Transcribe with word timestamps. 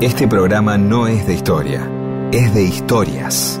Este 0.00 0.28
programa 0.28 0.78
no 0.78 1.08
es 1.08 1.26
de 1.26 1.34
historia, 1.34 1.90
es 2.30 2.54
de 2.54 2.62
historias. 2.62 3.60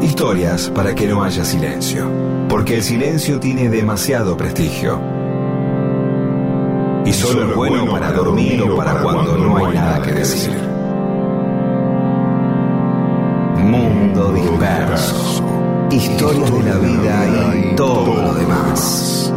Historias 0.00 0.70
para 0.70 0.94
que 0.94 1.08
no 1.08 1.24
haya 1.24 1.44
silencio, 1.44 2.08
porque 2.48 2.76
el 2.76 2.84
silencio 2.84 3.40
tiene 3.40 3.68
demasiado 3.68 4.36
prestigio. 4.36 5.00
Y 7.06 7.12
solo 7.12 7.50
es 7.50 7.56
bueno 7.56 7.90
para 7.90 8.12
dormir 8.12 8.62
o 8.62 8.76
para 8.76 9.02
cuando 9.02 9.36
no 9.36 9.56
hay 9.56 9.74
nada 9.74 10.00
que 10.00 10.12
decir. 10.12 10.56
Mundo 13.56 14.32
disperso. 14.32 15.42
Historias 15.90 16.52
de 16.52 16.62
la 16.62 16.76
vida 16.76 17.56
y 17.56 17.74
todo 17.74 18.22
lo 18.22 18.34
demás. 18.34 19.32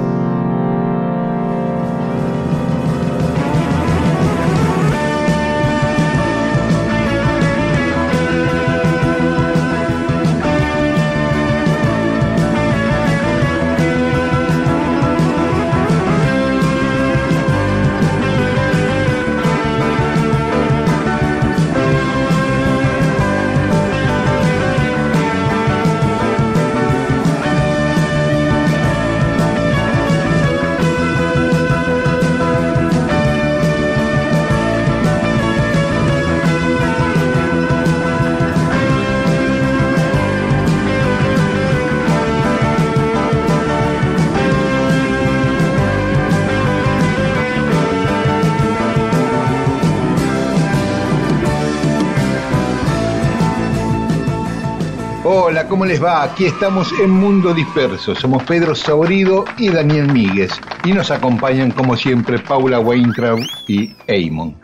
¿Cómo 55.71 55.85
les 55.85 56.03
va? 56.03 56.21
Aquí 56.23 56.43
estamos 56.43 56.91
en 56.99 57.09
Mundo 57.11 57.53
Disperso. 57.53 58.13
Somos 58.13 58.43
Pedro 58.43 58.75
Saborido 58.75 59.45
y 59.57 59.69
Daniel 59.69 60.11
Míguez. 60.11 60.51
Y 60.83 60.91
nos 60.91 61.11
acompañan, 61.11 61.71
como 61.71 61.95
siempre, 61.95 62.39
Paula 62.39 62.81
Weintraub 62.81 63.39
y 63.69 63.95
Eamon. 64.05 64.59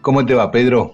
¿Cómo 0.00 0.24
te 0.24 0.34
va, 0.34 0.52
Pedro? 0.52 0.92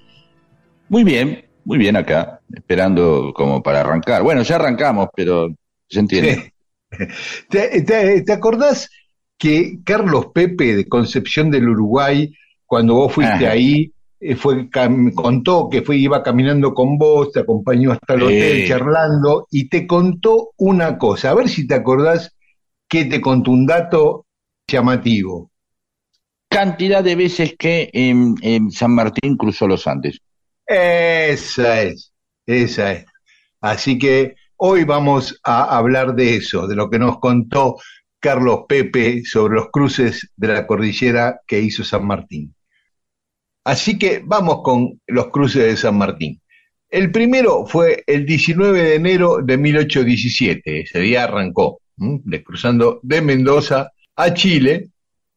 Muy 0.88 1.04
bien, 1.04 1.44
muy 1.66 1.76
bien 1.76 1.96
acá, 1.96 2.40
esperando 2.50 3.34
como 3.34 3.62
para 3.62 3.82
arrancar. 3.82 4.22
Bueno, 4.22 4.40
ya 4.40 4.56
arrancamos, 4.56 5.10
pero 5.14 5.54
se 5.86 6.00
entiende. 6.00 6.54
¿Te, 7.50 7.82
te, 7.82 8.22
te 8.22 8.32
acordás 8.32 8.88
que 9.36 9.80
Carlos 9.84 10.28
Pepe 10.32 10.76
de 10.76 10.88
Concepción 10.88 11.50
del 11.50 11.68
Uruguay, 11.68 12.34
cuando 12.64 12.94
vos 12.94 13.12
fuiste 13.12 13.44
Ajá. 13.44 13.50
ahí, 13.50 13.92
fue 14.36 14.68
cam- 14.68 15.12
contó 15.14 15.68
que 15.70 15.82
fue 15.82 15.96
iba 15.96 16.22
caminando 16.22 16.74
con 16.74 16.98
vos, 16.98 17.32
te 17.32 17.40
acompañó 17.40 17.92
hasta 17.92 18.14
el 18.14 18.22
hotel 18.24 18.66
charlando 18.66 19.46
y 19.50 19.68
te 19.68 19.86
contó 19.86 20.50
una 20.56 20.98
cosa. 20.98 21.30
A 21.30 21.34
ver 21.34 21.48
si 21.48 21.66
te 21.66 21.74
acordás 21.74 22.34
que 22.88 23.04
te 23.04 23.20
contó 23.20 23.50
un 23.50 23.66
dato 23.66 24.26
llamativo. 24.66 25.50
Cantidad 26.50 27.04
de 27.04 27.14
veces 27.14 27.54
que 27.58 27.90
en, 27.92 28.34
en 28.42 28.70
San 28.70 28.94
Martín 28.94 29.36
cruzó 29.36 29.68
los 29.68 29.86
Andes. 29.86 30.20
Esa 30.66 31.82
es, 31.82 32.12
esa 32.46 32.92
es. 32.92 33.04
Así 33.60 33.98
que 33.98 34.34
hoy 34.56 34.84
vamos 34.84 35.38
a 35.44 35.76
hablar 35.76 36.14
de 36.14 36.36
eso, 36.36 36.66
de 36.66 36.76
lo 36.76 36.90
que 36.90 36.98
nos 36.98 37.18
contó 37.18 37.76
Carlos 38.20 38.60
Pepe 38.68 39.22
sobre 39.24 39.54
los 39.54 39.68
cruces 39.70 40.30
de 40.36 40.48
la 40.48 40.66
cordillera 40.66 41.40
que 41.46 41.60
hizo 41.60 41.84
San 41.84 42.06
Martín. 42.06 42.54
Así 43.68 43.98
que 43.98 44.22
vamos 44.24 44.62
con 44.62 44.98
los 45.06 45.28
cruces 45.28 45.62
de 45.62 45.76
San 45.76 45.98
Martín. 45.98 46.40
El 46.88 47.12
primero 47.12 47.66
fue 47.66 48.02
el 48.06 48.24
19 48.24 48.82
de 48.82 48.94
enero 48.94 49.40
de 49.44 49.58
1817, 49.58 50.80
ese 50.80 51.00
día 51.00 51.24
arrancó, 51.24 51.82
¿m? 51.98 52.42
cruzando 52.42 52.98
de 53.02 53.20
Mendoza 53.20 53.90
a 54.16 54.32
Chile 54.32 54.88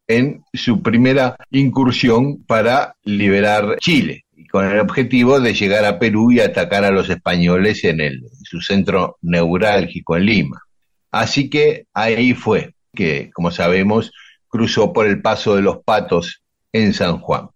en 0.08 0.46
su 0.54 0.82
primera 0.82 1.36
incursión 1.50 2.46
para 2.46 2.96
liberar 3.04 3.76
Chile, 3.82 4.24
con 4.50 4.66
el 4.66 4.80
objetivo 4.80 5.42
de 5.42 5.54
llegar 5.54 5.84
a 5.84 6.00
Perú 6.00 6.32
y 6.32 6.40
atacar 6.40 6.86
a 6.86 6.92
los 6.92 7.10
españoles 7.10 7.84
en, 7.84 8.00
el, 8.00 8.14
en 8.14 8.46
su 8.46 8.62
centro 8.62 9.18
neurálgico 9.22 10.16
en 10.16 10.26
Lima. 10.26 10.62
Así 11.12 11.50
que 11.50 11.84
ahí 11.94 12.34
fue 12.34 12.76
que, 12.96 13.30
como 13.34 13.52
sabemos, 13.52 14.14
cruzó 14.48 14.94
por 14.94 15.06
el 15.06 15.22
paso 15.22 15.58
de 15.58 15.64
los 15.64 15.84
patos 15.84 16.42
en 16.72 16.94
San 16.94 17.18
Juan. 17.18 17.50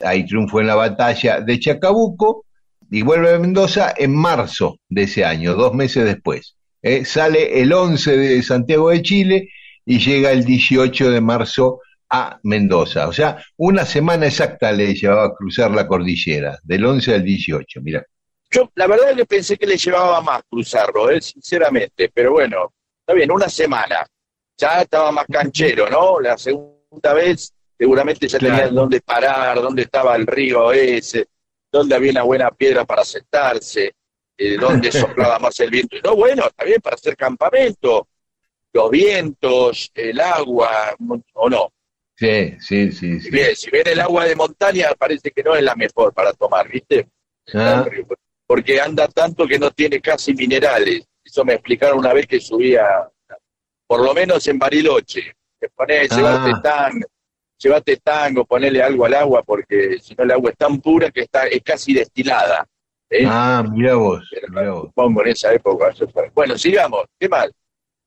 Ahí 0.00 0.26
triunfó 0.26 0.60
en 0.60 0.66
la 0.66 0.74
batalla 0.74 1.40
de 1.40 1.58
Chacabuco 1.58 2.44
y 2.90 3.02
vuelve 3.02 3.34
a 3.34 3.38
Mendoza 3.38 3.94
en 3.96 4.14
marzo 4.14 4.78
de 4.88 5.02
ese 5.02 5.24
año, 5.24 5.54
dos 5.54 5.74
meses 5.74 6.04
después. 6.04 6.56
Eh, 6.82 7.04
sale 7.04 7.60
el 7.60 7.72
11 7.72 8.16
de 8.16 8.42
Santiago 8.42 8.90
de 8.90 9.02
Chile 9.02 9.48
y 9.84 9.98
llega 9.98 10.32
el 10.32 10.44
18 10.44 11.10
de 11.10 11.20
marzo 11.20 11.80
a 12.08 12.40
Mendoza. 12.42 13.08
O 13.08 13.12
sea, 13.12 13.42
una 13.56 13.84
semana 13.84 14.26
exacta 14.26 14.72
le 14.72 14.94
llevaba 14.94 15.26
a 15.26 15.34
cruzar 15.34 15.70
la 15.70 15.86
cordillera, 15.86 16.58
del 16.62 16.84
11 16.84 17.14
al 17.14 17.24
18, 17.24 17.80
mira. 17.82 18.04
Yo 18.50 18.68
la 18.74 18.88
verdad 18.88 19.14
que 19.14 19.24
pensé 19.26 19.56
que 19.56 19.66
le 19.66 19.76
llevaba 19.76 20.20
más 20.20 20.42
cruzarlo, 20.50 21.08
¿eh? 21.10 21.20
sinceramente, 21.20 22.10
pero 22.12 22.32
bueno, 22.32 22.72
está 23.00 23.14
bien, 23.14 23.30
una 23.30 23.48
semana. 23.48 24.04
Ya 24.58 24.82
estaba 24.82 25.12
más 25.12 25.26
canchero, 25.26 25.88
¿no? 25.88 26.20
La 26.20 26.36
segunda 26.36 27.14
vez 27.14 27.54
seguramente 27.80 28.28
ya 28.28 28.38
Claro. 28.38 28.56
tenían 28.56 28.74
dónde 28.74 29.00
parar, 29.00 29.58
dónde 29.62 29.82
estaba 29.82 30.14
el 30.14 30.26
río 30.26 30.70
ese, 30.70 31.28
dónde 31.72 31.94
había 31.94 32.10
una 32.10 32.22
buena 32.24 32.50
piedra 32.50 32.84
para 32.84 33.06
sentarse, 33.06 33.94
eh, 34.36 34.56
dónde 34.58 34.92
soplaba 35.32 35.38
más 35.38 35.58
el 35.60 35.70
viento. 35.70 35.96
Y 35.96 36.02
no, 36.02 36.14
bueno, 36.14 36.44
bien 36.62 36.78
para 36.82 36.96
hacer 36.96 37.16
campamento, 37.16 38.06
los 38.74 38.90
vientos, 38.90 39.90
el 39.94 40.20
agua, 40.20 40.94
o 41.32 41.48
no. 41.48 41.72
Sí, 42.16 42.54
sí, 42.60 42.92
sí. 42.92 43.14
sí. 43.18 43.20
Si 43.22 43.30
bien, 43.30 43.56
si 43.56 43.70
bien 43.70 43.88
el 43.88 44.00
agua 44.00 44.26
de 44.26 44.36
montaña 44.36 44.88
parece 44.98 45.30
que 45.30 45.42
no 45.42 45.54
es 45.56 45.62
la 45.62 45.74
mejor 45.74 46.12
para 46.12 46.34
tomar, 46.34 46.68
¿viste? 46.68 47.08
Ah, 47.54 47.86
porque 48.46 48.78
anda 48.78 49.08
tanto 49.08 49.46
que 49.48 49.58
no 49.58 49.70
tiene 49.70 50.02
casi 50.02 50.34
minerales. 50.34 51.02
Eso 51.24 51.46
me 51.46 51.54
explicaron 51.54 51.98
una 51.98 52.12
vez 52.12 52.26
que 52.26 52.40
subía, 52.40 53.08
por 53.86 54.04
lo 54.04 54.12
menos 54.12 54.46
en 54.48 54.58
Bariloche. 54.58 55.32
Te 55.58 55.70
ponés, 55.70 56.12
Ah. 56.12 56.16
llevate 56.16 56.60
tango, 57.60 57.68
llevate 57.68 57.96
tango, 57.98 58.44
ponele 58.44 58.82
algo 58.82 59.04
al 59.04 59.14
agua, 59.14 59.42
porque 59.42 59.98
si 60.00 60.14
no 60.14 60.24
el 60.24 60.30
agua 60.32 60.50
es 60.50 60.56
tan 60.56 60.80
pura 60.80 61.10
que 61.10 61.22
está, 61.22 61.46
es 61.46 61.62
casi 61.62 61.92
destilada. 61.92 62.66
¿eh? 63.10 63.24
ah, 63.26 63.64
mira 63.70 63.94
vos, 63.94 64.22
vos. 64.52 64.86
Supongo 64.86 65.22
en 65.22 65.28
esa 65.28 65.52
época. 65.52 65.92
Bueno, 66.34 66.56
sigamos. 66.56 67.04
¿Qué 67.18 67.28
mal? 67.28 67.52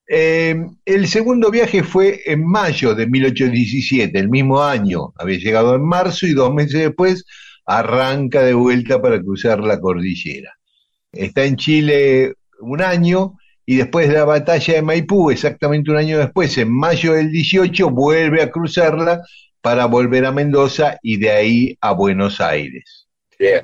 Eh, 0.08 0.56
el 0.86 1.08
segundo 1.08 1.50
viaje 1.50 1.82
fue 1.84 2.22
en 2.26 2.46
mayo 2.46 2.94
de 2.94 3.08
1817, 3.08 4.18
el 4.20 4.30
mismo 4.30 4.62
año. 4.62 5.14
Había 5.18 5.40
llegado 5.40 5.76
en 5.76 5.84
marzo 5.84 6.28
y 6.28 6.34
dos 6.34 6.54
meses 6.54 6.82
después 6.82 7.26
arranca 7.66 8.42
de 8.42 8.54
vuelta 8.54 9.02
para 9.02 9.22
cruzar 9.22 9.62
la 9.62 9.80
cordillera. 9.80 10.54
Está 11.12 11.46
en 11.46 11.56
Chile 11.56 12.34
un 12.60 12.82
año 12.82 13.38
y 13.66 13.78
después 13.78 14.08
de 14.10 14.16
la 14.16 14.26
batalla 14.26 14.74
de 14.74 14.82
Maipú, 14.82 15.32
exactamente 15.32 15.92
un 15.92 15.98
año 15.98 16.18
después, 16.20 16.58
en 16.58 16.72
mayo 16.72 17.14
del 17.14 17.32
18, 17.32 17.90
vuelve 17.90 18.42
a 18.42 18.52
cruzarla 18.52 19.22
para 19.62 19.86
volver 19.86 20.26
a 20.26 20.32
Mendoza 20.32 20.98
y 21.02 21.18
de 21.18 21.32
ahí 21.32 21.78
a 21.82 21.94
Buenos 21.94 22.42
Aires. 22.42 23.08
Bien. 23.40 23.64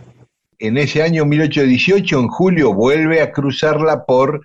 En 0.58 0.78
ese 0.78 1.04
año 1.04 1.26
1818, 1.26 2.20
en 2.20 2.28
julio, 2.28 2.74
vuelve 2.74 3.22
a 3.22 3.32
cruzarla 3.32 4.06
por 4.06 4.42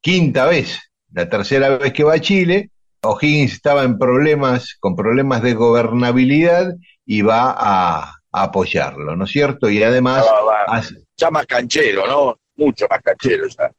quinta 0.00 0.46
vez, 0.46 0.78
la 1.12 1.28
tercera 1.28 1.76
vez 1.78 1.92
que 1.92 2.04
va 2.04 2.14
a 2.14 2.20
Chile. 2.20 2.70
O'Higgins 3.02 3.52
estaba 3.54 3.84
en 3.84 3.98
problemas, 3.98 4.76
con 4.78 4.94
problemas 4.94 5.42
de 5.42 5.54
gobernabilidad 5.54 6.74
y 7.06 7.22
va 7.22 7.50
a, 7.50 8.00
a 8.32 8.42
apoyarlo, 8.42 9.16
¿no 9.16 9.24
es 9.24 9.30
cierto? 9.30 9.70
Y 9.70 9.82
además, 9.82 10.24
Ya, 10.24 10.32
va- 10.32 10.44
va- 10.44 10.64
hace- 10.76 10.96
ya 11.16 11.30
más 11.30 11.46
canchero, 11.46 12.06
¿no? 12.06 12.38
Mucho 12.56 12.86
más 12.90 13.00
canchero 13.02 13.46
ya. 13.48 13.70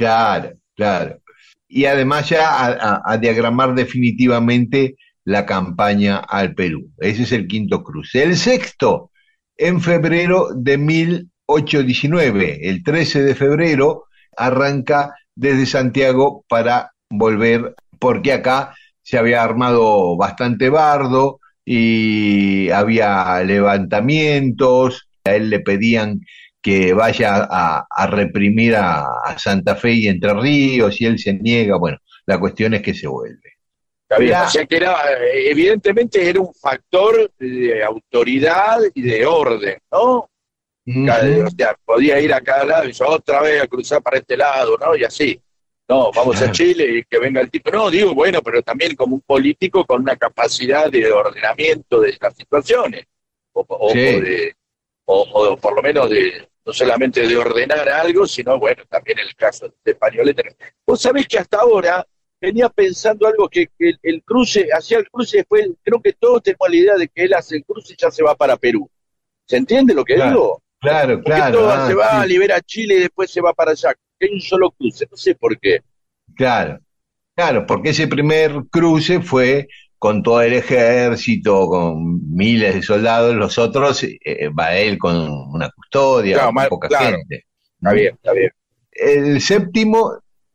Claro, 0.00 0.56
claro. 0.74 1.20
Y 1.68 1.84
además 1.84 2.28
ya 2.30 3.02
a, 3.04 3.18
diagramar 3.18 3.74
definitivamente 3.74 4.96
la 5.24 5.44
campaña 5.44 6.16
al 6.16 6.54
Perú. 6.54 6.90
Ese 6.98 7.24
es 7.24 7.32
el 7.32 7.46
quinto 7.46 7.84
cruce. 7.84 8.22
El 8.22 8.36
sexto, 8.36 9.10
en 9.56 9.82
febrero 9.82 10.48
de 10.54 10.78
1819, 10.78 12.68
el 12.68 12.82
13 12.82 13.22
de 13.22 13.34
febrero, 13.34 14.04
arranca 14.36 15.14
desde 15.34 15.66
Santiago 15.66 16.46
para 16.48 16.92
volver, 17.10 17.74
porque 17.98 18.32
acá 18.32 18.74
se 19.02 19.18
había 19.18 19.42
armado 19.42 20.16
bastante 20.16 20.70
bardo 20.70 21.40
y 21.64 22.70
había 22.70 23.42
levantamientos, 23.44 25.08
a 25.24 25.34
él 25.34 25.50
le 25.50 25.60
pedían 25.60 26.20
que 26.62 26.92
vaya 26.92 27.48
a, 27.50 28.06
reprimir 28.06 28.76
a, 28.76 29.06
Santa 29.38 29.76
Fe 29.76 29.92
y 29.92 30.08
Entre 30.08 30.32
Ríos 30.34 31.00
y 31.00 31.06
él 31.06 31.18
se 31.18 31.32
niega, 31.32 31.76
bueno, 31.76 31.98
la 32.26 32.38
cuestión 32.38 32.74
es 32.74 32.82
que 32.82 32.94
se 32.94 33.06
vuelve. 33.08 33.56
o 34.10 34.48
sea 34.48 34.66
que 34.66 34.76
era, 34.76 34.96
evidentemente 35.32 36.28
era 36.28 36.40
un 36.40 36.52
factor 36.54 37.30
de 37.38 37.82
autoridad 37.82 38.78
y 38.94 39.02
de 39.02 39.24
orden, 39.24 39.78
¿no? 39.90 40.28
o 40.86 41.50
sea, 41.56 41.76
podía 41.84 42.20
ir 42.20 42.34
a 42.34 42.40
cada 42.40 42.64
lado 42.64 42.88
y 42.88 42.92
yo 42.92 43.06
otra 43.06 43.42
vez 43.42 43.62
a 43.62 43.66
cruzar 43.66 44.02
para 44.02 44.18
este 44.18 44.36
lado, 44.36 44.76
¿no? 44.78 44.96
Y 44.96 45.04
así. 45.04 45.40
No, 45.88 46.12
vamos 46.14 46.40
a 46.40 46.52
Chile 46.52 46.98
y 46.98 47.04
que 47.04 47.18
venga 47.18 47.40
el 47.40 47.50
tipo. 47.50 47.68
No, 47.70 47.90
digo, 47.90 48.14
bueno, 48.14 48.40
pero 48.42 48.62
también 48.62 48.94
como 48.94 49.16
un 49.16 49.22
político 49.22 49.84
con 49.84 50.02
una 50.02 50.14
capacidad 50.14 50.88
de 50.88 51.10
ordenamiento 51.10 52.00
de 52.00 52.16
las 52.20 52.36
situaciones. 52.36 53.06
O, 53.52 53.66
o 55.06 55.56
por 55.56 55.74
lo 55.74 55.82
menos 55.82 56.08
de, 56.08 56.49
no 56.64 56.72
solamente 56.72 57.26
de 57.26 57.36
ordenar 57.36 57.88
algo, 57.88 58.26
sino, 58.26 58.58
bueno, 58.58 58.82
también 58.88 59.18
el 59.18 59.34
caso 59.34 59.72
de 59.84 59.94
Pañolete. 59.94 60.56
Vos 60.86 61.00
sabés 61.00 61.26
que 61.26 61.38
hasta 61.38 61.58
ahora 61.58 62.06
venía 62.40 62.68
pensando 62.68 63.26
algo 63.26 63.48
que, 63.48 63.68
el, 63.78 64.22
cruce, 64.24 64.68
hacía 64.72 64.98
el 64.98 65.10
cruce 65.10 65.38
después, 65.38 65.68
creo 65.82 66.00
que 66.00 66.12
todos 66.14 66.42
tenemos 66.42 66.68
la 66.68 66.76
idea 66.76 66.96
de 66.96 67.08
que 67.08 67.24
él 67.24 67.34
hace 67.34 67.56
el 67.56 67.64
cruce 67.64 67.92
y 67.92 67.96
ya 68.00 68.10
se 68.10 68.22
va 68.22 68.34
para 68.34 68.56
Perú. 68.56 68.88
¿Se 69.46 69.56
entiende 69.56 69.94
lo 69.94 70.04
que 70.04 70.14
digo? 70.14 70.62
Claro, 70.80 71.22
claro. 71.22 71.58
Todo 71.58 71.70
ah, 71.70 71.86
se 71.86 71.94
va, 71.94 72.24
libera 72.24 72.60
Chile 72.60 72.94
y 72.94 73.00
después 73.00 73.30
se 73.30 73.40
va 73.40 73.52
para 73.52 73.72
allá. 73.72 73.92
Hay 74.20 74.28
un 74.32 74.40
solo 74.40 74.70
cruce, 74.70 75.06
no 75.10 75.16
sé 75.16 75.34
por 75.34 75.58
qué. 75.58 75.80
Claro, 76.34 76.80
claro, 77.34 77.66
porque 77.66 77.90
ese 77.90 78.06
primer 78.06 78.52
cruce 78.70 79.20
fue 79.20 79.68
con 80.00 80.22
todo 80.22 80.40
el 80.40 80.54
ejército, 80.54 81.66
con 81.68 82.34
miles 82.34 82.74
de 82.74 82.82
soldados, 82.82 83.34
los 83.34 83.58
otros 83.58 84.02
eh, 84.02 84.48
va 84.48 84.74
él 84.74 84.96
con 84.96 85.14
una 85.14 85.68
custodia, 85.68 86.46
con 86.46 86.54
poca 86.70 86.88
gente. 86.98 87.44
Está 87.76 87.92
bien, 87.92 88.14
está 88.14 88.32
bien. 88.32 88.50
El 88.90 89.42
séptimo 89.42 90.14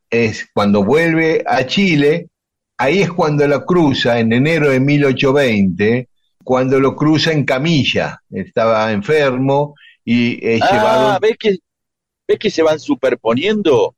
es 0.10 0.50
cuando 0.52 0.84
vuelve 0.84 1.44
a 1.46 1.64
Chile, 1.68 2.30
ahí 2.76 3.04
es 3.04 3.12
cuando 3.12 3.48
lo 3.48 3.64
cruza, 3.66 4.20
en 4.20 4.34
enero 4.34 4.72
de 4.72 4.80
1820, 4.80 6.10
cuando 6.44 6.80
lo 6.80 6.96
cruza 6.96 7.32
en 7.32 7.46
camilla, 7.46 8.20
estaba 8.32 8.92
enfermo 8.92 9.76
y 10.04 10.44
es 10.44 10.60
ah, 10.64 10.72
llevado... 10.72 11.20
¿ves 11.20 11.38
que, 11.38 11.56
¿ves 12.28 12.40
que 12.40 12.50
se 12.50 12.64
van 12.64 12.80
superponiendo? 12.80 13.96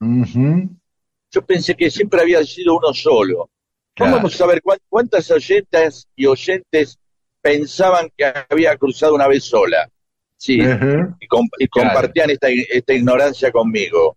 Yo 0.00 1.44
pensé 1.44 1.74
que 1.74 1.90
siempre 1.90 2.22
había 2.22 2.42
sido 2.42 2.78
uno 2.78 2.94
solo. 2.94 3.50
Vamos 3.98 4.40
a 4.40 4.46
ver 4.46 4.62
cuántas 4.88 5.30
oyentas 5.30 6.06
y 6.14 6.26
oyentes 6.26 6.98
pensaban 7.40 8.10
que 8.16 8.32
había 8.48 8.76
cruzado 8.76 9.14
una 9.14 9.26
vez 9.26 9.44
sola. 9.44 9.88
Sí, 10.36 10.60
y, 10.60 11.68
compartían 11.68 12.30
esta, 12.30 12.48
esta, 12.48 12.94
ignorancia 12.94 13.50
conmigo. 13.50 14.16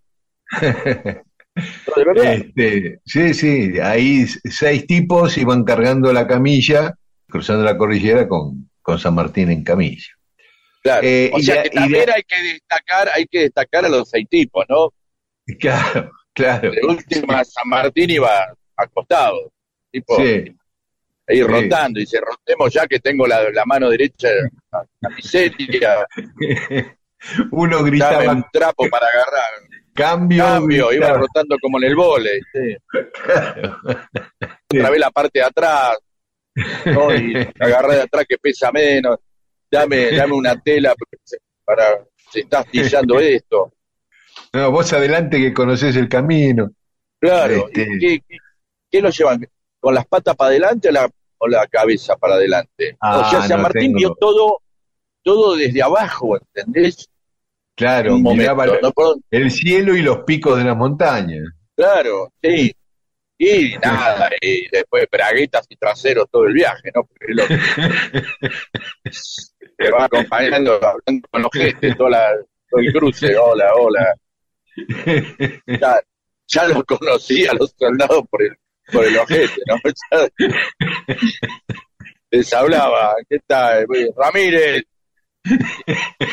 ¿De 0.60 1.20
verdad? 1.96 2.34
Este, 2.34 3.00
sí, 3.04 3.34
sí, 3.34 3.80
ahí 3.80 4.26
seis 4.26 4.86
tipos 4.86 5.36
iban 5.36 5.64
cargando 5.64 6.12
la 6.12 6.28
camilla, 6.28 6.94
cruzando 7.28 7.64
la 7.64 7.76
cordillera 7.76 8.28
con, 8.28 8.70
con 8.82 9.00
San 9.00 9.16
Martín 9.16 9.50
en 9.50 9.64
camilla. 9.64 10.12
Claro, 10.82 11.06
eh, 11.06 11.30
o 11.32 11.40
sea 11.40 11.62
que 11.64 11.70
también 11.70 12.08
hay 12.10 12.22
que 12.22 12.42
destacar, 12.42 13.08
hay 13.14 13.26
que 13.26 13.40
destacar 13.40 13.84
a 13.84 13.88
los 13.88 14.08
seis 14.08 14.28
tipos, 14.28 14.64
¿no? 14.68 14.92
Claro, 15.58 16.12
claro. 16.32 16.70
De 16.70 16.80
última, 16.86 17.44
San 17.44 17.68
Martín 17.68 18.10
iba 18.10 18.54
acostado 18.76 19.52
tipo 19.92 20.16
ahí 21.28 21.42
rotando, 21.42 22.00
y 22.00 22.02
dice, 22.02 22.20
rotemos 22.20 22.72
ya 22.72 22.86
que 22.86 22.98
tengo 22.98 23.26
la, 23.26 23.64
mano 23.66 23.88
derecha 23.88 24.28
la 24.72 25.08
miseria. 25.10 26.06
Uno 27.52 27.84
gritaba 27.84 28.32
un 28.32 28.44
trapo 28.52 28.88
para 28.90 29.06
agarrar. 29.06 29.50
Cambio, 29.94 30.44
cambio, 30.44 30.92
iba 30.92 31.12
rotando 31.12 31.56
como 31.60 31.78
en 31.78 31.84
el 31.84 31.94
vole. 31.94 32.40
Otra 34.68 34.90
vez 34.90 35.00
la 35.00 35.10
parte 35.10 35.38
de 35.38 35.44
atrás, 35.44 35.98
y 36.56 37.36
agarré 37.62 37.96
de 37.96 38.02
atrás 38.02 38.24
que 38.28 38.38
pesa 38.38 38.72
menos. 38.72 39.18
Dame, 39.70 40.10
dame 40.10 40.34
una 40.34 40.60
tela 40.60 40.94
para 41.64 42.04
se 42.32 42.40
está 42.40 42.60
astillando 42.60 43.20
esto. 43.20 43.72
No, 44.52 44.70
vos 44.70 44.92
adelante 44.92 45.38
que 45.38 45.52
conoces 45.52 45.94
el 45.96 46.08
camino. 46.08 46.70
Claro, 47.20 47.68
este... 47.68 47.98
¿qué, 48.00 48.22
qué, 48.90 49.00
lo 49.00 49.10
llevan? 49.10 49.46
Con 49.82 49.96
las 49.96 50.06
patas 50.06 50.36
para 50.36 50.50
adelante 50.50 50.88
o 50.88 50.92
la, 50.92 51.10
o 51.38 51.48
la 51.48 51.66
cabeza 51.66 52.16
para 52.16 52.34
adelante. 52.34 52.96
o 53.00 53.30
sea, 53.30 53.40
ah, 53.40 53.48
San 53.48 53.62
Martín 53.62 53.94
vio 53.94 54.14
todo, 54.14 54.60
todo 55.24 55.56
desde 55.56 55.82
abajo, 55.82 56.36
¿entendés? 56.36 57.10
Claro, 57.74 58.16
miraba 58.16 58.66
el 59.30 59.50
cielo 59.50 59.96
y 59.96 60.02
los 60.02 60.20
picos 60.20 60.56
de 60.56 60.64
las 60.64 60.76
montañas. 60.76 61.48
Claro, 61.74 62.32
sí. 62.40 62.72
Y 63.38 63.76
nada, 63.78 64.30
y 64.40 64.68
después 64.70 65.08
braguetas 65.10 65.66
y 65.68 65.74
traseros 65.74 66.26
todo 66.30 66.44
el 66.44 66.52
viaje, 66.52 66.92
¿no? 66.94 67.02
Porque 67.02 67.34
lo, 67.34 67.42
te 69.78 69.90
va 69.90 70.04
acompañando, 70.04 70.74
hablando 70.74 71.28
con 71.28 71.42
los 71.42 71.50
gestos, 71.52 71.96
todo, 71.96 72.10
todo 72.70 72.80
el 72.80 72.92
cruce, 72.92 73.36
hola, 73.36 73.74
hola. 73.74 74.14
Ya, 75.66 76.00
ya 76.46 76.68
los 76.68 76.84
conocía 76.84 77.52
los 77.54 77.74
soldados 77.76 78.22
por 78.30 78.42
el 78.42 78.56
por 78.90 79.04
el 79.04 79.16
ojete, 79.18 79.60
¿no? 79.66 79.76
Les 82.30 82.52
hablaba, 82.54 83.14
¿qué 83.28 83.38
tal? 83.46 83.86
Ramírez. 84.16 84.84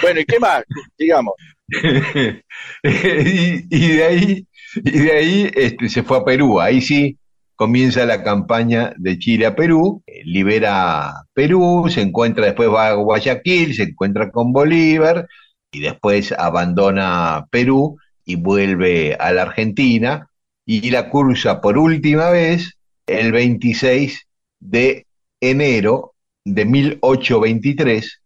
Bueno, 0.01 0.19
¿y 0.21 0.25
qué 0.25 0.39
más? 0.39 0.63
Digamos. 0.97 1.33
y, 2.83 3.87
de 3.87 4.03
ahí, 4.03 4.47
y 4.75 4.99
de 4.99 5.11
ahí 5.11 5.51
este, 5.53 5.89
se 5.89 6.03
fue 6.03 6.17
a 6.17 6.23
Perú. 6.23 6.61
Ahí 6.61 6.81
sí 6.81 7.17
comienza 7.55 8.05
la 8.05 8.23
campaña 8.23 8.93
de 8.97 9.19
Chile 9.19 9.45
a 9.45 9.55
Perú, 9.55 10.01
libera 10.23 11.25
Perú, 11.33 11.87
se 11.89 11.99
encuentra, 11.99 12.45
después 12.45 12.69
va 12.69 12.87
a 12.87 12.93
Guayaquil, 12.93 13.73
se 13.73 13.83
encuentra 13.83 14.31
con 14.31 14.53
Bolívar 14.53 15.27
y 15.69 15.81
después 15.81 16.31
abandona 16.31 17.47
Perú 17.51 17.97
y 18.23 18.35
vuelve 18.35 19.15
a 19.19 19.33
la 19.33 19.41
Argentina 19.41 20.28
y 20.71 20.91
la 20.91 21.09
cursa 21.09 21.61
por 21.61 21.79
última 21.79 22.29
vez 22.29 22.77
el 23.07 23.31
26 23.31 24.27
de 24.59 25.07
enero 25.41 26.13
de 26.45 26.63
1823, 26.63 28.21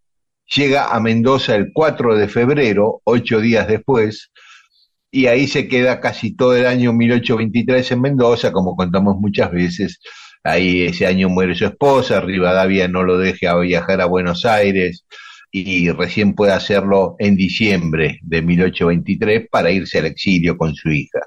llega 0.53 0.93
a 0.93 0.99
Mendoza 0.99 1.55
el 1.55 1.71
4 1.71 2.17
de 2.17 2.27
febrero, 2.27 2.99
ocho 3.05 3.39
días 3.39 3.69
después, 3.69 4.29
y 5.09 5.27
ahí 5.27 5.47
se 5.47 5.69
queda 5.69 6.01
casi 6.01 6.35
todo 6.35 6.53
el 6.57 6.65
año 6.65 6.91
1823 6.91 7.93
en 7.93 8.01
Mendoza, 8.01 8.51
como 8.51 8.75
contamos 8.75 9.15
muchas 9.21 9.49
veces. 9.49 10.01
Ahí 10.43 10.81
ese 10.81 11.07
año 11.07 11.29
muere 11.29 11.55
su 11.55 11.63
esposa, 11.63 12.19
Rivadavia 12.19 12.89
no 12.89 13.03
lo 13.03 13.19
deja 13.19 13.57
viajar 13.57 14.01
a 14.01 14.05
Buenos 14.05 14.43
Aires 14.43 15.05
y 15.49 15.89
recién 15.91 16.33
puede 16.33 16.51
hacerlo 16.51 17.15
en 17.19 17.37
diciembre 17.37 18.19
de 18.21 18.41
1823 18.41 19.47
para 19.49 19.71
irse 19.71 19.99
al 19.99 20.07
exilio 20.07 20.57
con 20.57 20.75
su 20.75 20.89
hija. 20.91 21.21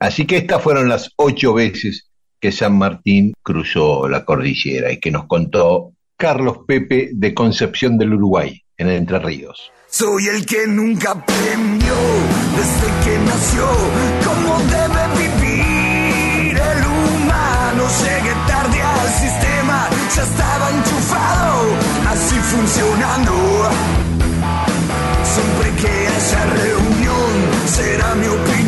Así 0.00 0.26
que 0.26 0.38
estas 0.38 0.62
fueron 0.62 0.88
las 0.88 1.10
ocho 1.16 1.52
veces 1.52 2.08
que 2.40 2.50
San 2.52 2.78
Martín 2.78 3.34
cruzó 3.42 4.08
la 4.08 4.24
cordillera 4.24 4.90
y 4.90 4.98
que 4.98 5.10
nos 5.10 5.26
contó 5.26 5.92
Carlos 6.16 6.60
Pepe 6.66 7.10
de 7.12 7.34
Concepción 7.34 7.98
del 7.98 8.14
Uruguay, 8.14 8.64
en 8.78 8.88
Entre 8.88 9.18
Ríos. 9.18 9.70
Soy 9.90 10.26
el 10.28 10.46
que 10.46 10.66
nunca 10.66 11.10
aprendió 11.10 11.94
desde 12.56 12.88
que 13.04 13.18
nació 13.26 13.66
cómo 14.24 14.58
debe 14.70 15.02
vivir 15.20 16.56
el 16.56 16.78
humano. 16.86 17.84
Llegué 18.00 18.32
tarde 18.48 18.80
al 18.80 19.08
sistema, 19.08 19.88
ya 20.16 20.22
estaba 20.22 20.70
enchufado, 20.70 21.76
así 22.08 22.36
funcionando. 22.36 23.32
Siempre 25.24 25.70
que 25.82 26.08
haya 26.08 26.44
reunión, 26.56 27.32
será 27.66 28.14
mi 28.14 28.26
opinión 28.28 28.59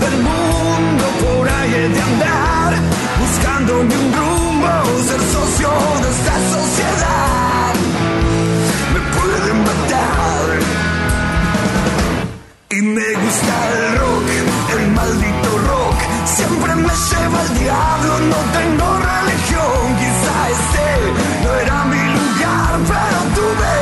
del 0.00 0.16
mundo 0.22 1.04
por 1.20 1.48
ahí 1.48 1.74
he 1.74 1.88
de 1.88 2.00
andar, 2.00 2.72
buscando 3.20 3.82
mi 3.84 3.94
rumbo, 4.16 4.68
ser 5.08 5.20
socio 5.34 5.70
de 6.02 6.08
esta 6.16 6.36
sociedad. 6.54 7.74
Me 8.94 9.00
pueden 9.16 9.58
matar. 9.68 10.46
Y 12.70 12.82
me 12.82 13.08
gusta 13.24 13.54
el 13.72 13.98
rock, 13.98 14.28
el 14.76 14.88
maldito 14.92 15.50
rock, 15.72 15.98
siempre 16.36 16.74
me 16.74 16.92
lleva 17.08 17.40
al 17.40 17.58
diablo, 17.58 18.12
no 18.32 18.40
tengo 18.58 18.86
religión, 19.12 19.80
quizá 20.00 20.34
este 20.56 20.88
no 21.44 21.54
era 21.62 21.84
mi 21.92 22.04
lugar, 22.16 22.72
pero 22.92 23.18
tuve 23.38 23.74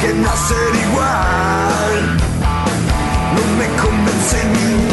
que 0.00 0.10
nacer 0.14 0.72
igual. 0.88 2.20
No 3.34 3.42
me 3.58 3.66
convence 3.82 4.38
ni 4.52 4.89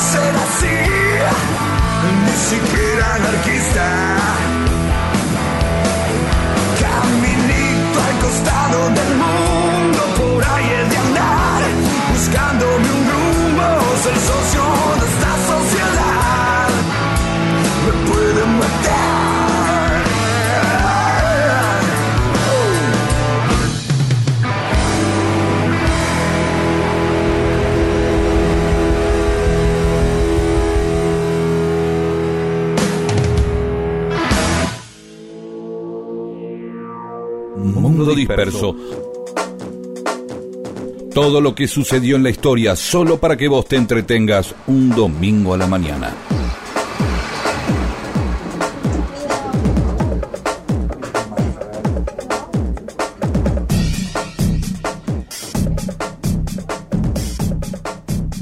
ser 0.00 0.34
así, 0.46 0.78
ni 2.24 2.32
siquiera 2.32 3.14
anarquista. 3.16 3.86
Caminito 6.80 7.98
al 8.08 8.18
costado 8.24 8.90
del 8.90 9.16
mundo. 9.16 10.00
por. 10.16 10.39
Todo 41.12 41.40
lo 41.42 41.54
que 41.54 41.68
sucedió 41.68 42.16
en 42.16 42.22
la 42.22 42.30
historia 42.30 42.74
solo 42.74 43.18
para 43.18 43.36
que 43.36 43.48
vos 43.48 43.66
te 43.66 43.76
entretengas 43.76 44.54
un 44.66 44.90
domingo 44.90 45.52
a 45.52 45.58
la 45.58 45.66
mañana. 45.66 46.14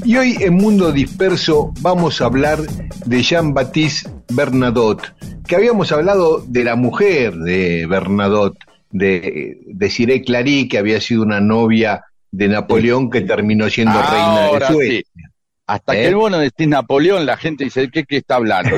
Y 0.05 0.15
hoy 0.15 0.37
en 0.39 0.53
Mundo 0.55 0.91
Disperso 0.93 1.73
vamos 1.81 2.21
a 2.21 2.25
hablar 2.25 2.59
de 3.05 3.21
Jean-Baptiste 3.21 4.09
Bernadotte, 4.29 5.13
que 5.45 5.55
habíamos 5.55 5.91
hablado 5.91 6.41
de 6.47 6.63
la 6.63 6.75
mujer 6.75 7.35
de 7.35 7.85
Bernadotte, 7.85 8.68
de, 8.89 9.59
de 9.65 9.89
Ciré 9.89 10.21
Clary, 10.23 10.67
que 10.67 10.77
había 10.77 10.99
sido 11.01 11.23
una 11.23 11.39
novia 11.39 12.03
de 12.31 12.47
Napoleón 12.47 13.09
que 13.09 13.21
terminó 13.21 13.69
siendo 13.69 13.99
reina 14.01 14.51
de 14.51 14.65
Suecia. 14.67 15.01
sí. 15.15 15.21
Hasta 15.67 15.95
¿Eh? 15.95 16.09
que 16.09 16.15
vos 16.15 16.31
no 16.31 16.39
decís 16.39 16.67
Napoleón, 16.67 17.25
la 17.27 17.37
gente 17.37 17.63
dice, 17.65 17.89
¿qué, 17.91 18.03
qué 18.03 18.17
está 18.17 18.35
hablando? 18.35 18.75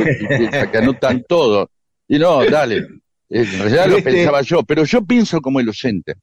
Que 0.71 0.77
anotan 0.77 1.23
todo. 1.27 1.69
Y 2.07 2.19
no, 2.19 2.43
dale. 2.45 2.85
En 3.29 3.59
realidad 3.59 3.87
lo 3.87 3.97
Este- 3.99 4.11
pensaba 4.11 4.41
yo, 4.41 4.63
pero 4.63 4.83
yo 4.83 5.01
pienso 5.05 5.39
como 5.39 5.61
el 5.61 5.69
oyente. 5.69 6.15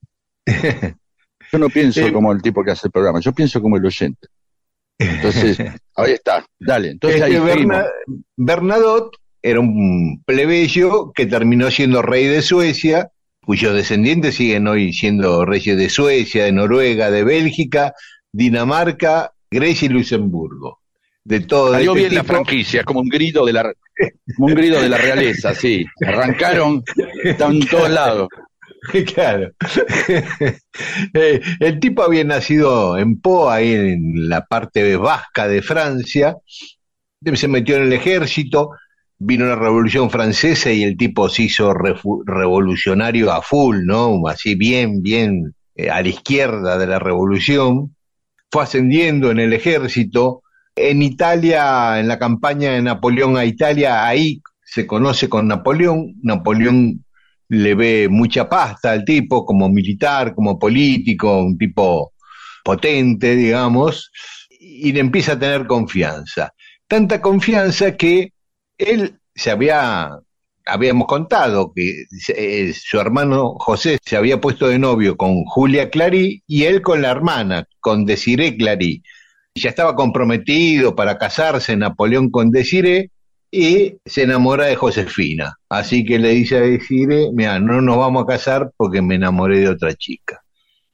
Yo 1.51 1.57
no 1.57 1.69
pienso 1.69 2.01
Eh, 2.05 2.13
como 2.13 2.31
el 2.31 2.41
tipo 2.43 2.63
que 2.63 2.69
hace 2.71 2.87
el 2.87 2.91
programa, 2.91 3.19
yo 3.19 3.33
pienso 3.33 3.59
como 3.61 3.77
el 3.77 3.85
oyente. 3.85 4.27
Entonces, 4.99 5.57
ahí 5.95 6.11
está, 6.13 6.45
dale. 6.59 6.89
Entonces 6.91 7.21
ahí 7.21 7.33
Este. 7.35 7.45
Berna- 7.45 7.85
Bernadotte 8.37 9.17
era 9.41 9.59
un 9.59 10.21
plebeyo 10.25 11.11
que 11.13 11.25
terminó 11.25 11.71
siendo 11.71 12.01
rey 12.03 12.25
de 12.27 12.41
Suecia, 12.43 13.09
cuyos 13.49 13.73
descendientes 13.73 14.35
siguen 14.35 14.67
hoy 14.67 14.93
siendo 14.93 15.43
reyes 15.43 15.75
de 15.75 15.89
Suecia, 15.89 16.43
de 16.43 16.51
Noruega, 16.51 17.09
de 17.09 17.23
Bélgica, 17.23 17.95
Dinamarca, 18.31 19.33
Grecia 19.49 19.87
y 19.87 19.89
Luxemburgo. 19.89 20.81
De 21.23 21.39
todo 21.39 21.71
Salió 21.71 21.95
este 21.95 21.99
bien 21.99 22.13
la 22.13 22.23
franquicia, 22.23 22.83
como 22.83 22.99
un 22.99 23.09
grito 23.09 23.43
de 23.43 23.53
la 23.53 23.63
como 24.35 24.49
un 24.49 24.53
grito 24.53 24.79
de 24.79 24.87
la 24.87 24.99
realeza, 24.99 25.55
sí. 25.55 25.83
Arrancaron, 26.05 26.83
están 27.23 27.55
en 27.55 27.67
todos 27.67 27.89
lados. 27.89 28.27
Claro. 29.15 29.51
Eh, 31.13 31.41
el 31.59 31.79
tipo 31.79 32.03
había 32.03 32.23
nacido 32.23 32.99
en 32.99 33.19
Po, 33.19 33.49
ahí 33.49 33.73
en 33.73 34.29
la 34.29 34.45
parte 34.45 34.95
vasca 34.95 35.47
de 35.47 35.63
Francia, 35.63 36.37
se 37.33 37.47
metió 37.47 37.77
en 37.77 37.83
el 37.83 37.93
ejército, 37.93 38.69
vino 39.19 39.45
la 39.45 39.55
Revolución 39.55 40.09
Francesa 40.09 40.71
y 40.71 40.83
el 40.83 40.97
tipo 40.97 41.27
se 41.29 41.43
hizo 41.43 41.73
revolucionario 41.73 43.31
a 43.31 43.41
full, 43.41 43.85
¿no? 43.85 44.21
Así 44.27 44.55
bien, 44.55 45.01
bien 45.03 45.53
eh, 45.75 45.89
a 45.89 46.01
la 46.01 46.07
izquierda 46.07 46.77
de 46.77 46.87
la 46.87 46.99
revolución, 46.99 47.95
fue 48.49 48.63
ascendiendo 48.63 49.29
en 49.29 49.39
el 49.39 49.53
ejército. 49.53 50.41
En 50.75 51.01
Italia, 51.01 51.99
en 51.99 52.07
la 52.07 52.17
campaña 52.17 52.71
de 52.71 52.81
Napoleón 52.81 53.37
a 53.37 53.43
Italia, 53.43 54.07
ahí 54.07 54.41
se 54.63 54.87
conoce 54.87 55.27
con 55.27 55.47
Napoleón. 55.47 56.15
Napoleón 56.23 57.03
le 57.49 57.75
ve 57.75 58.07
mucha 58.09 58.47
pasta 58.47 58.91
al 58.91 59.03
tipo 59.03 59.45
como 59.45 59.67
militar, 59.69 60.33
como 60.33 60.57
político, 60.57 61.39
un 61.39 61.57
tipo 61.57 62.13
potente, 62.63 63.35
digamos, 63.35 64.11
y 64.49 64.93
le 64.93 65.01
empieza 65.01 65.33
a 65.33 65.39
tener 65.39 65.67
confianza. 65.67 66.53
Tanta 66.87 67.19
confianza 67.21 67.97
que 67.97 68.31
él 68.79 69.19
se 69.35 69.51
había, 69.51 70.19
habíamos 70.65 71.07
contado 71.07 71.71
que 71.75 72.05
eh, 72.29 72.73
su 72.73 72.99
hermano 72.99 73.55
José 73.59 73.99
se 74.03 74.17
había 74.17 74.41
puesto 74.41 74.67
de 74.67 74.79
novio 74.79 75.15
con 75.15 75.43
Julia 75.45 75.89
Clary 75.89 76.41
y 76.47 76.63
él 76.63 76.81
con 76.81 77.01
la 77.01 77.11
hermana, 77.11 77.67
con 77.79 78.05
Desiree 78.05 78.57
Clary. 78.57 79.03
Ya 79.55 79.69
estaba 79.69 79.95
comprometido 79.95 80.95
para 80.95 81.17
casarse 81.17 81.75
Napoleón 81.75 82.31
con 82.31 82.49
Desiree 82.51 83.11
y 83.51 83.97
se 84.05 84.23
enamora 84.23 84.65
de 84.65 84.75
Josefina. 84.75 85.57
Así 85.69 86.05
que 86.05 86.17
le 86.17 86.29
dice 86.29 86.57
a 86.57 86.61
Desiree, 86.61 87.31
mira, 87.33 87.59
no 87.59 87.81
nos 87.81 87.97
vamos 87.97 88.23
a 88.23 88.27
casar 88.27 88.71
porque 88.77 89.01
me 89.01 89.15
enamoré 89.15 89.59
de 89.59 89.69
otra 89.69 89.93
chica. 89.93 90.41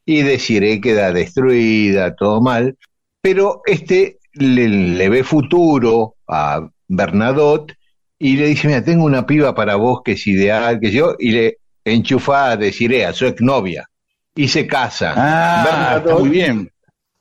Y 0.06 0.22
Desiree 0.22 0.82
queda 0.82 1.14
destruida, 1.14 2.16
todo 2.16 2.42
mal, 2.42 2.78
pero 3.22 3.62
este 3.66 4.20
le, 4.34 4.68
le 4.68 5.10
ve 5.10 5.24
futuro 5.24 6.16
a 6.28 6.68
Bernadotte 6.88 7.76
y 8.20 8.38
le 8.38 8.48
dice, 8.48 8.68
mira, 8.68 8.84
tengo 8.84 9.06
una 9.06 9.26
piba 9.26 9.54
para 9.56 9.76
vos 9.76 10.02
que 10.04 10.14
es 10.14 10.26
ideal, 10.28 10.80
que 10.80 10.92
yo, 10.92 11.16
y 11.20 11.32
le 11.32 11.58
enchufa 11.84 12.52
a 12.52 12.58
Desiree, 12.58 13.06
a 13.06 13.14
su 13.14 13.26
exnovia, 13.26 13.88
y 14.36 14.48
se 14.48 14.66
casa 14.68 15.14
Ah, 15.16 15.64
Bernadotte 16.00 16.20
muy 16.22 16.30
bien. 16.30 16.72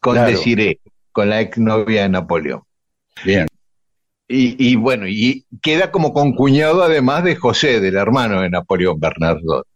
con 0.01 0.15
claro. 0.15 0.31
Desiree, 0.31 0.81
con 1.13 1.29
la 1.31 1.41
exnovia 1.41 2.03
de 2.03 2.09
Napoleón. 2.09 2.63
Bien. 3.25 3.47
Y, 4.27 4.71
y 4.71 4.77
bueno, 4.77 5.07
y 5.07 5.45
queda 5.61 5.91
como 5.91 6.13
concuñado 6.15 6.83
además 6.83 7.25
de 7.25 7.37
José, 7.37 7.81
del 7.81 7.97
hermano 7.97 8.41
de 8.41 8.49
Napoleón 8.51 8.99
Bernardo. 8.99 9.67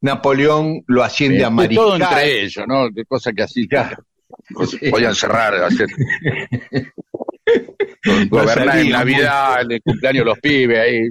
Napoleón 0.00 0.82
lo 0.86 1.02
asciende 1.02 1.38
Bien, 1.38 1.52
a 1.52 1.54
fue 1.54 1.68
todo 1.68 1.90
mariscal. 1.98 2.18
entre 2.18 2.40
ellos, 2.42 2.64
¿no? 2.68 2.88
Qué 2.94 3.04
cosa 3.04 3.32
que 3.32 3.42
así 3.42 3.66
Ya. 3.70 3.96
cosas- 4.54 4.78
Sí. 4.80 4.90
podían 4.90 5.14
cerrar, 5.14 5.54
hacer 5.56 5.88
gobernar 8.30 8.76
en 8.78 8.82
salía 8.84 8.98
Navidad, 8.98 9.62
en 9.62 9.72
el 9.72 9.82
cumpleaños 9.82 10.20
de 10.20 10.24
los 10.30 10.38
pibes 10.38 10.78
ahí. 10.78 11.08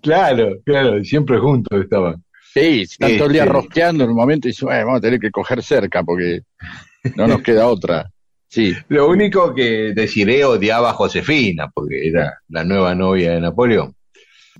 Claro, 0.00 0.56
claro, 0.64 1.02
siempre 1.04 1.38
juntos 1.38 1.80
estaban. 1.82 2.22
Sí, 2.52 2.82
están 2.82 3.16
todo 3.16 3.26
el 3.28 3.32
día 3.32 3.42
Este. 3.44 3.52
rosqueando 3.52 4.04
en 4.04 4.10
un 4.10 4.16
momento 4.16 4.48
y 4.48 4.50
dicen, 4.50 4.66
"Bueno, 4.66 4.84
vamos 4.86 4.98
a 4.98 5.02
tener 5.02 5.20
que 5.20 5.30
coger 5.30 5.62
cerca 5.62 6.02
porque 6.02 6.40
no 7.16 7.26
nos 7.26 7.42
queda 7.42 7.66
otra. 7.66 8.10
Sí, 8.48 8.74
Lo 8.88 9.08
único 9.08 9.54
que 9.54 9.92
Desiree 9.94 10.44
odiaba 10.44 10.90
a 10.90 10.94
Josefina, 10.94 11.70
porque 11.72 12.06
era 12.08 12.38
la 12.48 12.64
nueva 12.64 12.94
novia 12.94 13.32
de 13.32 13.40
Napoleón. 13.40 13.94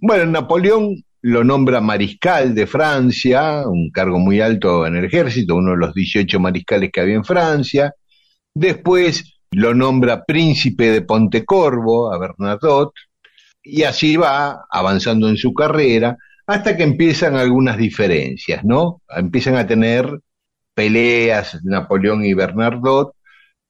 Bueno, 0.00 0.24
Napoleón 0.26 1.04
lo 1.20 1.44
nombra 1.44 1.82
mariscal 1.82 2.54
de 2.54 2.66
Francia, 2.66 3.64
un 3.66 3.90
cargo 3.90 4.18
muy 4.18 4.40
alto 4.40 4.86
en 4.86 4.96
el 4.96 5.04
ejército, 5.04 5.56
uno 5.56 5.72
de 5.72 5.76
los 5.76 5.94
18 5.94 6.40
mariscales 6.40 6.90
que 6.90 7.00
había 7.02 7.16
en 7.16 7.24
Francia. 7.24 7.92
Después 8.54 9.31
lo 9.52 9.74
nombra 9.74 10.24
príncipe 10.24 10.90
de 10.90 11.02
Pontecorvo, 11.02 12.12
a 12.12 12.18
Bernadotte, 12.18 13.00
y 13.62 13.84
así 13.84 14.16
va 14.16 14.64
avanzando 14.70 15.28
en 15.28 15.36
su 15.36 15.54
carrera 15.54 16.16
hasta 16.46 16.76
que 16.76 16.82
empiezan 16.82 17.36
algunas 17.36 17.76
diferencias, 17.76 18.64
¿no? 18.64 19.02
Empiezan 19.08 19.56
a 19.56 19.66
tener 19.66 20.20
peleas 20.74 21.58
Napoleón 21.64 22.24
y 22.24 22.34
Bernadotte 22.34 23.14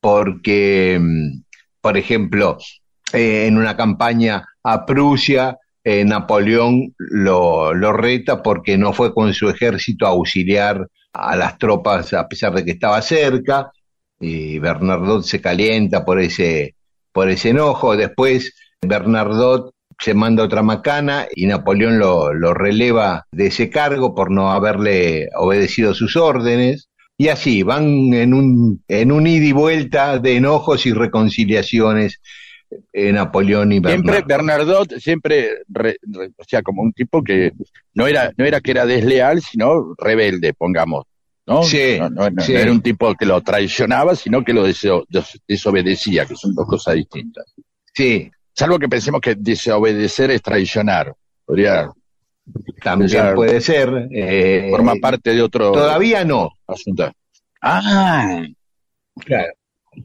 porque, 0.00 0.98
mm, 1.00 1.42
por 1.80 1.96
ejemplo, 1.96 2.58
eh, 3.12 3.46
en 3.46 3.58
una 3.58 3.76
campaña 3.76 4.46
a 4.62 4.86
Prusia, 4.86 5.58
eh, 5.84 6.04
Napoleón 6.04 6.94
lo, 6.98 7.74
lo 7.74 7.92
reta 7.92 8.42
porque 8.42 8.78
no 8.78 8.92
fue 8.92 9.12
con 9.12 9.34
su 9.34 9.48
ejército 9.48 10.06
a 10.06 10.10
auxiliar 10.10 10.86
a 11.12 11.36
las 11.36 11.58
tropas 11.58 12.12
a 12.14 12.26
pesar 12.28 12.54
de 12.54 12.64
que 12.64 12.72
estaba 12.72 13.02
cerca, 13.02 13.70
y 14.22 14.58
Bernardot 14.60 15.24
se 15.24 15.40
calienta 15.40 16.04
por 16.04 16.20
ese, 16.20 16.76
por 17.12 17.28
ese 17.28 17.50
enojo. 17.50 17.96
Después 17.96 18.54
Bernardot 18.80 19.72
se 19.98 20.14
manda 20.14 20.44
otra 20.44 20.62
macana 20.62 21.26
y 21.34 21.46
Napoleón 21.46 21.98
lo, 21.98 22.32
lo 22.32 22.54
releva 22.54 23.26
de 23.32 23.48
ese 23.48 23.68
cargo 23.68 24.14
por 24.14 24.30
no 24.30 24.50
haberle 24.52 25.28
obedecido 25.36 25.92
sus 25.92 26.16
órdenes. 26.16 26.88
Y 27.18 27.28
así 27.28 27.62
van 27.62 28.14
en 28.14 28.32
un, 28.32 28.82
en 28.88 29.12
un 29.12 29.26
ida 29.26 29.44
y 29.44 29.52
vuelta 29.52 30.18
de 30.18 30.36
enojos 30.36 30.86
y 30.86 30.92
reconciliaciones 30.92 32.20
eh, 32.92 33.12
Napoleón 33.12 33.70
y 33.72 33.80
siempre 33.80 34.22
Bernardo. 34.22 34.26
Bernardot, 34.26 34.98
siempre, 34.98 35.48
re- 35.68 35.98
re- 36.02 36.30
o 36.38 36.44
sea, 36.46 36.62
como 36.62 36.82
un 36.82 36.92
tipo 36.92 37.22
que 37.22 37.52
no 37.94 38.06
era, 38.06 38.32
no 38.36 38.44
era 38.44 38.60
que 38.60 38.70
era 38.70 38.86
desleal, 38.86 39.42
sino 39.42 39.94
rebelde, 39.98 40.54
pongamos. 40.54 41.04
¿No? 41.54 41.62
Sí, 41.62 41.96
no, 41.98 42.10
no- 42.10 42.30
no 42.30 42.42
sí. 42.42 42.54
era 42.54 42.70
un 42.70 42.80
tipo 42.80 43.14
que 43.14 43.26
lo 43.26 43.40
traicionaba, 43.40 44.14
sino 44.16 44.44
que 44.44 44.52
lo 44.52 44.64
desobedecía, 45.46 46.26
que 46.26 46.36
son 46.36 46.54
dos 46.54 46.66
cosas 46.66 46.94
distintas. 46.96 47.44
Sí, 47.94 48.30
Salvo 48.54 48.78
que 48.78 48.86
pensemos 48.88 49.20
que 49.22 49.34
desobedecer 49.34 50.30
es 50.30 50.42
traicionar. 50.42 51.14
Podría 51.46 51.88
También 52.82 53.34
puede 53.34 53.62
ser. 53.62 54.08
eh, 54.12 54.66
formar 54.70 54.98
parte 55.00 55.34
de 55.34 55.40
otro 55.40 55.72
Todavía 55.72 56.22
no. 56.24 56.50
asunto. 56.66 57.10
Ah, 57.62 58.42
Claro, 59.24 59.52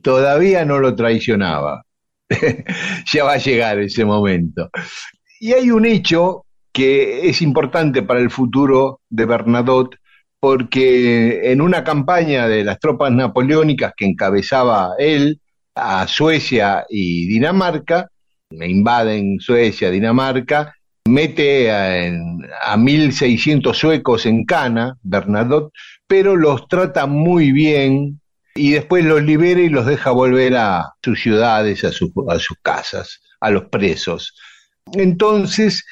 todavía 0.02 0.64
no 0.64 0.80
lo 0.80 0.96
traicionaba. 0.96 1.84
ya 3.14 3.24
va 3.26 3.34
a 3.34 3.38
llegar 3.38 3.80
ese 3.80 4.06
momento. 4.06 4.70
Y 5.42 5.52
hay 5.54 5.70
un 5.72 5.86
hecho 5.86 6.46
que 6.72 7.28
es 7.30 7.42
importante 7.42 8.02
para 8.04 8.20
el 8.22 8.30
futuro 8.30 9.02
de 9.10 9.26
Bernadotte, 9.26 9.98
porque 10.40 11.52
en 11.52 11.62
una 11.62 11.84
campaña 11.84 12.48
de 12.48 12.64
las 12.64 12.80
tropas 12.80 13.12
napoleónicas 13.12 13.94
que 13.96 14.06
encabezaba 14.06 14.92
él 15.00 15.40
a 15.76 16.08
Suecia 16.08 16.86
y 16.90 17.28
Dinamarca, 17.28 18.10
invaden 18.52 19.40
Suecia, 19.40 19.90
Dinamarca, 19.92 20.74
mete 21.06 21.72
a, 21.72 22.06
en- 22.06 22.40
a 22.64 22.78
1.600 22.78 23.74
suecos 23.74 24.26
en 24.26 24.46
cana, 24.46 24.98
Bernadotte, 25.04 25.72
pero 26.08 26.36
los 26.36 26.68
trata 26.68 27.06
muy 27.06 27.52
bien, 27.52 28.20
y 28.56 28.72
después 28.72 29.06
los 29.06 29.22
libera 29.24 29.62
y 29.62 29.70
los 29.70 29.86
deja 29.86 30.12
volver 30.12 30.56
a 30.58 30.94
sus 31.04 31.22
ciudades, 31.22 31.84
a, 31.84 31.90
a 31.90 32.40
sus 32.40 32.58
casas, 32.64 33.22
a 33.40 33.52
los 33.52 33.66
presos. 33.66 34.34
Entonces, 34.94 35.86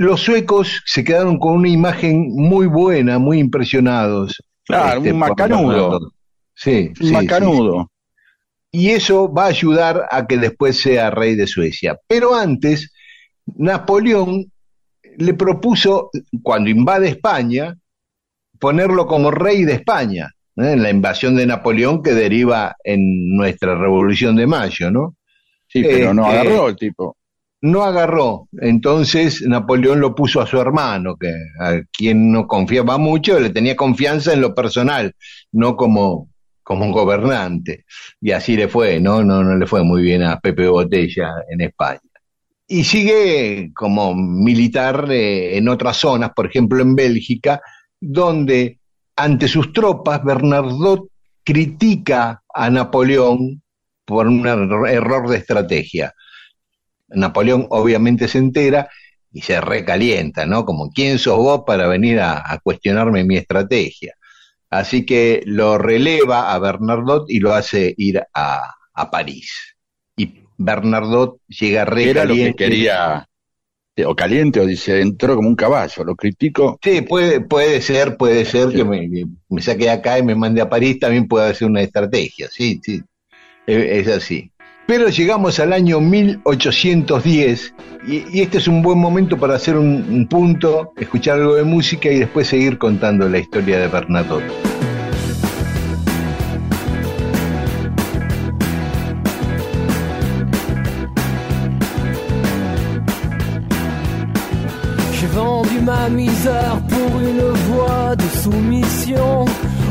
los 0.00 0.22
suecos 0.22 0.80
se 0.86 1.04
quedaron 1.04 1.38
con 1.38 1.58
una 1.58 1.68
imagen 1.68 2.30
muy 2.30 2.66
buena, 2.66 3.18
muy 3.18 3.38
impresionados. 3.38 4.42
Claro, 4.64 5.02
un 5.02 5.06
por 5.06 5.14
macanudo. 5.14 6.12
Sí, 6.54 6.88
un 6.88 6.96
sí, 6.96 7.06
sí. 7.08 7.12
macanudo. 7.12 7.90
Y 8.72 8.88
eso 8.90 9.30
va 9.30 9.44
a 9.44 9.48
ayudar 9.48 10.08
a 10.10 10.26
que 10.26 10.38
después 10.38 10.80
sea 10.80 11.10
rey 11.10 11.34
de 11.34 11.46
Suecia. 11.46 11.98
Pero 12.06 12.34
antes, 12.34 12.94
Napoleón 13.44 14.50
le 15.18 15.34
propuso, 15.34 16.08
cuando 16.42 16.70
invade 16.70 17.10
España, 17.10 17.76
ponerlo 18.58 19.06
como 19.06 19.30
rey 19.30 19.64
de 19.64 19.74
España, 19.74 20.30
¿eh? 20.56 20.72
en 20.72 20.82
la 20.82 20.88
invasión 20.88 21.36
de 21.36 21.44
Napoleón 21.44 22.02
que 22.02 22.12
deriva 22.12 22.74
en 22.84 23.36
nuestra 23.36 23.74
Revolución 23.74 24.34
de 24.34 24.46
Mayo, 24.46 24.90
¿no? 24.90 25.16
Sí, 25.68 25.82
pero 25.82 26.14
no 26.14 26.24
Este, 26.24 26.38
agarró 26.38 26.68
el 26.68 26.76
tipo. 26.76 27.18
No 27.62 27.82
agarró, 27.84 28.48
entonces 28.58 29.42
Napoleón 29.42 30.00
lo 30.00 30.14
puso 30.14 30.40
a 30.40 30.46
su 30.46 30.58
hermano, 30.58 31.16
que 31.16 31.30
a 31.60 31.82
quien 31.92 32.32
no 32.32 32.46
confiaba 32.46 32.96
mucho, 32.96 33.38
le 33.38 33.50
tenía 33.50 33.76
confianza 33.76 34.32
en 34.32 34.40
lo 34.40 34.54
personal, 34.54 35.14
no 35.52 35.76
como, 35.76 36.30
como 36.62 36.86
un 36.86 36.92
gobernante. 36.92 37.84
Y 38.18 38.30
así 38.30 38.56
le 38.56 38.66
fue, 38.68 38.98
¿no? 38.98 39.22
No, 39.22 39.42
no 39.44 39.56
le 39.58 39.66
fue 39.66 39.84
muy 39.84 40.00
bien 40.00 40.22
a 40.22 40.40
Pepe 40.40 40.68
Botella 40.68 41.32
en 41.50 41.60
España. 41.60 42.00
Y 42.66 42.84
sigue 42.84 43.72
como 43.74 44.14
militar 44.14 45.08
eh, 45.10 45.58
en 45.58 45.68
otras 45.68 45.98
zonas, 45.98 46.30
por 46.34 46.46
ejemplo 46.46 46.80
en 46.80 46.94
Bélgica, 46.94 47.60
donde 48.00 48.78
ante 49.16 49.48
sus 49.48 49.70
tropas 49.74 50.24
Bernardot 50.24 51.08
critica 51.44 52.42
a 52.54 52.70
Napoleón 52.70 53.60
por 54.06 54.26
un 54.28 54.44
er- 54.46 54.88
error 54.90 55.28
de 55.28 55.36
estrategia. 55.36 56.14
Napoleón 57.10 57.66
obviamente 57.70 58.28
se 58.28 58.38
entera 58.38 58.88
y 59.32 59.42
se 59.42 59.60
recalienta, 59.60 60.46
¿no? 60.46 60.64
Como, 60.64 60.90
¿quién 60.90 61.18
sos 61.18 61.36
vos 61.38 61.62
para 61.66 61.86
venir 61.88 62.20
a, 62.20 62.42
a 62.52 62.58
cuestionarme 62.58 63.24
mi 63.24 63.36
estrategia? 63.36 64.14
Así 64.70 65.04
que 65.06 65.42
lo 65.46 65.78
releva 65.78 66.52
a 66.52 66.58
Bernardot 66.58 67.28
y 67.28 67.40
lo 67.40 67.54
hace 67.54 67.94
ir 67.96 68.22
a, 68.34 68.74
a 68.94 69.10
París. 69.10 69.76
Y 70.16 70.44
Bernardot 70.58 71.38
llega 71.48 71.84
Era 72.02 72.24
lo 72.24 72.38
que 72.40 72.52
recaliente. 72.52 72.56
quería, 72.56 73.26
o 74.06 74.14
caliente, 74.16 74.60
o 74.60 74.66
dice, 74.66 75.00
entró 75.00 75.36
como 75.36 75.48
un 75.48 75.56
caballo, 75.56 76.04
lo 76.04 76.14
critico. 76.16 76.78
Sí, 76.82 77.02
puede, 77.02 77.40
puede 77.40 77.80
ser, 77.82 78.16
puede 78.16 78.44
ser 78.44 78.68
que 78.70 78.84
me, 78.84 79.10
que 79.10 79.24
me 79.48 79.60
saque 79.62 79.84
de 79.84 79.90
acá 79.90 80.18
y 80.18 80.22
me 80.22 80.34
mande 80.34 80.60
a 80.62 80.68
París, 80.68 80.98
también 80.98 81.28
puede 81.28 81.54
ser 81.54 81.68
una 81.68 81.82
estrategia, 81.82 82.48
sí, 82.50 82.80
sí, 82.82 83.02
es, 83.66 84.06
es 84.08 84.16
así. 84.16 84.52
Pero 84.86 85.08
llegamos 85.08 85.60
al 85.60 85.72
año 85.72 86.00
1810 86.00 87.74
y, 88.06 88.24
y 88.38 88.40
este 88.42 88.58
es 88.58 88.66
un 88.66 88.82
buen 88.82 88.98
momento 88.98 89.36
para 89.38 89.54
hacer 89.54 89.76
un, 89.76 90.04
un 90.10 90.26
punto, 90.26 90.92
escuchar 90.96 91.38
algo 91.38 91.54
de 91.54 91.64
música 91.64 92.10
y 92.10 92.18
después 92.18 92.48
seguir 92.48 92.78
contando 92.78 93.28
la 93.28 93.38
historia 93.38 93.78
de 93.78 93.88
Bernadotte. 93.88 94.80
Ma 105.90 106.08
de. 106.08 106.60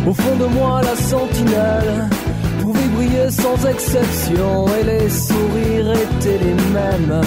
Au 0.06 0.14
fond 0.14 0.38
de 0.38 0.48
moi, 0.48 0.82
la 0.82 0.96
sentinelle 0.96 2.19
pouvait 2.62 2.90
briller 2.96 3.30
sans 3.30 3.66
exception 3.68 4.66
et 4.80 4.84
les 4.84 5.10
sourires 5.10 5.94
étaient 6.06 6.40
les 6.46 6.58
mêmes. 6.78 7.22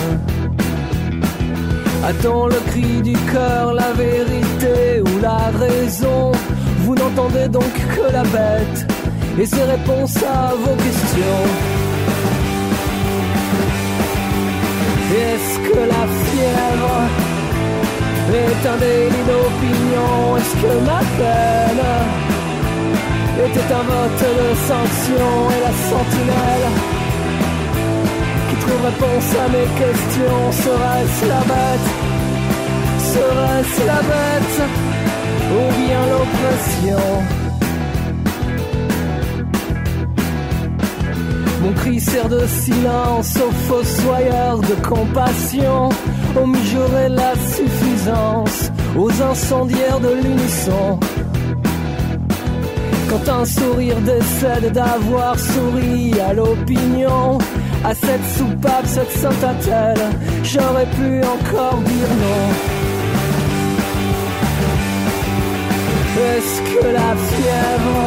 Attends 2.04 2.46
le 2.46 2.60
cri 2.70 3.02
du 3.02 3.16
cœur, 3.32 3.74
la 3.74 3.92
vérité 3.92 5.00
ou 5.00 5.20
la 5.20 5.50
raison. 5.66 6.32
Vous 6.84 6.94
n'entendez 6.94 7.48
donc 7.48 7.72
que 7.94 8.12
la 8.12 8.24
bête 8.24 8.86
et 9.38 9.46
ses 9.46 9.62
réponses 9.62 10.16
à 10.22 10.52
vos 10.62 10.76
questions. 10.86 11.42
Est-ce 15.14 15.58
que 15.68 15.78
la 15.94 16.04
fièvre 16.24 16.96
est 18.34 18.66
un 18.72 18.78
délit 18.78 19.24
d'opinion? 19.30 20.36
Est-ce 20.38 20.54
que 20.62 20.72
ma 20.90 21.00
peine 21.18 22.01
était 23.38 23.72
un 23.72 23.82
vote 23.82 24.24
de 24.38 24.48
sanction 24.68 25.50
Et 25.50 25.60
la 25.60 25.74
sentinelle 25.90 26.66
qui 28.48 28.56
trouve 28.56 28.84
réponse 28.84 29.28
à 29.44 29.48
mes 29.48 29.68
questions. 29.82 30.52
Serait-ce 30.52 31.26
la 31.28 31.40
bête? 31.52 31.88
Serait-ce 32.98 33.86
la 33.86 34.00
bête? 34.10 34.58
Ou 35.56 35.62
bien 35.86 36.02
l'oppression? 36.12 37.22
Mon 41.62 41.72
cri 41.74 42.00
sert 42.00 42.28
de 42.28 42.44
silence 42.46 43.36
aux 43.36 43.52
fossoyeurs 43.68 44.58
de 44.58 44.74
compassion, 44.86 45.90
aux 46.40 46.46
mijaurés 46.46 47.08
la 47.08 47.34
suffisance, 47.34 48.72
aux 48.96 49.22
incendiaires 49.22 50.00
de 50.00 50.12
l'unisson. 50.22 50.98
Quand 53.12 53.28
un 53.40 53.44
sourire 53.44 54.00
décède 54.00 54.72
d'avoir 54.72 55.38
souri 55.38 56.14
à 56.18 56.32
l'opinion, 56.32 57.36
à 57.84 57.94
cette 57.94 58.24
soupape, 58.38 58.86
cette 58.86 59.10
sainte-attelle, 59.10 60.00
j'aurais 60.42 60.86
pu 60.86 61.20
encore 61.20 61.78
dire 61.80 62.12
non. 62.22 62.44
Est-ce 66.24 66.56
que 66.72 66.86
la 66.86 67.12
fièvre 67.28 68.00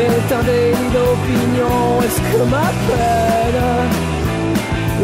est 0.00 0.32
un 0.32 0.42
délit 0.44 0.90
d'opinion? 0.96 2.00
Est-ce 2.04 2.20
que 2.20 2.42
ma 2.50 2.68
peine 2.88 3.68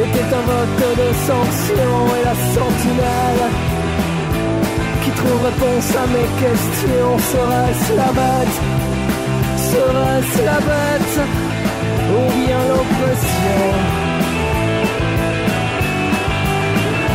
était 0.04 0.30
un 0.40 0.44
vote 0.50 0.84
de 1.00 1.08
sanction 1.28 1.92
Et 2.16 2.24
la 2.24 2.36
sentinelle 2.54 3.73
qui 5.24 5.30
trouve 5.30 5.44
réponse 5.44 5.96
à 5.96 6.06
mes 6.06 6.28
questions 6.42 7.18
Serait-ce 7.18 7.96
la 7.96 8.12
bête 8.12 8.56
Serait-ce 9.56 10.44
la 10.44 10.60
bête 10.60 11.16
Ou 12.10 12.46
bien 12.46 12.60
l'oppression 12.68 13.62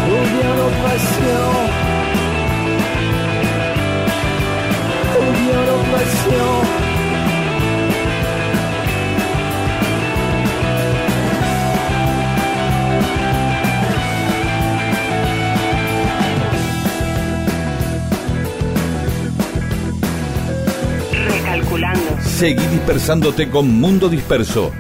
Ou 0.08 0.20
bien 0.36 0.52
l'oppression 0.60 1.46
Ou 5.20 5.32
bien 5.42 5.60
l'oppression 5.68 6.89
Recalculando, 21.60 22.22
Seguí 22.22 22.66
dispersándote 22.68 23.50
con 23.50 23.68
Mundo 23.82 24.08
Disperso, 24.08 24.72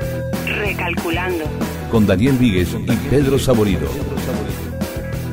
recalculando, 0.45 1.43
con 1.91 2.07
Daniel 2.07 2.37
Víguez 2.37 2.69
y 2.73 2.95
Pedro 3.09 3.37
Saborido. 3.37 3.89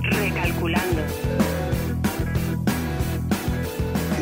recalculando. 0.03 1.03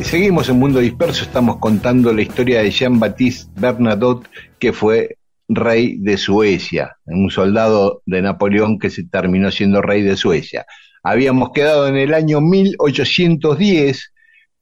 Seguimos 0.03 0.49
en 0.49 0.59
Mundo 0.59 0.79
Disperso, 0.79 1.23
estamos 1.23 1.57
contando 1.57 2.13
la 2.13 2.21
historia 2.21 2.61
de 2.61 2.69
Jean-Baptiste 2.69 3.51
Bernadotte, 3.59 4.29
que 4.59 4.71
fue 4.71 5.17
rey 5.49 5.97
de 5.97 6.17
Suecia, 6.17 6.95
un 7.05 7.31
soldado 7.31 8.03
de 8.05 8.21
Napoleón 8.21 8.77
que 8.77 8.91
se 8.91 9.03
terminó 9.03 9.49
siendo 9.49 9.81
rey 9.81 10.03
de 10.03 10.15
Suecia. 10.15 10.67
Habíamos 11.01 11.49
quedado 11.53 11.87
en 11.87 11.95
el 11.95 12.13
año 12.13 12.39
1810 12.39 14.13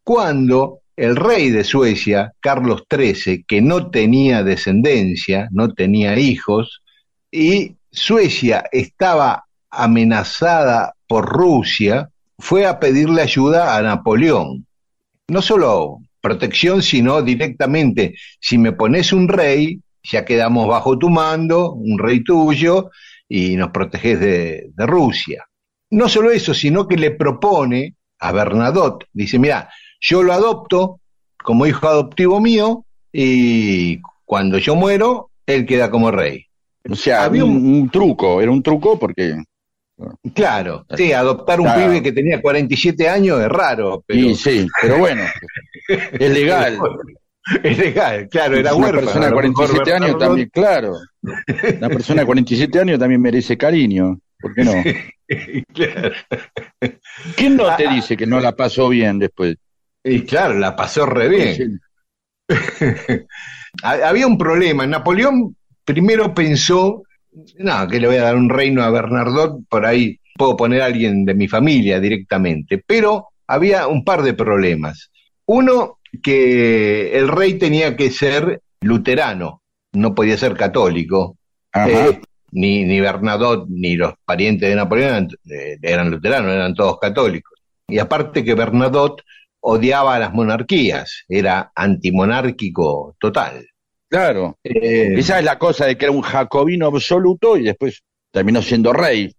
cuando 0.01 0.82
el 0.95 1.15
rey 1.15 1.49
de 1.49 1.63
Suecia, 1.63 2.33
Carlos 2.39 2.83
XIII, 2.89 3.45
que 3.47 3.61
no 3.61 3.89
tenía 3.89 4.43
descendencia, 4.43 5.47
no 5.51 5.73
tenía 5.73 6.17
hijos, 6.17 6.81
y 7.31 7.75
Suecia 7.91 8.65
estaba 8.71 9.45
amenazada 9.69 10.93
por 11.07 11.25
Rusia, 11.25 12.09
fue 12.37 12.65
a 12.65 12.79
pedirle 12.79 13.21
ayuda 13.21 13.75
a 13.75 13.81
Napoleón. 13.81 14.65
No 15.27 15.41
solo 15.41 15.99
protección, 16.21 16.81
sino 16.81 17.21
directamente, 17.21 18.15
si 18.39 18.57
me 18.57 18.71
pones 18.71 19.11
un 19.13 19.27
rey, 19.27 19.79
ya 20.03 20.23
quedamos 20.25 20.67
bajo 20.67 20.97
tu 20.97 21.09
mando, 21.09 21.73
un 21.73 21.97
rey 21.97 22.23
tuyo, 22.23 22.91
y 23.27 23.55
nos 23.55 23.71
proteges 23.71 24.19
de, 24.19 24.71
Rusia. 24.77 25.45
No 25.91 26.07
solo 26.07 26.31
eso, 26.31 26.53
sino 26.53 26.87
que 26.87 26.97
le 26.97 27.11
propone 27.11 27.95
a 28.19 28.31
Bernadotte, 28.31 29.07
dice, 29.11 29.39
mira, 29.39 29.69
yo 30.03 30.21
lo 30.21 30.33
adopto 30.33 30.99
como 31.43 31.65
hijo 31.65 31.87
adoptivo 31.87 32.39
mío 32.39 32.85
y 33.11 33.99
cuando 34.25 34.57
yo 34.57 34.75
muero, 34.75 35.29
él 35.45 35.65
queda 35.65 35.89
como 35.89 36.11
rey. 36.11 36.45
O 36.89 36.95
sea, 36.95 37.23
había 37.23 37.45
un, 37.45 37.55
un 37.65 37.89
truco, 37.89 38.41
era 38.41 38.51
un 38.51 38.61
truco 38.61 38.99
porque 38.99 39.35
Claro, 40.33 40.85
sí, 40.97 41.13
adoptar 41.13 41.59
un 41.61 41.67
Claro. 41.67 41.87
pibe 41.87 42.03
que 42.03 42.11
tenía 42.11 42.41
47 42.41 43.07
años 43.07 43.39
es 43.39 43.47
raro, 43.47 44.03
pero 44.05 44.19
Sí, 44.19 44.35
sí, 44.35 44.67
pero 44.81 44.97
bueno, 44.97 45.21
es 45.87 46.31
legal. 46.31 46.77
es 47.63 47.77
legal, 47.77 48.27
claro, 48.29 48.57
era 48.57 48.73
una 48.73 48.85
huérfano. 48.87 49.05
persona 49.05 49.25
a 49.25 49.29
de 49.29 49.35
lo 49.35 49.41
mejor 49.41 49.53
47 49.55 49.93
años 49.93 50.07
Bernardo- 50.15 50.19
también, 50.27 50.49
claro. 50.51 50.93
Una 51.77 51.89
persona 51.89 52.21
de 52.21 52.25
47 52.25 52.79
años 52.79 52.99
también 52.99 53.21
merece 53.21 53.55
cariño. 53.57 54.17
¿Por 54.41 54.53
qué 54.53 54.63
no? 54.65 54.73
Claro. 55.73 56.11
¿Quién 57.35 57.55
no 57.55 57.75
te 57.75 57.87
dice 57.89 58.15
que 58.17 58.27
no 58.27 58.39
la 58.39 58.51
pasó 58.55 58.89
bien 58.89 59.17
después? 59.19 59.55
Y 60.03 60.21
claro, 60.23 60.55
la 60.55 60.75
pasó 60.75 61.05
re 61.05 61.29
bien. 61.29 61.81
Sí. 62.49 62.55
Había 63.83 64.27
un 64.27 64.37
problema. 64.37 64.85
Napoleón 64.85 65.55
primero 65.83 66.33
pensó, 66.33 67.03
no, 67.57 67.87
que 67.87 67.99
le 67.99 68.07
voy 68.07 68.17
a 68.17 68.23
dar 68.23 68.35
un 68.35 68.49
reino 68.49 68.83
a 68.83 68.89
Bernardot, 68.89 69.67
por 69.69 69.85
ahí 69.85 70.19
puedo 70.35 70.55
poner 70.57 70.81
a 70.81 70.85
alguien 70.85 71.25
de 71.25 71.33
mi 71.33 71.47
familia 71.47 71.99
directamente. 71.99 72.83
Pero 72.85 73.29
había 73.47 73.87
un 73.87 74.03
par 74.03 74.21
de 74.23 74.33
problemas. 74.33 75.11
Uno, 75.45 75.99
que 76.21 77.17
el 77.17 77.27
rey 77.27 77.57
tenía 77.57 77.95
que 77.95 78.11
ser 78.11 78.61
luterano, 78.81 79.61
no 79.93 80.13
podía 80.13 80.37
ser 80.37 80.55
católico. 80.55 81.37
Eh, 81.73 82.19
ni, 82.51 82.85
ni 82.85 82.99
Bernadotte 82.99 83.67
ni 83.69 83.95
los 83.95 84.13
parientes 84.23 84.69
de 84.69 84.75
Napoleón 84.75 85.09
eran, 85.09 85.27
eh, 85.49 85.77
eran 85.81 86.11
luteranos, 86.11 86.51
eran 86.51 86.75
todos 86.75 86.99
católicos. 86.99 87.59
Y 87.87 87.97
aparte 87.97 88.43
que 88.43 88.53
Bernadotte 88.53 89.23
odiaba 89.63 90.15
a 90.15 90.19
las 90.19 90.33
monarquías, 90.33 91.23
era 91.27 91.71
antimonárquico 91.75 93.15
total. 93.19 93.65
Claro. 94.09 94.57
Eh, 94.63 95.15
Esa 95.17 95.39
es 95.39 95.45
la 95.45 95.57
cosa 95.57 95.85
de 95.85 95.97
que 95.97 96.05
era 96.05 96.11
un 96.11 96.21
jacobino 96.21 96.87
absoluto 96.87 97.57
y 97.57 97.63
después 97.63 98.03
terminó 98.31 98.61
siendo 98.61 98.93
rey. 98.93 99.33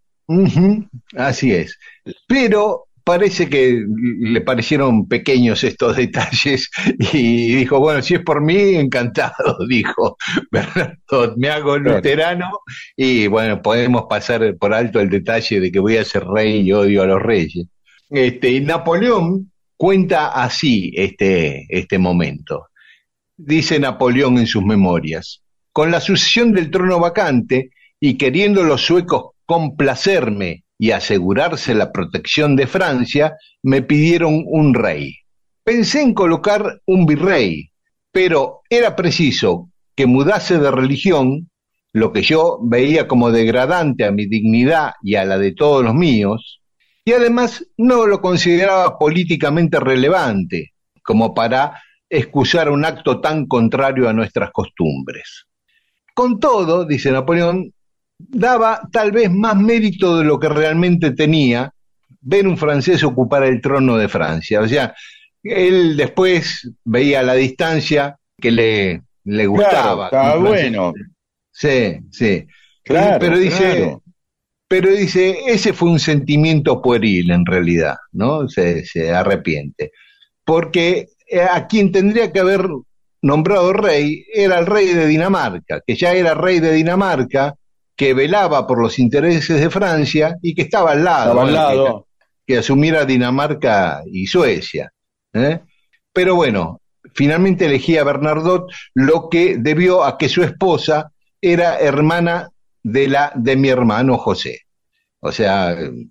así 1.16 1.52
es. 1.52 1.78
Pero 2.26 2.86
parece 3.04 3.50
que 3.50 3.84
le 3.86 4.40
parecieron 4.40 5.06
pequeños 5.06 5.62
estos 5.62 5.96
detalles 5.96 6.70
y 7.12 7.54
dijo, 7.54 7.78
bueno, 7.78 8.00
si 8.00 8.14
es 8.14 8.22
por 8.22 8.40
mí, 8.40 8.76
encantado, 8.76 9.58
dijo 9.68 10.16
Bernadotte, 10.50 11.36
me 11.36 11.50
hago 11.50 11.76
luterano 11.76 12.48
y 12.96 13.26
bueno, 13.26 13.60
podemos 13.60 14.04
pasar 14.08 14.56
por 14.56 14.72
alto 14.72 15.00
el 15.00 15.10
detalle 15.10 15.60
de 15.60 15.70
que 15.70 15.78
voy 15.80 15.98
a 15.98 16.04
ser 16.04 16.24
rey 16.24 16.62
y 16.62 16.72
odio 16.72 17.02
a 17.02 17.06
los 17.06 17.22
reyes. 17.22 17.66
Este, 18.08 18.50
y 18.50 18.60
Napoleón 18.60 19.50
cuenta 19.76 20.28
así 20.28 20.92
este, 20.96 21.66
este 21.68 21.98
momento. 21.98 22.68
Dice 23.36 23.78
Napoleón 23.78 24.38
en 24.38 24.46
sus 24.46 24.64
memorias, 24.64 25.42
con 25.72 25.90
la 25.90 26.00
sucesión 26.00 26.52
del 26.52 26.70
trono 26.70 27.00
vacante 27.00 27.70
y 27.98 28.16
queriendo 28.16 28.62
los 28.62 28.82
suecos 28.82 29.32
complacerme 29.46 30.64
y 30.78 30.90
asegurarse 30.90 31.74
la 31.74 31.92
protección 31.92 32.56
de 32.56 32.66
Francia, 32.66 33.36
me 33.62 33.82
pidieron 33.82 34.44
un 34.46 34.74
rey. 34.74 35.16
Pensé 35.62 36.02
en 36.02 36.14
colocar 36.14 36.80
un 36.86 37.06
virrey, 37.06 37.70
pero 38.12 38.60
era 38.68 38.94
preciso 38.94 39.70
que 39.96 40.06
mudase 40.06 40.58
de 40.58 40.70
religión, 40.70 41.50
lo 41.92 42.12
que 42.12 42.22
yo 42.22 42.58
veía 42.62 43.06
como 43.06 43.30
degradante 43.30 44.04
a 44.04 44.10
mi 44.10 44.26
dignidad 44.26 44.92
y 45.02 45.14
a 45.14 45.24
la 45.24 45.38
de 45.38 45.52
todos 45.52 45.84
los 45.84 45.94
míos, 45.94 46.60
y 47.04 47.12
además 47.12 47.64
no 47.76 48.06
lo 48.06 48.20
consideraba 48.20 48.98
políticamente 48.98 49.78
relevante 49.78 50.72
como 51.02 51.34
para 51.34 51.82
excusar 52.08 52.70
un 52.70 52.84
acto 52.84 53.20
tan 53.20 53.46
contrario 53.46 54.08
a 54.08 54.12
nuestras 54.12 54.50
costumbres. 54.52 55.46
Con 56.14 56.38
todo, 56.40 56.84
dice 56.84 57.10
Napoleón, 57.10 57.72
daba 58.18 58.80
tal 58.90 59.12
vez 59.12 59.30
más 59.30 59.56
mérito 59.56 60.18
de 60.18 60.24
lo 60.24 60.38
que 60.38 60.48
realmente 60.48 61.10
tenía 61.10 61.72
ver 62.20 62.46
un 62.46 62.56
francés 62.56 63.02
ocupar 63.04 63.44
el 63.44 63.60
trono 63.60 63.98
de 63.98 64.08
Francia. 64.08 64.60
O 64.60 64.68
sea, 64.68 64.94
él 65.42 65.96
después 65.96 66.70
veía 66.84 67.20
a 67.20 67.24
la 67.24 67.34
distancia 67.34 68.16
que 68.40 68.50
le, 68.50 69.02
le 69.24 69.46
gustaba. 69.46 70.08
Claro, 70.08 70.40
francés. 70.40 70.70
bueno. 70.70 70.92
Sí, 71.50 71.98
sí. 72.10 72.46
Claro, 72.82 73.18
pero 73.20 73.38
dice, 73.38 73.76
claro. 73.76 74.02
Pero 74.76 74.90
dice, 74.90 75.38
ese 75.46 75.72
fue 75.72 75.88
un 75.88 76.00
sentimiento 76.00 76.82
pueril 76.82 77.30
en 77.30 77.46
realidad, 77.46 77.94
¿no? 78.10 78.48
Se, 78.48 78.84
se 78.84 79.12
arrepiente. 79.14 79.92
Porque 80.44 81.10
eh, 81.28 81.42
a 81.42 81.68
quien 81.68 81.92
tendría 81.92 82.32
que 82.32 82.40
haber 82.40 82.66
nombrado 83.22 83.72
rey 83.72 84.24
era 84.34 84.58
el 84.58 84.66
rey 84.66 84.88
de 84.88 85.06
Dinamarca, 85.06 85.80
que 85.86 85.94
ya 85.94 86.12
era 86.12 86.34
rey 86.34 86.58
de 86.58 86.72
Dinamarca, 86.72 87.54
que 87.94 88.14
velaba 88.14 88.66
por 88.66 88.82
los 88.82 88.98
intereses 88.98 89.60
de 89.60 89.70
Francia 89.70 90.36
y 90.42 90.56
que 90.56 90.62
estaba 90.62 90.90
al 90.90 91.04
lado, 91.04 91.30
Estaba 91.30 91.42
al 91.42 91.50
bueno, 91.52 91.68
que- 91.68 91.74
lado. 91.76 92.06
que 92.44 92.58
asumiera 92.58 93.04
Dinamarca 93.04 94.02
y 94.10 94.26
Suecia. 94.26 94.92
¿eh? 95.34 95.60
Pero 96.12 96.34
bueno, 96.34 96.80
finalmente 97.14 97.66
elegía 97.66 98.00
a 98.00 98.04
Bernadotte, 98.04 98.74
lo 98.94 99.28
que 99.28 99.56
debió 99.56 100.02
a 100.02 100.18
que 100.18 100.28
su 100.28 100.42
esposa 100.42 101.12
era 101.40 101.78
hermana 101.78 102.48
de 102.82 103.06
la 103.06 103.30
de 103.36 103.54
mi 103.54 103.68
hermano 103.68 104.18
José. 104.18 104.62
O 105.24 105.32
sea, 105.32 105.72
Eh, 105.72 106.08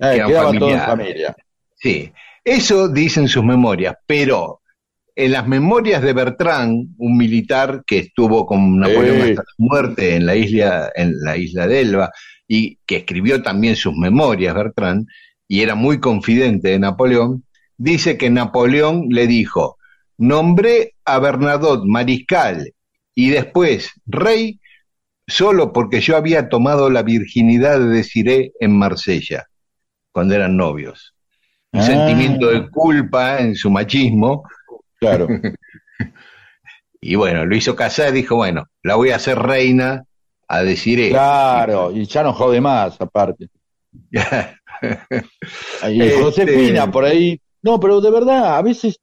eran 0.00 0.26
quedaba 0.28 0.52
todo 0.52 0.70
en 0.74 0.80
familiares. 0.80 0.84
familia. 0.86 1.36
sí, 1.74 2.12
eso 2.44 2.88
dicen 2.88 3.28
sus 3.28 3.44
memorias, 3.44 3.94
pero 4.06 4.60
en 5.14 5.32
las 5.32 5.46
memorias 5.46 6.02
de 6.02 6.12
Bertrand, 6.12 6.94
un 6.98 7.16
militar 7.16 7.82
que 7.86 7.98
estuvo 7.98 8.46
con 8.46 8.78
Napoleón 8.80 9.20
hasta 9.22 9.42
su 9.42 9.62
muerte 9.62 10.16
en 10.16 10.26
la 10.26 10.34
isla, 10.34 10.90
en 10.94 11.14
la 11.22 11.36
isla 11.36 11.66
de 11.68 11.80
Elba, 11.80 12.10
y 12.48 12.78
que 12.86 12.96
escribió 12.98 13.42
también 13.42 13.76
sus 13.76 13.94
memorias, 13.96 14.54
Bertrand, 14.54 15.06
y 15.48 15.62
era 15.62 15.74
muy 15.74 16.00
confidente 16.00 16.68
de 16.70 16.78
Napoleón, 16.78 17.44
dice 17.76 18.16
que 18.16 18.30
Napoleón 18.30 19.06
le 19.10 19.26
dijo, 19.26 19.76
nombré 20.18 20.94
a 21.04 21.18
Bernadotte 21.20 21.86
mariscal 21.86 22.72
y 23.14 23.30
después 23.30 23.90
rey 24.06 24.60
solo 25.28 25.72
porque 25.72 26.00
yo 26.00 26.16
había 26.16 26.48
tomado 26.48 26.90
la 26.90 27.02
virginidad 27.02 27.78
de 27.78 27.86
Desiré 27.88 28.52
en 28.60 28.76
Marsella, 28.76 29.46
cuando 30.12 30.34
eran 30.34 30.56
novios. 30.56 31.14
Un 31.72 31.80
Ah. 31.80 31.84
sentimiento 31.84 32.48
de 32.48 32.68
culpa 32.70 33.38
en 33.38 33.54
su 33.54 33.70
machismo, 33.70 34.42
Claro. 35.00 35.28
y 37.00 37.14
bueno, 37.14 37.44
lo 37.46 37.54
hizo 37.54 37.76
casar, 37.76 38.10
dijo, 38.12 38.34
bueno, 38.36 38.64
la 38.82 38.96
voy 38.96 39.10
a 39.10 39.16
hacer 39.16 39.38
reina 39.38 40.02
a 40.48 40.62
Desiré. 40.62 41.10
Claro, 41.10 41.92
y 41.92 42.06
ya 42.06 42.22
no 42.22 42.32
jode 42.32 42.60
más, 42.60 43.00
aparte. 43.00 43.48
Y 45.90 46.02
Este- 46.02 46.22
Josefina, 46.22 46.90
por 46.90 47.04
ahí. 47.04 47.40
No, 47.62 47.78
pero 47.80 48.00
de 48.00 48.10
verdad, 48.12 48.56
a 48.56 48.62
veces, 48.62 48.98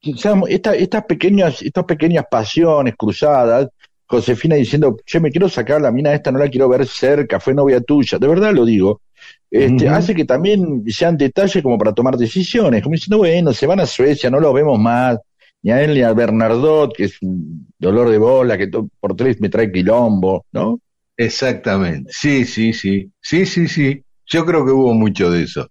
quizás 0.00 0.36
esta- 0.48 0.74
estas 0.74 1.04
pequeñas, 1.04 1.62
estas 1.62 1.84
pequeñas 1.84 2.24
pasiones 2.30 2.94
cruzadas, 2.96 3.68
Josefina 4.10 4.56
diciendo, 4.56 4.96
che, 5.04 5.20
me 5.20 5.30
quiero 5.30 5.48
sacar 5.48 5.80
la 5.80 5.92
mina 5.92 6.12
esta, 6.12 6.32
no 6.32 6.40
la 6.40 6.48
quiero 6.48 6.68
ver 6.68 6.84
cerca, 6.84 7.38
fue 7.38 7.54
novia 7.54 7.80
tuya, 7.80 8.18
de 8.18 8.26
verdad 8.26 8.52
lo 8.52 8.64
digo. 8.64 9.02
Este, 9.48 9.88
hace 9.88 10.16
que 10.16 10.24
también 10.24 10.82
sean 10.88 11.16
detalles 11.16 11.62
como 11.62 11.78
para 11.78 11.92
tomar 11.92 12.16
decisiones, 12.16 12.82
como 12.82 12.94
diciendo, 12.94 13.18
bueno, 13.18 13.52
se 13.52 13.68
van 13.68 13.78
a 13.78 13.86
Suecia, 13.86 14.28
no 14.28 14.40
los 14.40 14.52
vemos 14.52 14.80
más, 14.80 15.18
ni 15.62 15.70
a 15.70 15.80
él 15.80 15.94
ni 15.94 16.02
a 16.02 16.12
Bernardot, 16.12 16.92
que 16.92 17.04
es 17.04 17.22
un 17.22 17.68
dolor 17.78 18.10
de 18.10 18.18
bola, 18.18 18.58
que 18.58 18.68
por 18.98 19.14
tres 19.14 19.40
me 19.40 19.48
trae 19.48 19.70
quilombo, 19.70 20.44
¿no? 20.50 20.80
Exactamente, 21.16 22.10
sí, 22.12 22.44
sí, 22.44 22.72
sí, 22.72 23.12
sí, 23.20 23.46
sí, 23.46 23.68
sí, 23.68 24.02
yo 24.26 24.44
creo 24.44 24.64
que 24.66 24.72
hubo 24.72 24.92
mucho 24.92 25.30
de 25.30 25.44
eso. 25.44 25.68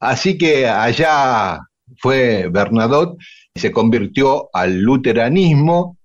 Así 0.00 0.38
que 0.38 0.66
allá 0.66 1.60
fue 1.98 2.48
Bernadotte, 2.50 3.18
se 3.54 3.70
convirtió 3.70 4.48
al 4.54 4.80
luteranismo, 4.80 5.97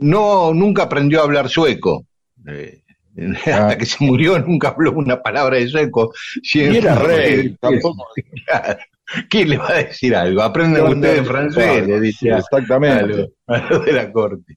no, 0.00 0.52
nunca 0.54 0.84
aprendió 0.84 1.20
a 1.20 1.24
hablar 1.24 1.48
sueco, 1.48 2.06
Eh, 2.46 2.82
hasta 3.46 3.76
que 3.76 3.86
se 3.86 4.04
murió 4.04 4.38
nunca 4.38 4.68
habló 4.68 4.92
una 4.92 5.22
palabra 5.22 5.56
de 5.58 5.68
sueco. 5.68 6.12
Y 6.42 6.60
era 6.76 6.94
rey, 6.94 7.56
tampoco. 7.60 8.06
¿Quién 9.28 9.50
le 9.50 9.58
va 9.58 9.70
a 9.70 9.82
decir 9.84 10.14
algo? 10.14 10.42
Aprendan 10.42 10.86
ustedes 10.86 11.26
francés, 11.26 11.86
le 11.86 12.00
dice 12.00 12.32
a 12.32 12.38
Exactamente. 12.38 13.28
lo, 13.46 13.54
a 13.54 13.58
lo 13.70 13.80
de 13.80 13.92
la 13.92 14.12
corte. 14.12 14.56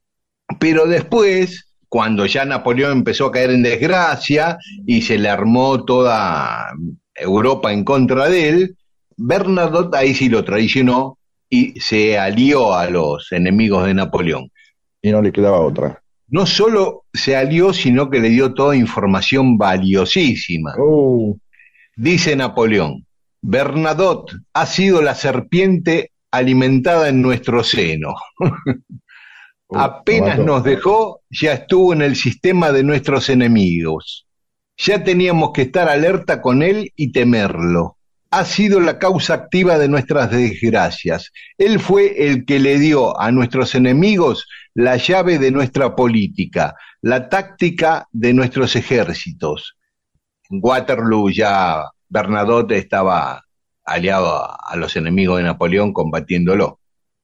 Pero 0.59 0.85
después, 0.85 1.73
cuando 1.89 2.25
ya 2.27 2.45
Napoleón 2.45 2.91
empezó 2.91 3.25
a 3.27 3.31
caer 3.31 3.49
en 3.49 3.63
desgracia 3.63 4.57
y 4.85 5.01
se 5.01 5.17
le 5.17 5.29
armó 5.29 5.83
toda 5.83 6.71
Europa 7.15 7.73
en 7.73 7.83
contra 7.83 8.29
de 8.29 8.49
él, 8.49 8.77
Bernadotte 9.17 9.95
ahí 9.95 10.13
sí 10.13 10.29
lo 10.29 10.43
traicionó 10.43 11.17
y 11.49 11.79
se 11.79 12.17
alió 12.17 12.73
a 12.73 12.89
los 12.89 13.31
enemigos 13.31 13.85
de 13.85 13.93
Napoleón. 13.93 14.49
Y 15.03 15.11
no 15.11 15.21
le 15.21 15.31
quedaba 15.31 15.59
otra. 15.59 16.01
No 16.29 16.47
solo 16.47 17.05
se 17.13 17.35
alió, 17.35 17.73
sino 17.73 18.09
que 18.09 18.19
le 18.19 18.29
dio 18.29 18.55
toda 18.55 18.75
información 18.75 19.57
valiosísima. 19.57 20.73
Uh, 20.79 21.37
Dice 21.95 22.35
Napoleón, 22.35 23.05
Bernadotte 23.41 24.37
ha 24.53 24.65
sido 24.65 25.01
la 25.01 25.13
serpiente 25.13 26.11
alimentada 26.31 27.09
en 27.09 27.21
nuestro 27.21 27.63
seno. 27.63 28.15
uh, 28.39 29.77
Apenas 29.77 30.39
nos 30.39 30.63
dejó, 30.63 31.21
ya 31.29 31.53
estuvo 31.53 31.93
en 31.93 32.01
el 32.01 32.15
sistema 32.15 32.71
de 32.71 32.83
nuestros 32.83 33.29
enemigos. 33.29 34.25
Ya 34.77 35.03
teníamos 35.03 35.51
que 35.53 35.63
estar 35.63 35.87
alerta 35.87 36.41
con 36.41 36.63
él 36.63 36.91
y 36.95 37.11
temerlo. 37.11 37.97
Ha 38.35 38.45
sido 38.45 38.79
la 38.79 38.97
causa 38.97 39.35
activa 39.35 39.77
de 39.77 39.87
nuestras 39.87 40.31
desgracias. 40.31 41.31
Él 41.59 41.79
fue 41.79 42.27
el 42.27 42.45
que 42.45 42.57
le 42.57 42.79
dio 42.79 43.19
a 43.21 43.31
nuestros 43.31 43.75
enemigos 43.75 44.47
la 44.73 44.97
llave 44.97 45.37
de 45.37 45.51
nuestra 45.51 45.95
política, 45.95 46.73
la 47.03 47.29
táctica 47.29 48.07
de 48.11 48.33
nuestros 48.33 48.75
ejércitos. 48.75 49.77
En 50.49 50.59
Waterloo 50.63 51.29
ya 51.29 51.83
Bernadotte 52.09 52.71
estaba 52.71 53.43
aliado 53.85 54.49
a, 54.59 54.75
los 54.77 54.95
enemigos 54.95 55.37
de 55.37 55.43
Napoleón 55.43 55.93
combatiéndolo. 55.93 56.79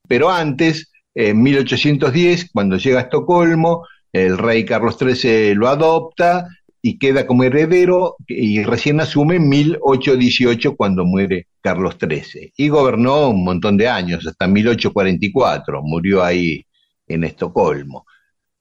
Pero 0.07 0.29
antes, 0.29 0.91
en 1.15 1.41
1810, 1.41 2.51
cuando 2.53 2.77
llega 2.77 2.99
a 2.99 3.03
Estocolmo, 3.03 3.87
el 4.13 4.37
rey 4.37 4.63
Carlos 4.63 4.95
XIII 4.99 5.55
lo 5.55 5.69
adopta 5.69 6.47
y 6.81 6.97
queda 6.97 7.27
como 7.27 7.43
heredero 7.43 8.15
y 8.27 8.63
recién 8.63 8.99
asume 9.01 9.35
en 9.35 9.49
1818 9.49 10.75
cuando 10.75 11.05
muere 11.05 11.47
Carlos 11.61 11.97
XIII. 11.99 12.53
Y 12.55 12.69
gobernó 12.69 13.29
un 13.29 13.43
montón 13.43 13.77
de 13.77 13.87
años, 13.87 14.25
hasta 14.25 14.47
1844, 14.47 15.81
murió 15.83 16.23
ahí 16.23 16.65
en 17.07 17.23
Estocolmo. 17.23 18.05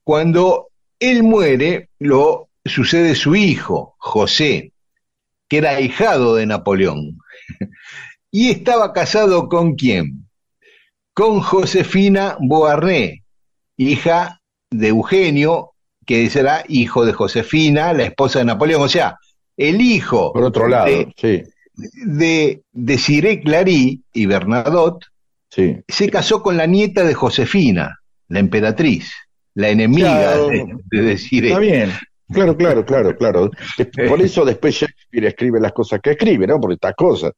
Cuando 0.03 0.69
él 0.99 1.23
muere, 1.23 1.91
lo 1.99 2.49
sucede 2.65 3.15
su 3.15 3.37
hijo, 3.37 3.95
José, 3.99 4.73
que 5.49 5.59
era 5.59 5.71
ahijado 5.71 6.35
de 6.35 6.47
Napoleón. 6.47 7.19
Y 8.31 8.51
estaba 8.51 8.93
casado 8.93 9.49
con 9.49 9.75
quién? 9.75 10.29
Con 11.15 11.41
Josefina 11.41 12.37
Beauharnais, 12.39 13.23
hija 13.79 14.43
de 14.71 14.89
Eugenio, 14.89 15.73
que 16.09 16.31
será 16.31 16.65
hijo 16.69 17.05
de 17.05 17.13
Josefina, 17.13 17.93
la 17.93 18.05
esposa 18.05 18.39
de 18.39 18.47
Napoleón. 18.47 18.81
O 18.81 18.89
sea, 18.89 19.19
el 19.59 19.79
hijo 19.83 20.33
Por 20.33 20.43
otro 20.45 20.67
lado, 20.67 20.87
de, 20.87 21.13
sí, 21.17 21.43
de, 21.75 22.63
de 22.73 23.41
Clary 23.45 24.03
y 24.15 24.25
Bernadotte 24.27 25.05
sí. 25.51 25.77
se 25.87 26.09
casó 26.09 26.43
con 26.43 26.57
la 26.57 26.65
nieta 26.67 27.05
de 27.05 27.13
Josefina, 27.13 27.99
la 28.29 28.39
emperatriz, 28.39 29.13
la 29.55 29.69
enemiga 29.69 30.09
Claro. 30.23 30.49
de, 30.49 31.03
de. 31.03 31.13
Está 31.13 31.59
bien. 31.59 31.93
Claro, 32.33 32.57
claro, 32.57 32.85
claro, 32.87 33.15
claro. 33.17 33.51
Por 34.09 34.21
eso 34.23 34.45
después 34.47 34.75
Shakespeare 34.75 35.27
escribe 35.27 35.61
las 35.61 35.73
cosas 35.73 36.01
que 36.03 36.13
escribe, 36.13 36.47
¿no? 36.47 36.59
Por 36.59 36.73
estas 36.73 36.95
cosas. 36.95 37.33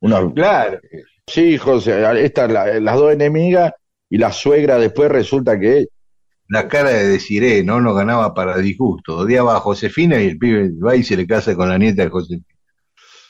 Uno, 0.00 0.32
Claro, 0.34 0.78
sí, 1.26 1.42
hijos, 1.54 1.86
estas 1.86 2.52
la- 2.52 2.80
las 2.80 2.96
dos 2.96 3.12
enemigas 3.14 3.72
y 4.10 4.18
la 4.18 4.30
suegra 4.30 4.76
después 4.78 5.10
resulta 5.10 5.58
que 5.58 5.86
la 6.50 6.68
cara 6.68 6.90
de 6.90 7.08
Desiré, 7.08 7.62
¿no? 7.64 7.80
No 7.80 7.94
ganaba 7.94 8.34
para 8.34 8.58
disgusto. 8.58 9.16
Odiaba 9.18 9.56
a 9.56 9.60
Josefina 9.60 10.20
y 10.20 10.26
el 10.26 10.38
pibe 10.38 10.70
va 10.84 10.96
y 10.96 11.02
se 11.02 11.16
le 11.16 11.26
casa 11.26 11.54
con 11.56 11.68
la 11.68 11.78
nieta 11.78 12.02
de 12.04 12.10
Josefina. 12.10 12.44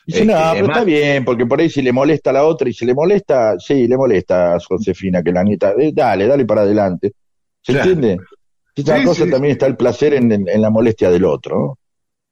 Dice, 0.07 0.25
no, 0.25 0.33
que, 0.35 0.41
pero 0.55 0.67
está 0.67 0.85
bien, 0.85 1.25
porque 1.25 1.47
por 1.47 1.61
ahí 1.61 1.71
si 1.71 1.83
le 1.83 1.93
molesta 1.93 2.31
a 2.31 2.33
la 2.33 2.45
otra 2.45 2.69
y 2.69 2.73
si 2.73 2.85
le 2.87 2.95
molesta, 2.95 3.59
sí, 3.59 3.87
le 3.87 3.97
molesta 3.97 4.55
a 4.55 4.59
Josefina, 4.59 5.23
que 5.23 5.31
la 5.33 5.45
nieta, 5.45 5.75
eh, 5.79 5.93
dale, 5.95 6.27
dale 6.27 6.45
para 6.47 6.63
adelante. 6.63 7.13
¿Se 7.63 7.73
Claro. 7.73 7.91
entiende? 7.91 8.25
Esta 8.75 8.99
Sí, 8.99 9.05
cosa 9.05 9.25
sí, 9.27 9.31
también 9.31 9.53
está 9.53 9.67
el 9.67 9.77
placer 9.77 10.15
en, 10.15 10.33
en- 10.33 10.49
en 10.49 10.63
la 10.63 10.71
molestia 10.71 11.11
del 11.11 11.25
otro. 11.27 11.57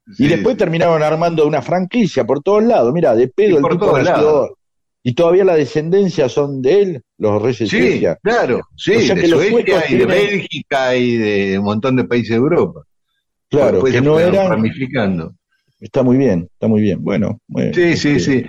¿no? 0.07 0.15
Y 0.17 0.27
después 0.27 0.57
terminaron 0.57 1.03
armando 1.03 1.45
una 1.45 1.61
franquicia 1.61 2.25
por 2.25 2.41
todos 2.41 2.63
lados. 2.63 2.91
Mira, 2.91 3.15
de 3.15 3.23
Y 3.25 3.27
pedo 3.27 3.57
el 3.59 3.63
tipo 3.69 3.97
nació-. 3.97 4.57
Y 5.01 5.13
todavía 5.13 5.45
la 5.45 5.55
descendencia 5.55 6.27
son 6.27 6.61
de 6.61 6.81
él, 6.81 7.01
los 7.17 7.41
reyes 7.41 7.59
de 7.59 7.67
Sí, 7.67 7.77
Suecia. 7.79 8.17
claro, 8.21 8.61
sí, 8.75 8.95
O 8.95 8.99
sea 9.01 9.15
de 9.15 9.21
que 9.21 9.27
Suecia 9.27 9.61
y 9.89 9.95
de 9.95 10.05
tienen- 10.05 10.07
Bélgica 10.07 10.95
y 10.95 11.15
de 11.17 11.59
un 11.59 11.65
montón 11.65 11.95
de 11.95 12.03
países 12.03 12.31
de 12.31 12.35
Europa. 12.35 12.81
Claro, 13.49 13.71
Después 13.73 13.93
que 13.93 14.01
no 14.01 14.19
eran. 14.19 14.49
ramificando. 14.49 15.33
Está 15.79 16.03
muy 16.03 16.17
bien, 16.17 16.49
está 16.51 16.67
muy 16.67 16.81
bien. 16.81 17.01
Bueno, 17.01 17.39
bueno, 17.47 17.73
Sí, 17.73 17.95
sí, 17.95 18.09
este, 18.09 18.19
sí. 18.19 18.45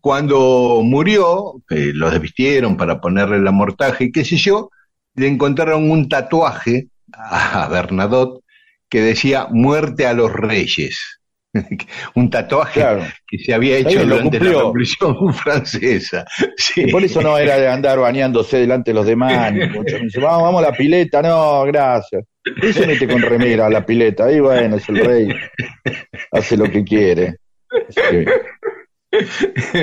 Cuando 0.00 0.80
murió, 0.82 1.62
que 1.68 1.92
lo 1.94 2.10
desvistieron 2.10 2.76
para 2.76 3.00
ponerle 3.00 3.38
la 3.40 3.52
mortaja 3.52 4.02
y 4.02 4.10
qué 4.10 4.24
sé 4.24 4.36
yo, 4.36 4.70
le 5.14 5.28
encontraron 5.28 5.90
un 5.90 6.08
tatuaje 6.08 6.88
a 7.12 7.68
Bernadotte 7.70 8.42
que 8.88 9.00
decía 9.02 9.46
muerte 9.50 10.06
a 10.06 10.14
los 10.14 10.32
reyes. 10.32 11.20
un 12.14 12.30
tatuaje 12.30 12.80
Claro. 12.80 13.02
que 13.26 13.38
se 13.38 13.52
había 13.54 13.76
hecho 13.78 14.04
lo 14.04 14.16
durante 14.16 14.38
la. 14.40 14.50
Revolución 14.50 15.34
Francesa. 15.34 16.24
Sí. 16.56 16.84
Y 16.86 16.90
por 16.90 17.02
eso 17.04 17.20
no 17.22 17.36
era 17.38 17.56
de 17.58 17.68
andar 17.68 17.98
bañándose 17.98 18.58
delante 18.58 18.90
de 18.90 18.94
los 18.94 19.06
demás. 19.06 19.52
dice, 19.54 20.20
vamos, 20.20 20.42
vamos 20.44 20.64
a 20.64 20.70
la 20.70 20.76
pileta. 20.76 21.20
No, 21.22 21.64
gracias. 21.64 22.24
Y 22.62 22.72
se 22.72 22.86
mete 22.86 23.06
con 23.06 23.20
remera 23.22 23.66
a 23.66 23.70
la 23.70 23.84
pileta. 23.84 24.24
Ahí 24.26 24.40
bueno, 24.40 24.76
es 24.76 24.88
el 24.88 24.96
rey. 25.04 25.28
Hace 26.32 26.56
lo 26.56 26.64
que 26.70 26.82
quiere. 26.84 27.36
Que- 27.94 28.26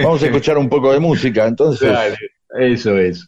Vamos 0.03 0.23
a 0.23 0.25
escuchar 0.25 0.57
un 0.57 0.67
poco 0.69 0.91
de 0.91 0.99
música, 0.99 1.45
entonces. 1.45 1.87
Dale, 1.91 2.15
eso 2.59 2.97
es. 2.97 3.27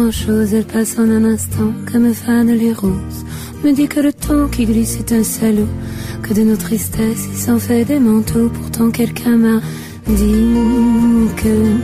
Valent 0.00 0.12
pas 0.12 0.26
grand-chose, 0.26 0.54
elles 0.54 0.64
passent 0.64 0.98
en 0.98 1.10
un 1.10 1.24
instant 1.24 1.72
comme 1.90 2.12
fanent 2.14 2.52
les 2.52 2.72
roses. 2.72 3.24
Me 3.64 3.72
dit 3.72 3.88
que 3.88 4.00
le 4.00 4.12
temps 4.12 4.48
qui 4.48 4.64
glisse 4.64 4.98
est 4.98 5.12
un 5.12 5.24
salaud, 5.24 5.68
que 6.22 6.34
de 6.34 6.42
nos 6.42 6.56
tristesses 6.56 7.26
il 7.30 7.38
s'en 7.38 7.58
fait 7.58 7.84
des 7.84 7.98
manteaux. 7.98 8.48
Pourtant 8.48 8.90
quelqu'un 8.90 9.36
m'a 9.36 9.60
dit 10.06 10.54
que 11.36 11.76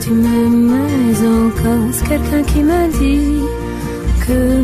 tu 0.00 0.10
m'aimais 0.10 1.18
encore. 1.46 1.88
C'est 1.92 2.08
quelqu'un 2.08 2.42
qui 2.42 2.62
m'a 2.62 2.88
dit 2.88 3.40
que 4.26 4.62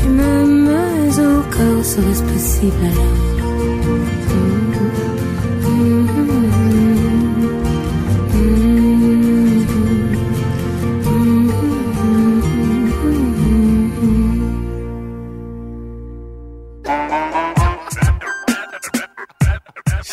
tu 0.00 0.08
m'aimais 0.08 1.18
encore. 1.18 1.84
Serait-ce 1.84 2.22
possible? 2.22 2.74
alors 2.84 3.41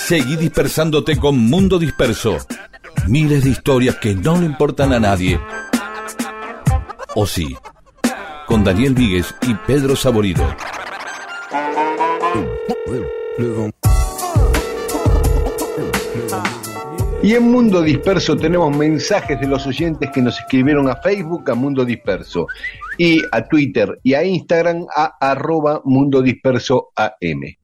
Seguí 0.09 0.37
dispersándote 0.37 1.17
con 1.17 1.37
Mundo 1.37 1.77
Disperso. 1.77 2.39
Miles 3.07 3.43
de 3.43 3.51
historias 3.51 3.97
que 3.97 4.15
no 4.15 4.39
le 4.39 4.47
importan 4.47 4.91
a 4.91 4.99
nadie. 4.99 5.39
O 7.13 7.27
sí, 7.27 7.55
con 8.47 8.63
Daniel 8.63 8.95
Víguez 8.95 9.35
y 9.47 9.53
Pedro 9.67 9.95
Saborido. 9.95 10.43
Y 17.21 17.35
en 17.35 17.43
Mundo 17.43 17.83
Disperso 17.83 18.35
tenemos 18.35 18.75
mensajes 18.75 19.39
de 19.39 19.45
los 19.45 19.67
oyentes 19.67 20.09
que 20.11 20.23
nos 20.23 20.39
escribieron 20.39 20.89
a 20.89 20.95
Facebook, 20.95 21.51
a 21.51 21.53
Mundo 21.53 21.85
Disperso, 21.85 22.47
y 22.97 23.21
a 23.31 23.47
Twitter 23.47 23.99
y 24.01 24.15
a 24.15 24.23
Instagram, 24.23 24.87
a 24.95 25.17
arroba 25.21 25.83
Mundo 25.85 26.23
Disperso 26.23 26.89
AM. 26.95 27.58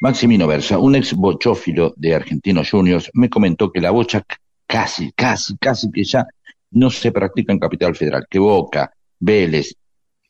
Maximino 0.00 0.46
Versa, 0.46 0.78
un 0.78 0.96
ex 0.96 1.14
bochófilo 1.14 1.94
de 1.96 2.14
Argentinos 2.14 2.70
Juniors, 2.70 3.10
me 3.14 3.30
comentó 3.30 3.70
que 3.70 3.80
la 3.80 3.90
bocha 3.90 4.22
casi, 4.66 5.12
casi, 5.12 5.56
casi 5.56 5.90
que 5.90 6.04
ya 6.04 6.26
no 6.72 6.90
se 6.90 7.12
practica 7.12 7.52
en 7.52 7.58
Capital 7.58 7.94
Federal, 7.94 8.26
que 8.28 8.38
Boca, 8.38 8.92
Vélez, 9.20 9.74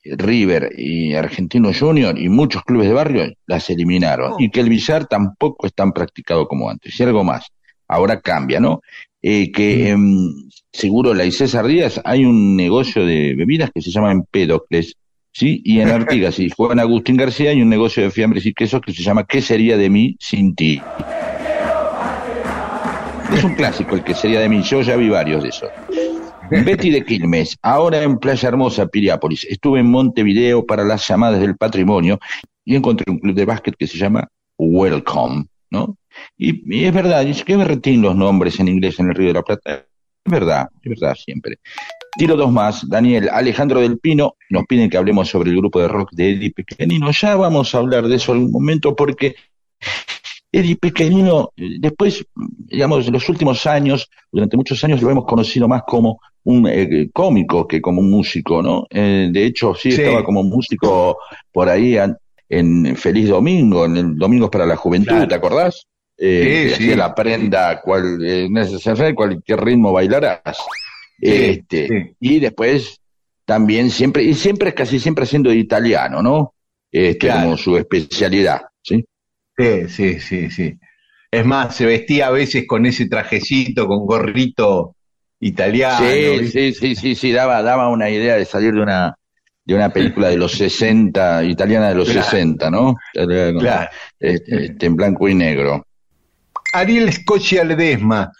River 0.03 0.71
y 0.77 1.15
Argentinos 1.15 1.79
Juniors 1.79 2.19
y 2.19 2.29
muchos 2.29 2.63
clubes 2.63 2.87
de 2.87 2.93
barrio 2.93 3.33
las 3.47 3.69
eliminaron 3.69 4.35
y 4.39 4.51
que 4.51 4.59
el 4.59 4.69
billar 4.69 5.07
tampoco 5.07 5.65
es 5.65 5.73
tan 5.73 5.91
practicado 5.91 6.47
como 6.47 6.69
antes. 6.69 6.99
Y 6.99 7.03
algo 7.03 7.23
más, 7.23 7.47
ahora 7.87 8.21
cambia, 8.21 8.59
¿no? 8.59 8.81
Eh, 9.21 9.51
que 9.51 9.89
em, 9.89 10.31
seguro 10.71 11.15
la 11.15 11.25
y 11.25 11.31
César 11.31 11.65
Díaz 11.65 11.99
hay 12.05 12.25
un 12.25 12.55
negocio 12.55 13.05
de 13.05 13.33
bebidas 13.35 13.71
que 13.73 13.81
se 13.81 13.89
llama 13.89 14.11
Empédocles, 14.11 14.95
¿sí? 15.35 15.61
Y 15.65 15.81
en 15.81 15.89
Artigas 15.89 16.39
y 16.39 16.49
Juan 16.49 16.79
Agustín 16.79 17.17
García 17.17 17.51
hay 17.51 17.61
un 17.61 17.69
negocio 17.69 18.01
de 18.01 18.09
fiambres 18.09 18.45
y 18.45 18.53
quesos 18.53 18.81
que 18.81 18.93
se 18.93 19.03
llama 19.03 19.25
¿Qué 19.25 19.41
sería 19.41 19.77
de 19.77 19.89
mí 19.89 20.15
sin 20.19 20.55
ti? 20.55 20.81
Es 23.33 23.43
un 23.43 23.53
clásico 23.55 23.95
el 23.95 24.03
que 24.03 24.13
sería 24.13 24.39
de 24.39 24.47
mí, 24.47 24.61
yo 24.63 24.81
ya 24.81 24.95
vi 24.95 25.09
varios 25.09 25.43
de 25.43 25.49
esos. 25.49 25.69
Betty 26.49 26.89
de 26.89 27.03
Quilmes, 27.03 27.57
ahora 27.61 28.01
en 28.01 28.17
Playa 28.17 28.47
Hermosa, 28.47 28.87
Piriápolis. 28.87 29.45
Estuve 29.45 29.79
en 29.79 29.87
Montevideo 29.87 30.65
para 30.65 30.83
las 30.83 31.05
llamadas 31.07 31.41
del 31.41 31.57
patrimonio 31.57 32.19
y 32.63 32.75
encontré 32.75 33.11
un 33.11 33.19
club 33.19 33.35
de 33.35 33.45
básquet 33.45 33.75
que 33.75 33.87
se 33.87 33.97
llama 33.97 34.29
Welcome, 34.57 35.47
¿no? 35.69 35.97
Y, 36.37 36.61
y 36.73 36.85
es 36.85 36.93
verdad, 36.93 37.27
es 37.27 37.43
que 37.43 37.57
berretín 37.57 38.01
los 38.01 38.15
nombres 38.15 38.59
en 38.59 38.69
inglés 38.69 38.99
en 38.99 39.09
el 39.09 39.15
Río 39.15 39.29
de 39.29 39.33
la 39.33 39.41
Plata. 39.41 39.85
Es 40.25 40.31
verdad, 40.31 40.69
es 40.81 40.89
verdad 40.99 41.15
siempre. 41.15 41.59
Tiro 42.17 42.35
dos 42.35 42.51
más, 42.51 42.87
Daniel, 42.89 43.29
Alejandro 43.31 43.79
del 43.81 43.99
Pino, 43.99 44.35
nos 44.49 44.65
piden 44.65 44.89
que 44.89 44.97
hablemos 44.97 45.29
sobre 45.29 45.51
el 45.51 45.57
grupo 45.57 45.79
de 45.79 45.87
rock 45.87 46.09
de 46.13 46.31
Eddie 46.31 46.51
Pequeñino. 46.51 47.11
Ya 47.11 47.35
vamos 47.35 47.75
a 47.75 47.77
hablar 47.77 48.07
de 48.07 48.15
eso 48.15 48.31
algún 48.31 48.51
momento 48.51 48.95
porque 48.95 49.35
Eddie 50.51 50.77
Pequeñino, 50.77 51.51
eh, 51.57 51.75
después, 51.79 52.25
digamos, 52.35 53.05
en 53.05 53.13
los 53.13 53.29
últimos 53.29 53.67
años, 53.67 54.09
durante 54.31 54.57
muchos 54.57 54.83
años 54.83 55.01
lo 55.03 55.11
hemos 55.11 55.25
conocido 55.25 55.67
más 55.67 55.83
como 55.85 56.19
un 56.45 56.67
eh, 56.67 57.09
cómico 57.13 57.67
que 57.67 57.79
como 57.81 58.01
un 58.01 58.09
músico, 58.09 58.63
¿no? 58.63 58.87
Eh, 58.89 59.29
de 59.31 59.45
hecho, 59.45 59.75
sí, 59.75 59.91
Sí. 59.91 60.01
estaba 60.01 60.23
como 60.23 60.41
músico 60.43 61.17
por 61.51 61.69
ahí 61.69 61.97
en 62.49 62.95
Feliz 62.95 63.29
Domingo, 63.29 63.85
en 63.85 63.97
el 63.97 64.15
Domingos 64.17 64.49
para 64.49 64.65
la 64.65 64.75
Juventud, 64.75 65.09
Claro. 65.09 65.27
¿te 65.27 65.35
acordás? 65.35 65.85
Eh, 66.17 66.71
Sí, 66.77 66.85
que 66.85 66.91
sí. 66.91 66.95
la 66.95 67.13
prenda, 67.13 67.81
cual, 67.81 68.19
eh, 68.25 68.47
cualquier 69.15 69.63
ritmo 69.63 69.91
bailarás. 69.91 70.41
este. 71.19 72.15
Y 72.19 72.39
después 72.39 72.99
también 73.45 73.89
siempre, 73.89 74.23
y 74.23 74.33
siempre, 74.33 74.73
casi 74.73 74.99
siempre 74.99 75.23
haciendo 75.23 75.49
de 75.49 75.57
italiano, 75.57 76.21
¿no? 76.21 76.53
Este, 76.91 77.19
Claro. 77.27 77.41
como 77.43 77.57
su 77.57 77.77
especialidad, 77.77 78.61
¿sí? 78.81 79.05
Sí, 79.57 79.87
sí, 79.89 80.19
sí, 80.19 80.49
sí. 80.51 80.73
Es 81.31 81.45
más, 81.45 81.75
se 81.75 81.85
vestía 81.85 82.27
a 82.27 82.31
veces 82.31 82.65
con 82.67 82.85
ese 82.85 83.07
trajecito, 83.07 83.87
con 83.87 84.05
gorrito 84.05 84.95
italiano. 85.39 86.05
Sí, 86.07 86.47
sí, 86.47 86.73
sí, 86.73 86.95
sí, 86.95 87.15
sí, 87.15 87.31
daba, 87.31 87.61
daba 87.61 87.89
una 87.89 88.09
idea 88.09 88.35
de 88.37 88.45
salir 88.45 88.73
de 88.73 88.81
una, 88.81 89.15
de 89.65 89.75
una 89.75 89.89
película 89.89 90.29
de 90.29 90.37
los 90.37 90.53
60, 90.53 91.43
italiana 91.43 91.89
de 91.89 91.95
los 91.95 92.09
Claro. 92.09 92.23
60, 92.29 92.69
¿no? 92.71 92.95
Claro. 93.13 93.89
Este, 94.19 94.65
este, 94.65 94.85
en 94.85 94.95
blanco 94.95 95.27
y 95.27 95.35
negro. 95.35 95.85
Ariel 96.77 97.11
Scocia 97.13 97.63
Ledesma. 97.63 98.31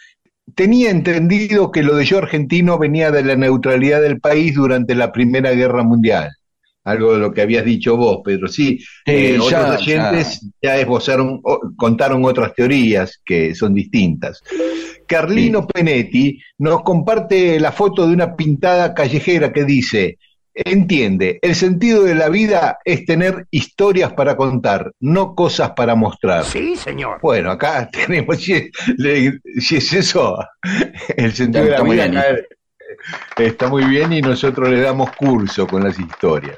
Tenía 0.54 0.91
entendido 0.91 1.71
que 1.71 1.84
lo 1.84 1.95
de 1.95 2.06
yo 2.06 2.17
argentino 2.19 2.78
venía 2.78 3.12
de 3.12 3.24
la 3.24 3.36
neutralidad 3.36 4.02
del 4.02 4.19
país 4.19 4.54
durante 4.56 4.93
la 4.95 5.12
Primera 5.12 5.52
Guerra 5.52 5.84
Mundial. 5.84 6.30
Algo 6.84 7.13
de 7.13 7.19
lo 7.19 7.34
que 7.34 7.41
habías 7.41 7.65
dicho 7.65 7.98
vos, 7.98 8.19
Pedro. 8.24 8.48
Sí, 8.48 8.80
eh, 9.08 9.39
ya, 9.50 9.62
otros 9.62 9.82
oyentes 9.82 10.48
ya, 10.62 10.78
esbozaron, 10.78 11.39
o- 11.43 11.60
contaron 11.76 12.24
otras 12.24 12.54
teorías 12.54 13.19
que 13.26 13.56
son 13.56 13.74
distintas. 13.74 14.41
Carlino 15.08 15.65
Penetti 15.67 16.39
nos 16.60 16.84
comparte 16.84 17.60
la 17.60 17.71
foto 17.71 18.08
de 18.08 18.13
una 18.13 18.36
pintada 18.36 18.93
callejera 18.93 19.52
que 19.52 19.63
dice, 19.63 20.17
entiende, 20.56 21.38
el 21.41 21.54
sentido 21.56 22.04
de 22.04 22.15
la 22.15 22.30
vida 22.30 22.80
es 22.86 23.06
tener 23.06 23.46
historias 23.52 24.13
para 24.13 24.38
contar, 24.38 24.91
no 25.02 25.36
cosas 25.36 25.72
para 25.72 25.96
mostrar. 25.96 26.46
Sí, 26.46 26.76
señor. 26.78 27.20
Bueno, 27.22 27.52
acá 27.52 27.89
tenemos, 28.08 28.42
si 28.42 28.54
es, 28.54 28.69
le- 28.98 29.40
si 29.60 29.77
es 29.77 29.92
eso, 29.94 30.38
el 31.17 31.34
sentido 31.34 31.65
de 31.65 31.71
la 31.71 31.82
vida 31.84 32.08
bien. 32.08 32.17
acá 32.17 32.36
está 33.38 33.67
muy 33.67 33.84
bien 33.86 34.13
y 34.13 34.21
nosotros 34.21 34.69
le 34.69 34.79
damos 34.82 35.12
curso 35.15 35.67
con 35.67 35.84
las 35.84 36.00
historias. 36.00 36.56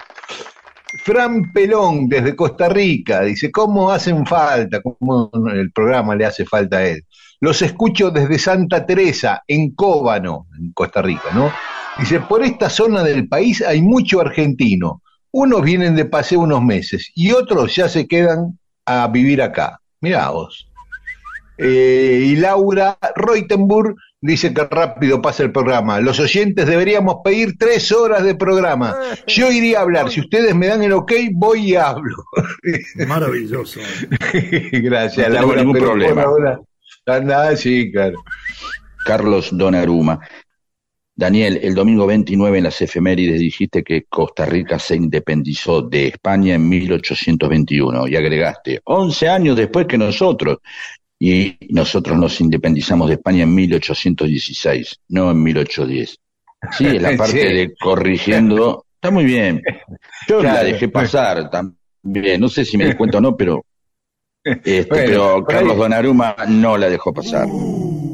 Fran 1.03 1.51
Pelón, 1.51 2.07
desde 2.07 2.35
Costa 2.35 2.69
Rica, 2.69 3.21
dice, 3.21 3.51
¿cómo 3.51 3.91
hacen 3.91 4.25
falta? 4.25 4.79
¿Cómo 4.81 5.29
el 5.53 5.71
programa 5.71 6.15
le 6.15 6.25
hace 6.25 6.45
falta 6.45 6.77
a 6.77 6.85
él? 6.85 7.03
Los 7.39 7.61
escucho 7.61 8.09
desde 8.09 8.39
Santa 8.39 8.85
Teresa, 8.85 9.43
en 9.47 9.75
Cóbano, 9.75 10.47
en 10.59 10.71
Costa 10.73 11.01
Rica, 11.01 11.29
¿no? 11.33 11.51
Dice, 11.99 12.19
por 12.21 12.43
esta 12.43 12.69
zona 12.69 13.03
del 13.03 13.27
país 13.27 13.61
hay 13.61 13.81
mucho 13.81 14.21
argentino. 14.21 15.01
Unos 15.31 15.61
vienen 15.63 15.95
de 15.95 16.05
paseo 16.05 16.39
unos 16.41 16.63
meses 16.63 17.11
y 17.15 17.31
otros 17.31 17.75
ya 17.75 17.89
se 17.89 18.07
quedan 18.07 18.57
a 18.85 19.07
vivir 19.07 19.41
acá. 19.41 19.79
Mirá 20.01 20.29
vos. 20.29 20.69
Eh, 21.57 22.21
y 22.23 22.35
Laura 22.35 22.97
Reutenburg 23.15 23.95
dice 24.21 24.53
que 24.53 24.63
rápido 24.63 25.21
pasa 25.21 25.43
el 25.43 25.51
programa. 25.51 25.99
Los 25.99 26.19
oyentes 26.19 26.67
deberíamos 26.67 27.17
pedir 27.23 27.55
tres 27.57 27.91
horas 27.91 28.23
de 28.23 28.35
programa. 28.35 28.95
Yo 29.25 29.51
iría 29.51 29.79
a 29.79 29.81
hablar. 29.81 30.09
Si 30.11 30.19
ustedes 30.21 30.55
me 30.55 30.67
dan 30.67 30.83
el 30.83 30.93
ok, 30.93 31.11
voy 31.33 31.71
y 31.71 31.75
hablo. 31.75 32.15
Maravilloso. 33.07 33.79
Gracias, 34.71 35.27
No 35.29 35.33
Laura. 35.33 35.61
ningún 35.63 35.77
problema. 35.79 36.21
ahora- 36.23 36.59
Anda, 37.07 37.55
sí, 37.55 37.91
claro. 37.91 38.17
Carlos 39.05 39.49
Donnarumma. 39.51 40.19
Daniel, 41.19 41.59
el 41.63 41.73
domingo 41.73 42.05
29 42.05 42.59
en 42.59 42.63
las 42.65 42.79
efemérides 42.79 43.39
dijiste 43.39 43.83
que 43.83 44.03
Costa 44.03 44.45
Rica 44.45 44.77
se 44.77 44.95
independizó 44.95 45.81
de 45.81 46.09
España 46.09 46.53
en 46.53 46.69
1821 46.69 48.07
y 48.07 48.15
agregaste 48.15 48.81
11 48.83 49.27
años 49.27 49.55
después 49.57 49.87
que 49.87 49.97
nosotros. 49.97 50.59
Y 51.19 51.57
nosotros 51.73 52.15
nos 52.19 52.39
independizamos 52.39 53.07
de 53.07 53.15
España 53.15 53.41
en 53.43 53.55
1816, 53.55 54.99
no 55.09 55.31
en 55.31 55.41
1810. 55.41 56.19
Sí, 56.77 56.85
es 56.85 57.01
la 57.01 57.17
parte 57.17 57.31
Sí. 57.31 57.55
de 57.55 57.73
corrigiendo. 57.79 58.85
Está 58.93 59.09
muy 59.09 59.25
bien. 59.25 59.63
Yo 60.27 60.43
la 60.43 60.63
dejé 60.63 60.87
pasar 60.87 61.49
también. 61.49 62.39
No 62.39 62.47
sé 62.47 62.63
si 62.63 62.77
me 62.77 62.85
di 62.85 62.93
cuenta 62.93 63.17
o 63.17 63.21
no, 63.21 63.35
pero, 63.35 63.65
este, 64.63 64.85
Bueno, 64.89 65.05
pero 65.05 65.35
ahí- 65.37 65.43
Carlos 65.47 65.77
Donnarumma 65.77 66.35
no 66.47 66.77
la 66.77 66.89
dejó 66.89 67.13
pasar. 67.13 67.47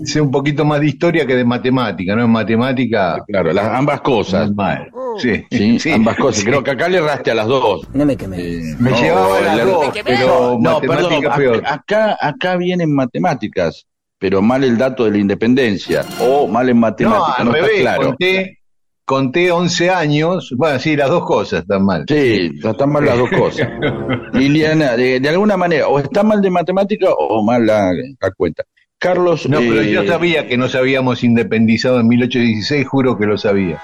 Sé 0.05 0.19
un 0.19 0.31
poquito 0.31 0.65
más 0.65 0.81
de 0.81 0.87
historia 0.87 1.25
que 1.25 1.35
de 1.35 1.45
matemática, 1.45 2.15
¿no? 2.15 2.25
En 2.25 2.29
matemática. 2.29 3.23
Claro, 3.25 3.53
las, 3.53 3.67
ambas 3.67 4.01
cosas. 4.01 4.47
normal. 4.47 4.89
Sí, 5.17 5.45
Sí, 5.51 5.79
sí, 5.79 5.91
ambas 5.91 6.17
cosas. 6.17 6.41
sí. 6.41 6.45
Creo 6.45 6.63
que 6.63 6.71
acá 6.71 6.89
le 6.89 6.97
erraste 6.97 7.31
a 7.31 7.35
las 7.35 7.47
dos. 7.47 7.87
No 7.93 8.05
me 8.05 8.17
quemé. 8.17 8.37
Eh, 8.37 8.75
Me 8.79 8.91
no, 8.91 8.97
llevaba 8.99 9.37
a 9.37 9.41
las 9.41 9.55
le- 9.57 9.63
dos, 9.65 9.85
pero 10.03 10.57
No, 10.59 10.79
perdón, 10.81 11.03
matemática 11.03 11.35
peor. 11.35 11.63
acá, 11.65 12.17
acá, 12.19 12.57
vienen 12.57 12.93
matemáticas, 12.93 13.85
pero 14.19 14.41
mal 14.41 14.63
el 14.63 14.77
dato 14.77 15.05
de 15.05 15.11
la 15.11 15.17
independencia, 15.19 16.03
o 16.19 16.47
mal 16.47 16.67
en 16.67 16.75
No, 16.77 16.81
matemáticas, 16.81 17.39
al 17.39 17.45
no, 17.45 17.51
está 17.55 17.65
revés, 17.67 17.81
claro. 17.81 18.03
conté, 18.07 18.57
conté 19.05 19.51
11 19.51 19.89
años, 19.89 20.53
bueno, 20.57 20.79
sí, 20.79 20.95
las 20.95 21.09
dos 21.09 21.25
cosas 21.25 21.61
están 21.61 21.85
mal. 21.85 22.05
Sí, 22.07 22.51
están 22.63 22.91
mal 22.91 23.05
las 23.05 23.17
dos 23.17 23.29
cosas. 23.29 23.67
Liliana, 24.33 24.95
de, 24.95 25.19
de 25.19 25.29
alguna 25.29 25.57
manera, 25.57 25.87
o 25.87 25.99
está 25.99 26.23
mal 26.23 26.41
de 26.41 26.49
matemática 26.49 27.07
o 27.11 27.43
mal 27.43 27.65
la, 27.65 27.91
la 28.21 28.31
cuenta. 28.31 28.63
Carlos. 28.97 29.47
No, 29.49 29.59
pero 29.59 29.81
eh, 29.81 29.91
yo 29.91 30.05
sabía 30.07 30.47
que 30.47 30.57
nos 30.57 30.75
habíamos 30.75 31.23
independizado 31.25 31.99
en 31.99 32.07
1816, 32.07 32.87
juro 32.87 33.17
que 33.17 33.25
lo 33.25 33.37
sabía. 33.37 33.81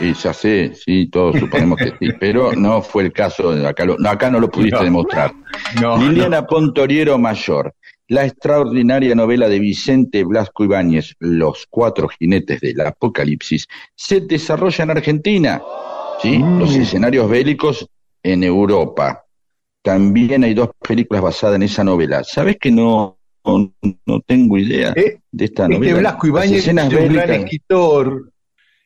Y 0.00 0.14
ya 0.14 0.32
sé, 0.32 0.72
sí, 0.74 1.08
todos 1.10 1.38
suponemos 1.38 1.76
que 1.78 1.92
sí, 1.98 2.12
pero 2.20 2.52
no 2.54 2.80
fue 2.80 3.02
el 3.04 3.12
caso, 3.12 3.50
acá, 3.66 3.84
lo- 3.84 3.98
no, 3.98 4.08
acá 4.08 4.30
no 4.30 4.40
lo 4.40 4.48
pudiste 4.48 4.76
No. 4.78 4.84
demostrar. 4.84 5.32
No, 5.82 5.98
Liliana 5.98 6.46
Pontoriero 6.46 7.18
Mayor, 7.18 7.74
la 8.08 8.24
extraordinaria 8.24 9.14
novela 9.14 9.48
de 9.48 9.58
Vicente 9.58 10.24
Blasco 10.24 10.64
Ibáñez, 10.64 11.14
Los 11.20 11.66
cuatro 11.68 12.08
jinetes 12.08 12.60
del 12.60 12.80
apocalipsis, 12.80 13.66
se 13.94 14.20
desarrolla 14.22 14.84
en 14.84 14.90
Argentina, 14.90 15.62
¿sí? 16.22 16.38
Mm. 16.38 16.58
Los 16.58 16.74
escenarios 16.74 17.28
bélicos 17.28 17.86
en 18.22 18.44
Europa. 18.44 19.24
También 19.82 20.44
hay 20.44 20.54
dos 20.54 20.70
películas 20.86 21.22
basadas 21.22 21.56
en 21.56 21.62
esa 21.62 21.84
novela. 21.84 22.24
¿Sabes 22.24 22.56
que 22.58 22.70
no, 22.70 23.18
no, 23.44 23.72
no 24.06 24.20
tengo 24.26 24.58
idea 24.58 24.92
Eh, 24.96 25.20
de 25.30 25.44
esta 25.44 25.64
Este 25.64 25.74
novela? 25.74 25.98
Blasco 26.00 26.26
Las 26.26 26.46
Ibáñez 26.46 26.68
es 26.68 26.74
un 26.74 27.12
gran 27.12 27.30
escritor. 27.30 28.32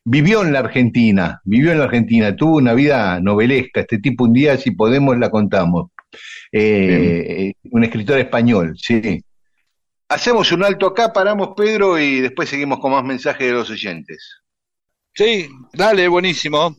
Vivió 0.05 0.43
en 0.43 0.53
la 0.53 0.59
Argentina, 0.59 1.41
vivió 1.45 1.70
en 1.70 1.79
la 1.79 1.85
Argentina, 1.85 2.35
tuvo 2.35 2.57
una 2.57 2.75
vida 2.75 3.20
novelesca. 3.20 3.83
Este 3.83 3.99
tipo, 3.99 4.25
un 4.25 4.33
día, 4.33 4.57
si 4.57 4.73
podemos, 4.73 5.16
la 5.16 5.31
contamos. 5.31 5.91
Eh, 6.51 7.53
un 7.71 7.85
escritor 7.85 8.19
español, 8.19 8.75
sí. 8.77 9.25
Hacemos 10.09 10.53
un 10.53 10.65
alto 10.65 10.87
acá, 10.87 11.13
paramos, 11.13 11.51
Pedro, 11.57 11.99
y 11.99 12.21
después 12.21 12.49
seguimos 12.49 12.81
con 12.81 12.93
más 12.93 13.05
mensajes 13.05 13.47
de 13.47 13.53
los 13.53 13.71
oyentes. 13.71 14.43
Sí, 15.15 15.49
dale, 15.73 16.09
buenísimo. 16.09 16.77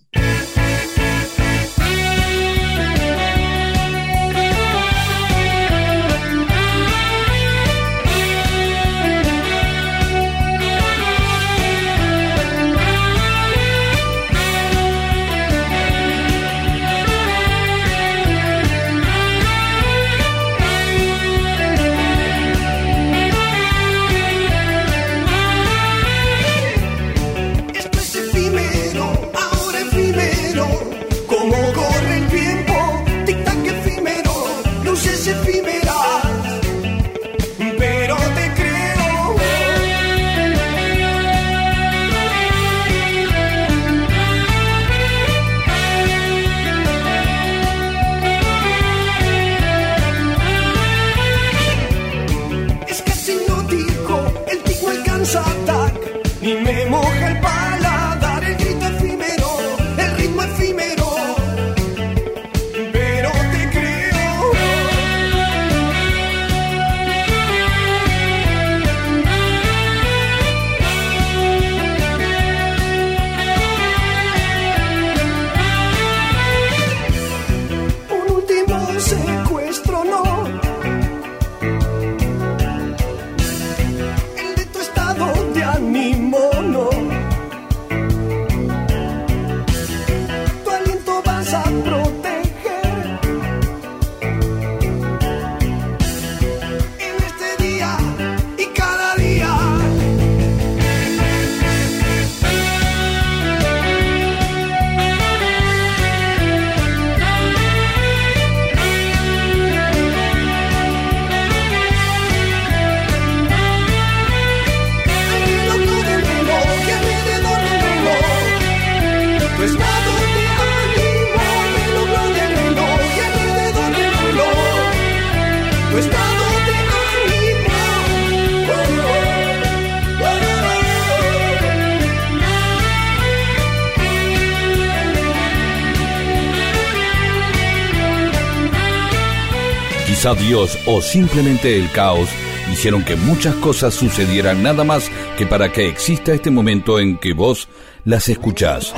Quizá 140.24 140.36
Dios 140.36 140.80
o 140.86 141.02
simplemente 141.02 141.78
el 141.78 141.92
caos 141.92 142.30
hicieron 142.72 143.04
que 143.04 143.18
muchas 143.18 143.56
cosas 143.56 143.94
sucedieran 143.94 144.64
nada 144.64 144.86
más 144.86 145.12
que 145.38 145.46
para 145.46 145.70
que 145.70 145.90
exista 145.90 146.32
este 146.34 146.50
momento 146.50 146.98
en 146.98 147.18
que 147.18 147.34
vos 147.34 147.68
las 148.06 148.30
escuchás. 148.30 148.94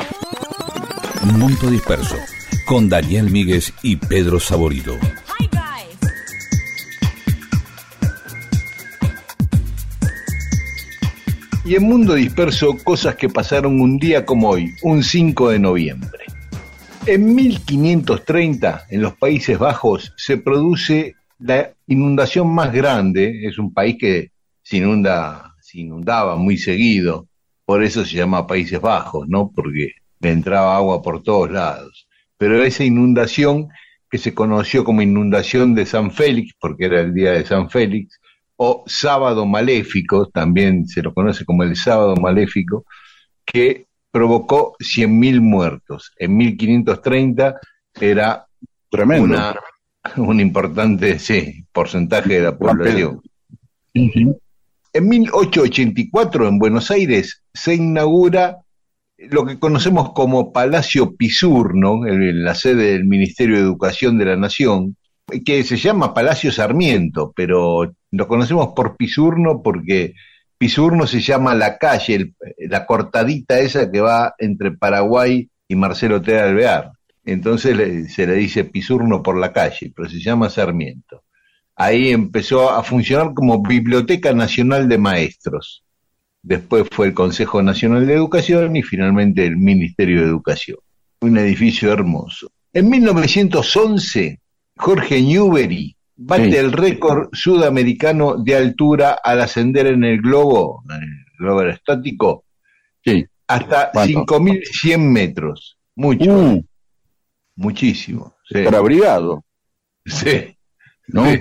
Mundo 1.24 1.72
Disperso, 1.72 2.16
con 2.68 2.90
Daniel 2.90 3.32
Míguez 3.32 3.74
y 3.82 3.96
Pedro 3.96 4.40
Saborido. 4.40 5.00
Y 11.66 11.74
en 11.74 11.84
Mundo 11.86 12.14
Disperso, 12.14 12.78
cosas 12.84 13.16
que 13.16 13.30
pasaron 13.30 13.82
un 13.82 13.98
día 13.98 14.28
como 14.28 14.50
hoy, 14.50 14.76
un 14.84 15.04
5 15.04 15.50
de 15.50 15.58
noviembre. 15.58 16.25
En 17.08 17.36
1530, 17.36 18.88
en 18.90 19.02
los 19.02 19.16
Países 19.16 19.60
Bajos, 19.60 20.12
se 20.18 20.38
produce 20.38 21.16
la 21.38 21.72
inundación 21.86 22.52
más 22.52 22.74
grande. 22.74 23.46
Es 23.46 23.60
un 23.60 23.72
país 23.72 23.98
que 24.00 24.32
se 24.64 24.78
inunda, 24.78 25.54
se 25.62 25.82
inundaba 25.82 26.36
muy 26.36 26.58
seguido, 26.58 27.28
por 27.64 27.84
eso 27.84 28.04
se 28.04 28.16
llama 28.16 28.48
Países 28.48 28.82
Bajos, 28.82 29.28
¿no? 29.28 29.52
Porque 29.54 29.92
le 30.20 30.32
entraba 30.32 30.78
agua 30.78 31.04
por 31.04 31.22
todos 31.22 31.52
lados. 31.52 32.08
Pero 32.38 32.64
esa 32.64 32.84
inundación 32.84 33.68
que 34.10 34.18
se 34.18 34.34
conoció 34.34 34.84
como 34.84 35.04
inundación 35.04 35.76
de 35.76 35.86
San 35.86 36.10
Félix, 36.10 36.56
porque 36.60 36.86
era 36.86 37.02
el 37.02 37.14
día 37.14 37.34
de 37.34 37.46
San 37.46 37.70
Félix, 37.70 38.20
o 38.56 38.84
sábado 38.88 39.46
maléfico, 39.46 40.28
también 40.30 40.88
se 40.88 41.04
lo 41.04 41.14
conoce 41.14 41.46
como 41.46 41.62
el 41.62 41.76
sábado 41.76 42.16
maléfico, 42.16 42.84
que 43.46 43.86
provocó 44.16 44.78
100.000 44.80 45.42
muertos. 45.42 46.14
En 46.18 46.38
1530 46.38 47.60
era 48.00 48.46
Tremendo. 48.90 49.26
una, 49.26 49.60
un 50.16 50.40
importante 50.40 51.20
sí, 51.20 51.66
porcentaje 51.74 52.36
de 52.36 52.42
la 52.44 52.58
población. 52.58 53.20
En 53.94 55.10
1884, 55.10 56.48
en 56.48 56.60
Buenos 56.60 56.92
Aires, 56.92 57.44
se 57.54 57.76
inaugura 57.76 58.60
lo 59.18 59.46
que 59.46 59.60
conocemos 59.60 60.14
como 60.14 60.54
Palacio 60.54 61.14
Pisurno, 61.18 62.06
el- 62.06 62.46
la 62.46 62.56
sede 62.56 62.94
del 62.94 63.04
Ministerio 63.04 63.58
de 63.58 63.64
Educación 63.64 64.18
de 64.18 64.26
la 64.28 64.38
Nación, 64.38 64.96
que 65.46 65.62
se 65.66 65.76
llama 65.76 66.14
Palacio 66.14 66.54
Sarmiento, 66.54 67.34
pero 67.36 67.92
lo 68.12 68.28
conocemos 68.30 68.70
por 68.74 68.96
Pisurno 68.96 69.62
porque 69.62 70.14
Pisurno 70.58 71.06
se 71.06 71.20
llama 71.20 71.54
la 71.54 71.78
calle, 71.78 72.34
la 72.58 72.86
cortadita 72.86 73.60
esa 73.60 73.92
que 73.92 74.02
va 74.02 74.34
entre 74.38 74.72
Paraguay 74.72 75.50
y 75.68 75.76
Marcelo 75.76 76.22
T. 76.22 76.40
Alvear. 76.40 76.92
Entonces 77.26 78.14
se 78.14 78.28
le 78.28 78.36
dice 78.36 78.64
Pisurno 78.66 79.22
por 79.22 79.38
la 79.38 79.52
calle, 79.52 79.92
pero 79.96 80.10
se 80.10 80.20
llama 80.20 80.50
Sarmiento. 80.50 81.24
Ahí 81.76 82.10
empezó 82.10 82.70
a 82.72 82.84
funcionar 82.84 83.34
como 83.34 83.62
Biblioteca 83.62 84.34
Nacional 84.34 84.88
de 84.88 84.98
Maestros. 84.98 85.84
después 86.42 86.86
fue 86.92 87.08
el 87.08 87.14
Consejo 87.14 87.62
Nacional 87.64 88.06
de 88.06 88.14
Educación 88.14 88.76
y 88.76 88.84
finalmente 88.84 89.46
el 89.46 89.58
Ministerio 89.58 90.22
de 90.22 90.28
Educación. 90.28 90.78
Un 91.22 91.38
edificio 91.38 91.92
hermoso. 91.92 92.52
En 92.72 92.90
1911, 92.90 94.40
Jorge 94.78 95.22
Newbery 95.22 95.95
bate 96.18 96.52
Sí. 96.52 96.58
el 96.58 96.72
récord 96.72 97.30
sudamericano 97.34 98.38
de 98.38 98.56
altura 98.56 99.18
al 99.24 99.42
ascender 99.42 99.88
en 99.88 100.04
el 100.04 100.22
globo, 100.22 100.84
en 100.90 101.04
el 101.04 101.10
globo 101.40 101.60
aerostático, 101.62 102.46
Sí. 103.04 103.26
hasta 103.48 103.92
¿Cuánto? 103.92 104.26
5.100 104.26 105.12
metros. 105.12 105.78
Mucho, 105.96 106.32
Uh, 106.38 106.62
muchísimo. 107.56 108.36
Sí, 108.48 108.64
para 108.64 108.78
abrigado, 108.80 109.44
sí, 110.06 110.56
¿no? 111.08 111.26
sí. 111.32 111.40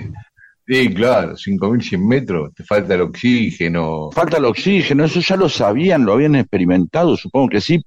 Sí, 0.67 0.91
claro, 0.95 1.35
5.100 1.37 2.07
metros, 2.07 2.51
te 2.55 2.63
falta 2.63 2.95
el 2.95 3.01
oxígeno. 3.01 4.09
Falta 4.11 4.37
el 4.37 4.45
oxígeno, 4.45 5.05
eso 5.05 5.19
ya 5.19 5.35
lo 5.35 5.47
sabían, 5.47 6.03
lo 6.05 6.13
habían 6.13 6.33
experimentado, 6.35 7.15
supongo 7.15 7.49
que 7.49 7.61
sí. 7.61 7.85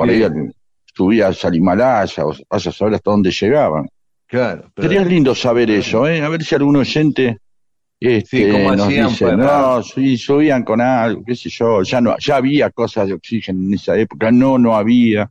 Ahí 0.00 0.22
al- 0.22 0.54
subías 0.94 1.42
al 1.46 1.54
Himalaya, 1.54 2.26
o 2.26 2.34
vas 2.50 2.66
a 2.66 2.72
saber 2.72 2.94
hasta 2.94 3.10
dónde 3.10 3.30
llegaban. 3.30 3.88
Claro, 4.28 4.70
pero- 4.74 4.88
Sería 4.88 5.04
lindo 5.04 5.34
saber 5.34 5.70
eso, 5.70 6.06
¿eh? 6.06 6.20
A 6.22 6.28
ver 6.28 6.42
si 6.44 6.54
algún 6.54 6.76
oyente 6.76 7.38
este, 8.00 8.44
Sí, 8.46 8.52
¿cómo 8.52 8.70
nos 8.76 8.86
hacían 8.86 9.08
dice, 9.08 9.24
para- 9.24 9.36
no, 9.36 9.82
sí, 9.82 10.16
subían 10.16 10.62
con 10.62 10.80
algo, 10.80 11.24
qué 11.26 11.34
sé 11.34 11.48
yo, 11.48 11.82
ya 11.82 12.00
no, 12.00 12.14
ya 12.18 12.36
había 12.36 12.70
cosas 12.70 13.08
de 13.08 13.14
oxígeno 13.14 13.58
en 13.64 13.74
esa 13.74 13.96
época, 13.98 14.30
no, 14.30 14.56
no 14.56 14.76
había, 14.76 15.28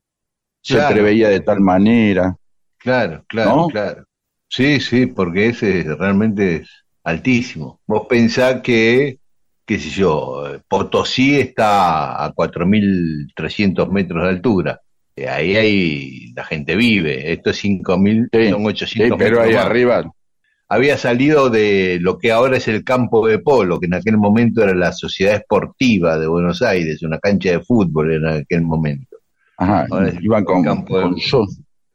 se 0.62 0.74
Claro. 0.74 0.96
preveía 0.96 1.30
de 1.30 1.40
tal 1.40 1.62
manera. 1.62 2.36
Claro, 2.78 3.24
claro, 3.28 3.56
¿No? 3.56 3.68
claro. 3.68 4.04
Sí, 4.50 4.80
sí, 4.82 5.06
porque 5.06 5.48
ese 5.48 5.80
es- 5.80 5.98
realmente 5.98 6.58
es 6.58 6.70
altísimo. 7.06 7.80
Vos 7.88 8.06
pensás 8.10 8.60
que, 8.62 9.20
qué 9.66 9.80
sé 9.80 9.90
yo, 9.90 10.44
Potosí 10.68 11.40
está 11.40 12.22
a 12.26 12.34
4.300 12.34 13.90
metros 13.90 14.24
de 14.24 14.30
altura. 14.30 14.82
Eh, 15.18 15.28
Ahí 15.28 15.56
hay, 15.56 16.34
la 16.34 16.46
gente 16.46 16.76
vive. 16.76 17.32
Esto 17.34 17.50
es 17.50 17.64
5.000, 17.64 18.30
Sí, 18.32 18.50
son 18.52 18.62
Sí, 18.62 18.68
800 18.68 19.18
pero 19.18 19.42
ahí 19.42 19.54
más. 19.56 19.66
arriba, 19.66 20.14
Había 20.70 20.98
salido 20.98 21.50
de 21.50 21.98
lo 22.02 22.18
que 22.18 22.32
ahora 22.32 22.58
es 22.58 22.68
el 22.68 22.84
campo 22.84 23.26
de 23.28 23.40
polo, 23.40 23.80
que 23.80 23.88
en 23.88 23.96
aquel 23.96 24.18
momento 24.18 24.64
era 24.64 24.76
la 24.76 24.92
Sociedad 24.92 25.36
Esportiva 25.36 26.18
de 26.20 26.28
Buenos 26.28 26.62
Aires, 26.62 27.02
una 27.04 27.20
cancha 27.20 27.52
de 27.52 27.62
fútbol 27.62 28.14
en 28.14 28.28
aquel 28.28 28.62
momento. 28.62 29.18
ajá, 29.58 29.88
iban 30.22 30.44
con, 30.46 30.64
campo 30.64 30.98
de- 30.98 31.04
con, 31.04 31.18
so- 31.20 31.46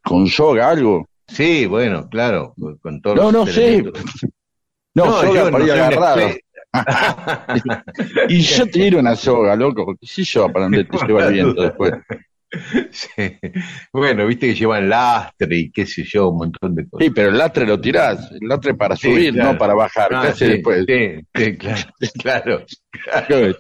con 0.03 0.27
soga, 0.27 0.71
algo. 0.71 1.07
Sí, 1.29 1.67
bueno, 1.67 2.09
claro, 2.09 2.55
con 2.83 3.01
todos 3.01 3.17
No, 3.17 3.23
los 3.31 3.33
no 3.33 3.47
sé. 3.47 3.85
No, 4.95 5.07
No, 5.07 5.21
soga 5.23 5.45
yo 5.45 5.51
no 5.51 5.59
experto. 5.59 6.39
Y 8.29 8.41
yo 8.41 8.67
tiro 8.67 8.99
una 8.99 9.15
soga, 9.15 9.55
loco, 9.57 9.95
qué 10.01 10.07
sé 10.07 10.25
yo, 10.25 10.51
para 10.53 10.65
dónde 10.65 10.85
te 10.85 10.97
lleva 11.07 11.27
el 11.29 11.33
viento 11.35 11.63
después. 11.63 11.93
Sí. 12.91 13.09
Bueno, 13.93 14.27
viste 14.27 14.49
que 14.49 14.55
llevan 14.55 14.89
lastre 14.89 15.57
y 15.57 15.71
qué 15.71 15.87
sé 15.87 16.05
yo, 16.05 16.29
un 16.29 16.37
montón 16.39 16.75
de 16.75 16.87
cosas. 16.89 17.07
Sí, 17.07 17.13
pero 17.15 17.31
el 17.31 17.39
lastre 17.39 17.67
lo 17.67 17.81
tirás, 17.81 18.31
el 18.33 18.47
lastre 18.47 18.75
para 18.75 18.95
Sí, 18.95 19.11
subir, 19.11 19.33
claro. 19.33 19.53
no 19.53 19.59
para 19.59 19.75
bajar. 19.75 20.09
¿Qué 20.11 20.17
Ah, 20.17 20.35
sí, 20.35 20.45
después? 20.47 20.85
sí, 20.87 21.23
claro, 22.23 22.65
claro. 23.27 23.57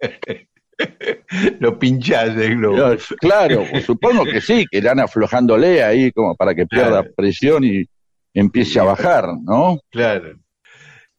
Lo 1.58 1.76
pinchás 1.78 2.36
el 2.36 2.56
globo. 2.58 2.76
No, 2.76 2.96
Claro, 3.18 3.64
pues, 3.68 3.84
supongo 3.84 4.24
que 4.24 4.40
sí, 4.40 4.64
que 4.70 4.78
irán 4.78 5.00
aflojándole 5.00 5.82
ahí 5.82 6.12
como 6.12 6.36
para 6.36 6.54
que 6.54 6.66
pierda 6.66 7.00
Claro. 7.02 7.14
presión 7.16 7.64
y 7.64 7.84
empiece 8.32 8.78
a 8.78 8.84
bajar, 8.84 9.26
¿no? 9.42 9.80
Claro. 9.90 10.38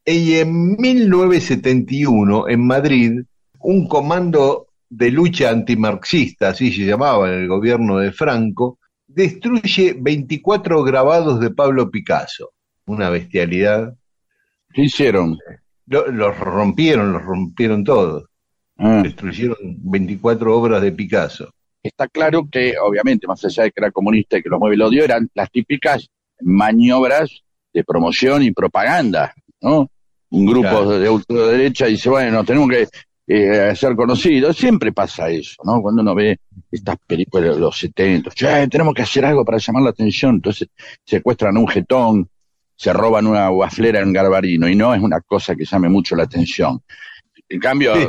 Y 0.06 0.36
en 0.36 0.76
1971, 0.78 2.48
en 2.48 2.66
Madrid, 2.66 3.12
un 3.58 3.86
comando 3.86 4.68
de 4.90 5.10
lucha 5.10 5.50
antimarxista, 5.50 6.48
así 6.48 6.72
se 6.72 6.82
llamaba 6.84 7.28
en 7.32 7.40
el 7.42 7.48
gobierno 7.48 7.98
de 7.98 8.12
Franco, 8.12 8.78
destruye 9.06 9.96
24 9.98 10.82
grabados 10.82 11.40
de 11.40 11.50
Pablo 11.50 11.90
Picasso. 11.90 12.50
Una 12.86 13.08
bestialidad. 13.08 13.94
¿Qué 14.74 14.82
hicieron? 14.82 15.38
Lo- 15.86 16.08
los 16.10 16.36
rompieron, 16.38 17.12
los 17.12 17.22
rompieron 17.22 17.84
todos. 17.84 18.24
Ah, 18.78 19.00
Destruyeron 19.02 19.56
24 19.62 20.56
obras 20.58 20.82
de 20.82 20.92
Picasso. 20.92 21.52
Está 21.82 22.08
claro 22.08 22.46
que, 22.50 22.74
obviamente, 22.78 23.26
más 23.26 23.44
allá 23.44 23.62
de 23.64 23.70
que 23.70 23.80
era 23.80 23.90
comunista 23.90 24.38
y 24.38 24.42
que 24.42 24.48
los 24.48 24.58
mueve 24.60 24.74
el 24.74 24.82
odio, 24.82 25.04
eran 25.04 25.28
las 25.34 25.50
típicas 25.50 26.08
maniobras 26.40 27.42
de 27.72 27.84
promoción 27.84 28.42
y 28.42 28.50
propaganda, 28.52 29.32
¿no? 29.60 29.88
Un 30.30 30.46
grupo 30.46 30.68
Claro. 30.68 30.98
de 30.98 31.08
ultraderecha 31.10 31.86
dice, 31.86 32.08
bueno, 32.10 32.32
nos 32.32 32.46
tenemos 32.46 32.68
que 32.68 32.86
eh, 33.32 33.76
ser 33.76 33.94
conocidos. 33.94 34.56
Siempre 34.56 34.92
pasa 34.92 35.30
eso, 35.30 35.62
¿no? 35.64 35.80
Cuando 35.80 36.02
uno 36.02 36.14
ve 36.16 36.40
estas 36.70 36.96
películas 37.06 37.54
de 37.54 37.60
los 37.60 37.78
70, 37.78 38.30
che, 38.30 38.66
tenemos 38.68 38.92
que 38.92 39.02
hacer 39.02 39.24
algo 39.24 39.44
para 39.44 39.58
llamar 39.58 39.84
la 39.84 39.90
atención. 39.90 40.34
Entonces 40.36 40.68
secuestran 41.04 41.56
un 41.56 41.68
jetón, 41.68 42.28
se 42.74 42.92
roban 42.92 43.28
una 43.28 43.48
guaflera 43.48 44.00
en 44.00 44.12
Garbarino, 44.12 44.68
y 44.68 44.74
no 44.74 44.92
es 44.94 45.00
una 45.00 45.20
cosa 45.20 45.54
que 45.54 45.64
llame 45.64 45.88
mucho 45.88 46.16
la 46.16 46.24
atención. 46.24 46.82
En 47.48 47.60
cambio, 47.60 47.94
Sí. 47.94 48.08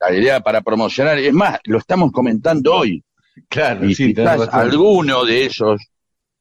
la 0.00 0.14
idea 0.14 0.40
para 0.40 0.60
promocionar, 0.62 1.18
es 1.18 1.32
más, 1.32 1.60
lo 1.64 1.78
estamos 1.78 2.10
comentando 2.10 2.74
hoy, 2.74 3.02
Claro, 3.48 3.84
y 3.88 3.94
sí, 3.94 4.14
quizás 4.14 4.48
alguno 4.52 5.24
de 5.24 5.44
esos 5.44 5.80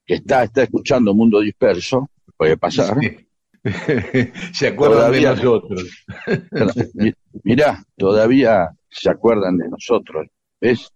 que 0.05 0.15
está, 0.15 0.45
está 0.45 0.63
escuchando 0.63 1.13
Mundo 1.13 1.41
Disperso, 1.41 2.09
puede 2.38 2.57
pasar. 2.57 2.97
Sí. 2.99 3.17
Se 4.53 4.67
acuerdan 4.67 5.11
de 5.11 5.21
nosotros. 5.21 5.84
Mi- 7.43 7.51
Mirá, 7.51 7.83
todavía 7.97 8.69
se 8.89 9.09
acuerdan 9.09 9.57
de 9.57 9.69
nosotros, 9.69 10.27
¿ves? 10.61 10.89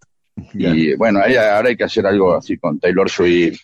Y 0.53 0.95
bueno, 0.95 1.19
ahí 1.23 1.35
ahora 1.35 1.69
hay 1.69 1.75
que 1.75 1.83
hacer 1.83 2.05
algo 2.05 2.33
así 2.35 2.57
con 2.57 2.79
Taylor 2.79 3.09
Swift, 3.09 3.59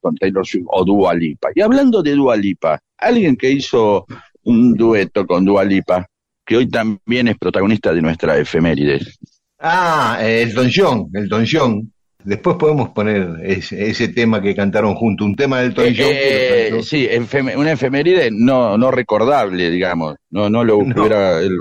con 0.00 0.14
Taylor 0.16 0.46
Swift 0.46 0.66
o 0.68 0.84
Dua 0.84 1.14
Lipa. 1.14 1.48
Y 1.54 1.60
hablando 1.62 2.02
de 2.02 2.12
Dua 2.12 2.36
Lipa, 2.36 2.78
alguien 2.98 3.34
que 3.36 3.50
hizo 3.50 4.04
un 4.44 4.74
dueto 4.74 5.26
con 5.26 5.44
Dua 5.44 5.64
Lipa, 5.64 6.06
que 6.44 6.56
hoy 6.58 6.68
también 6.68 7.28
es 7.28 7.38
protagonista 7.38 7.92
de 7.94 8.02
nuestra 8.02 8.36
efemérides. 8.38 9.18
Ah, 9.58 10.18
el 10.22 10.52
Don 10.54 10.68
John, 10.74 11.08
el 11.14 11.28
Don 11.28 11.44
John. 11.50 11.92
Después 12.24 12.56
podemos 12.56 12.90
poner 12.90 13.36
ese, 13.44 13.88
ese 13.90 14.08
tema 14.08 14.42
que 14.42 14.54
cantaron 14.54 14.94
juntos, 14.96 15.26
un 15.26 15.34
tema 15.36 15.60
del 15.60 15.72
Don 15.72 15.86
Eh, 15.86 15.94
John. 15.96 16.08
eh, 16.10 16.82
sí, 16.82 17.08
una 17.56 17.72
efeméride 17.72 18.28
no, 18.30 18.76
no 18.76 18.90
recordable, 18.90 19.70
digamos. 19.70 20.16
No, 20.30 20.50
no 20.50 20.62
lo 20.62 20.78
No. 20.84 21.00
hubiera. 21.02 21.40
el- 21.40 21.58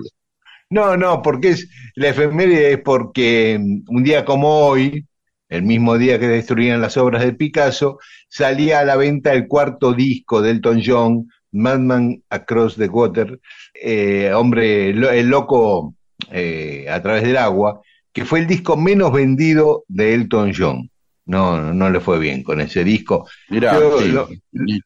No, 0.69 0.97
no, 0.97 1.21
porque 1.21 1.49
es 1.49 1.69
la 1.95 2.09
efeméride 2.09 2.73
es 2.73 2.79
porque 2.79 3.57
mm, 3.59 3.83
un 3.95 4.03
día 4.03 4.25
como 4.25 4.67
hoy, 4.67 5.05
el 5.49 5.63
mismo 5.63 5.97
día 5.97 6.19
que 6.19 6.27
destruían 6.27 6.81
las 6.81 6.97
obras 6.97 7.23
de 7.23 7.33
Picasso, 7.33 7.99
salía 8.27 8.79
a 8.81 8.85
la 8.85 8.97
venta 8.97 9.33
el 9.33 9.47
cuarto 9.47 9.93
disco 9.93 10.41
de 10.41 10.51
Elton 10.51 10.81
John, 10.85 11.29
Madman 11.53 12.21
Across 12.29 12.75
the 12.75 12.87
Water, 12.87 13.39
eh, 13.73 14.31
hombre, 14.33 14.93
lo- 14.93 15.09
el 15.09 15.27
loco 15.29 15.95
eh, 16.31 16.85
a 16.89 17.01
través 17.01 17.23
del 17.23 17.37
agua, 17.37 17.79
que 18.11 18.25
fue 18.25 18.39
el 18.39 18.47
disco 18.47 18.75
menos 18.75 19.13
vendido 19.13 19.85
de 19.87 20.13
Elton 20.15 20.51
John. 20.55 20.89
No, 21.25 21.61
no, 21.61 21.73
no 21.73 21.89
le 21.89 21.99
fue 22.01 22.19
bien 22.19 22.43
con 22.43 22.59
ese 22.59 22.83
disco. 22.83 23.27
Mirá, 23.49 23.79
Yo 23.79 23.99
sí, 24.01 24.11
lo- 24.11 24.27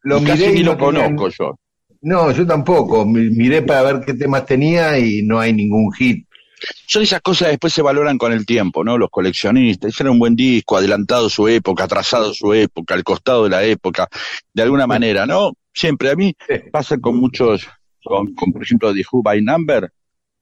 lo 0.04 0.20
y 0.20 0.26
casi 0.26 0.44
miré 0.44 0.52
y 0.52 0.56
ni 0.56 0.64
lo 0.64 0.78
conozco 0.78 1.30
yo. 1.30 1.60
No, 2.02 2.32
yo 2.32 2.46
tampoco. 2.48 3.06
Mi- 3.06 3.30
Miré 3.30 3.62
para 3.62 3.84
ver 3.84 4.02
qué 4.06 4.14
temas 4.14 4.46
tenía 4.46 4.98
y 4.98 5.22
no 5.24 5.40
hay 5.40 5.54
ningún 5.54 5.92
hit. 5.94 6.26
Son 6.88 7.04
esas 7.04 7.22
cosas 7.22 7.48
que 7.48 7.52
después 7.54 7.74
se 7.74 7.82
valoran 7.82 8.18
con 8.18 8.34
el 8.34 8.46
tiempo, 8.46 8.84
¿no? 8.84 8.98
Los 8.98 9.10
coleccionistas. 9.10 9.94
Ese 9.94 10.04
era 10.04 10.12
un 10.12 10.20
buen 10.20 10.36
disco, 10.36 10.78
adelantado 10.78 11.30
su 11.30 11.48
época, 11.48 11.86
atrasado 11.86 12.34
su 12.34 12.54
época, 12.54 12.96
al 12.96 13.04
costado 13.04 13.46
de 13.46 13.50
la 13.52 13.64
época, 13.64 14.08
de 14.54 14.64
alguna 14.64 14.88
manera, 14.88 15.26
¿no? 15.26 15.54
Siempre 15.74 16.12
a 16.12 16.16
mí 16.16 16.34
pasa 16.72 16.98
con 17.00 17.18
muchos, 17.18 17.68
con, 18.04 18.34
con, 18.36 18.54
por 18.54 18.64
ejemplo, 18.64 18.94
The 18.94 19.04
Who 19.12 19.24
by 19.24 19.42
Number, 19.42 19.92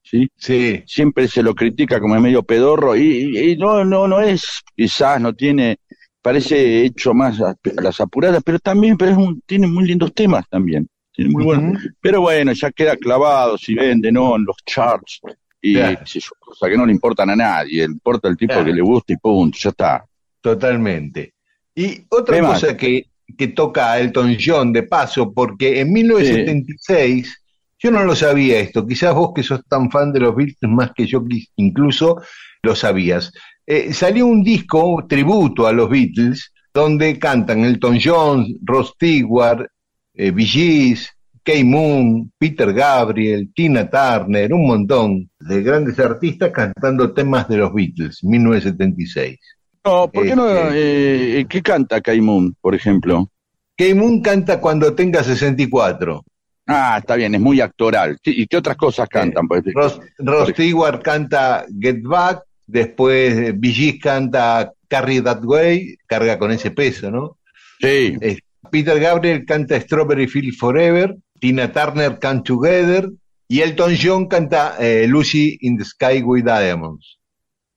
¿sí? 0.02 0.28
Sí, 0.36 0.82
Siempre 0.86 1.28
se 1.28 1.42
lo 1.42 1.54
critica 1.54 2.00
como 2.00 2.18
medio 2.20 2.42
pedorro 2.44 2.96
y, 2.96 3.02
y- 3.36 3.52
y 3.52 3.56
no, 3.58 3.84
no, 3.84 4.08
no 4.08 4.20
es, 4.20 4.44
quizás 4.76 5.20
no 5.20 5.34
tiene, 5.34 5.78
parece 6.22 6.84
hecho 6.84 7.14
más 7.14 7.40
a, 7.40 7.50
a 7.52 7.82
las 7.82 8.00
apuradas, 8.00 8.42
pero 8.44 8.58
también, 8.60 8.96
pero 8.98 9.12
es 9.12 9.16
un, 9.18 9.42
tiene 9.46 9.66
muy 9.68 9.86
lindos 9.86 10.14
temas 10.14 10.44
también. 10.50 10.88
Muy. 11.18 11.74
Pero 12.00 12.20
bueno, 12.22 12.52
ya 12.52 12.70
queda 12.70 12.96
clavado 12.96 13.58
si 13.58 13.74
vende, 13.74 14.10
¿no? 14.12 14.36
En 14.36 14.44
los 14.44 14.56
charts. 14.64 15.20
Y 15.62 15.74
Claro. 15.74 16.00
cosa 16.40 16.68
que 16.70 16.76
no 16.76 16.86
le 16.86 16.92
importan 16.92 17.28
a 17.30 17.36
nadie, 17.36 17.78
le 17.86 17.92
importa 17.92 18.28
el 18.28 18.36
tipo 18.36 18.52
Claro. 18.54 18.66
que 18.66 18.72
le 18.72 18.80
gusta 18.80 19.12
y 19.12 19.16
punto, 19.16 19.58
ya 19.60 19.70
está. 19.70 20.04
Totalmente. 20.40 21.34
Y 21.74 22.02
otra 22.08 22.40
cosa 22.40 22.76
que, 22.76 23.06
que 23.36 23.48
toca 23.48 23.92
a 23.92 24.00
Elton 24.00 24.36
John 24.42 24.72
de 24.72 24.84
paso, 24.84 25.32
porque 25.32 25.80
en 25.80 25.92
1976, 25.92 27.42
yo 27.78 27.90
no 27.90 28.04
lo 28.04 28.14
sabía 28.14 28.58
esto, 28.60 28.86
quizás 28.86 29.14
vos 29.14 29.32
que 29.34 29.42
sos 29.42 29.60
tan 29.68 29.90
fan 29.90 30.12
de 30.12 30.20
los 30.20 30.34
Beatles 30.34 30.70
más 30.70 30.92
que 30.94 31.06
yo 31.06 31.22
incluso 31.56 32.20
lo 32.62 32.74
sabías. 32.74 33.32
Eh, 33.66 33.92
salió 33.92 34.26
un 34.26 34.42
disco 34.42 35.04
tributo 35.08 35.66
a 35.66 35.72
los 35.72 35.88
Beatles 35.88 36.52
donde 36.74 37.18
cantan 37.18 37.64
Elton 37.64 37.98
John, 38.02 38.46
Ross 38.62 38.92
Stewart, 38.94 39.66
eh, 40.14 40.32
Gees, 40.36 41.08
Kay 41.42 41.64
Moon, 41.64 42.30
Peter 42.38 42.72
Gabriel, 42.72 43.50
Tina 43.54 43.88
Turner, 43.88 44.52
un 44.52 44.66
montón 44.66 45.30
de 45.40 45.62
grandes 45.62 45.98
artistas 45.98 46.50
cantando 46.52 47.12
temas 47.12 47.48
de 47.48 47.56
los 47.56 47.72
Beatles, 47.72 48.22
1976. 48.22 49.38
No, 49.84 50.10
¿por 50.10 50.26
qué 50.26 50.36
no? 50.36 50.48
Este- 50.48 51.40
eh, 51.40 51.46
¿Qué 51.48 51.62
canta 51.62 52.00
Kaimun, 52.00 52.54
por 52.60 52.74
ejemplo? 52.74 53.30
Kay 53.76 53.94
Moon 53.94 54.20
canta 54.20 54.60
cuando 54.60 54.94
tenga 54.94 55.22
64. 55.24 56.22
Ah, 56.66 56.98
está 57.00 57.16
bien, 57.16 57.34
es 57.34 57.40
muy 57.40 57.60
actoral. 57.60 58.18
¿Y 58.22 58.46
qué 58.46 58.56
otras 58.58 58.76
cosas 58.76 59.08
cantan? 59.08 59.48
Pues, 59.48 59.64
Ross, 59.72 59.98
Ross 60.18 60.50
Stewart 60.50 61.02
canta 61.02 61.64
Get 61.80 62.02
Back, 62.02 62.42
después 62.66 63.34
eh, 63.36 63.58
Gees 63.60 63.98
canta 64.00 64.70
Carry 64.86 65.20
That 65.22 65.42
Way, 65.42 65.96
carga 66.06 66.38
con 66.38 66.52
ese 66.52 66.70
peso, 66.70 67.10
¿no? 67.10 67.38
sí, 67.80 68.16
Eh, 68.20 68.38
Peter 68.70 68.98
Gabriel 69.00 69.44
canta 69.46 69.80
Strawberry 69.80 70.26
Field 70.28 70.54
Forever, 70.56 71.16
Tina 71.40 71.72
Turner 71.72 72.18
Come 72.20 72.42
Together 72.42 73.08
y 73.48 73.60
Elton 73.62 73.94
John 74.00 74.26
canta 74.28 74.76
eh, 74.78 75.06
Lucy 75.08 75.58
in 75.62 75.76
the 75.76 75.84
Sky 75.84 76.22
with 76.22 76.44
Diamonds. 76.44 77.18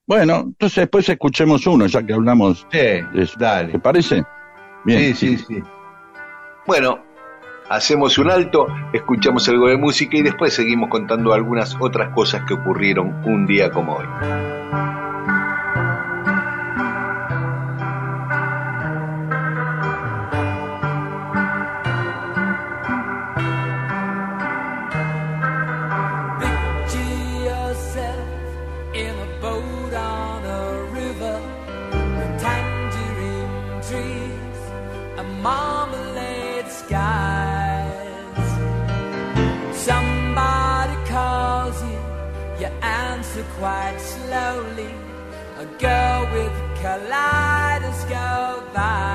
bueno, 0.06 0.42
entonces 0.48 0.76
después 0.84 1.08
escuchemos 1.10 1.66
uno, 1.66 1.86
ya 1.88 2.06
que 2.06 2.14
hablamos 2.14 2.68
Sí, 2.72 2.78
de 2.78 3.06
eso. 3.16 3.36
¿Te 3.38 3.44
dale. 3.46 3.80
parece? 3.80 4.24
Bien, 4.86 5.16
sí, 5.16 5.38
sí, 5.38 5.46
sí. 5.48 5.64
Bueno, 6.68 7.02
hacemos 7.70 8.18
un 8.18 8.30
alto, 8.30 8.68
escuchamos 8.92 9.48
algo 9.50 9.68
de 9.70 9.78
música 9.78 10.18
y 10.18 10.22
después 10.22 10.54
seguimos 10.54 10.90
contando 10.90 11.34
algunas 11.34 11.76
otras 11.80 12.14
cosas 12.14 12.44
que 12.48 12.54
ocurrieron 12.54 13.24
un 13.26 13.46
día 13.48 13.72
como 13.72 13.96
hoy. 13.96 14.06
Girl 45.84 46.30
with 46.32 46.56
kaleidoscope 46.82 48.72
eyes. 48.74 49.13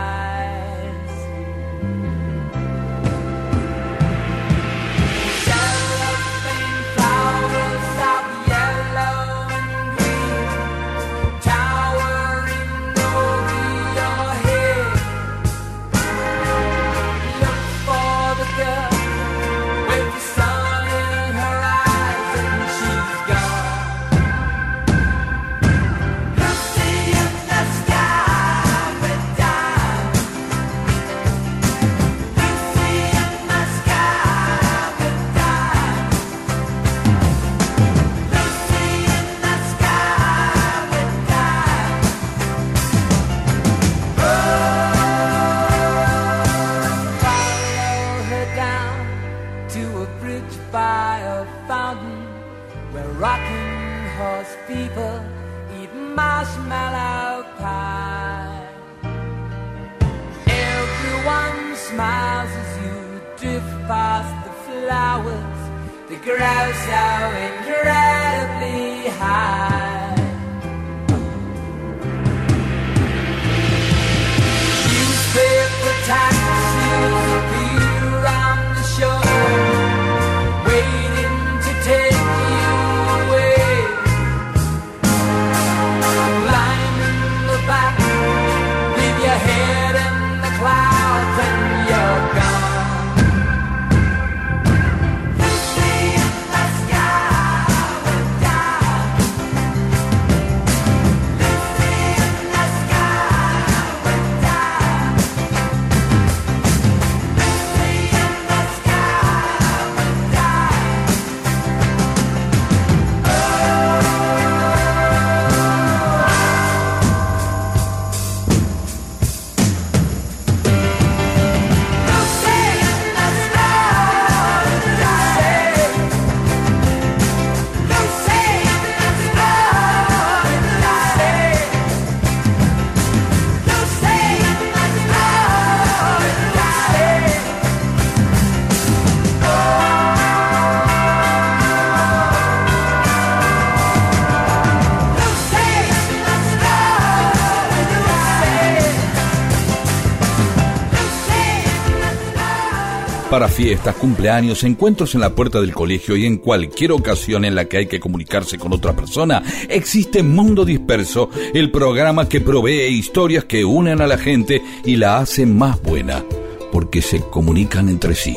Para 153.39 153.53
fiestas, 153.53 153.95
cumpleaños, 153.95 154.65
encuentros 154.65 155.15
en 155.15 155.21
la 155.21 155.33
puerta 155.33 155.61
del 155.61 155.73
colegio 155.73 156.17
y 156.17 156.27
en 156.27 156.39
cualquier 156.39 156.91
ocasión 156.91 157.45
en 157.45 157.55
la 157.55 157.67
que 157.67 157.77
hay 157.77 157.87
que 157.87 158.01
comunicarse 158.01 158.59
con 158.59 158.73
otra 158.73 158.97
persona, 158.97 159.45
existe 159.69 160.25
Mundo 160.25 160.65
Disperso, 160.65 161.31
el 161.55 161.71
programa 161.71 162.29
que 162.29 162.41
provee 162.41 162.89
historias 162.89 163.45
que 163.45 163.65
unen 163.65 164.01
a 164.01 164.09
la 164.09 164.19
gente 164.19 164.61
y 164.85 164.97
la 164.97 165.19
hacen 165.19 165.57
más 165.57 165.81
buena, 165.81 166.25
porque 166.73 167.01
se 167.01 167.21
comunican 167.21 167.89
entre 167.89 168.17
sí. 168.17 168.37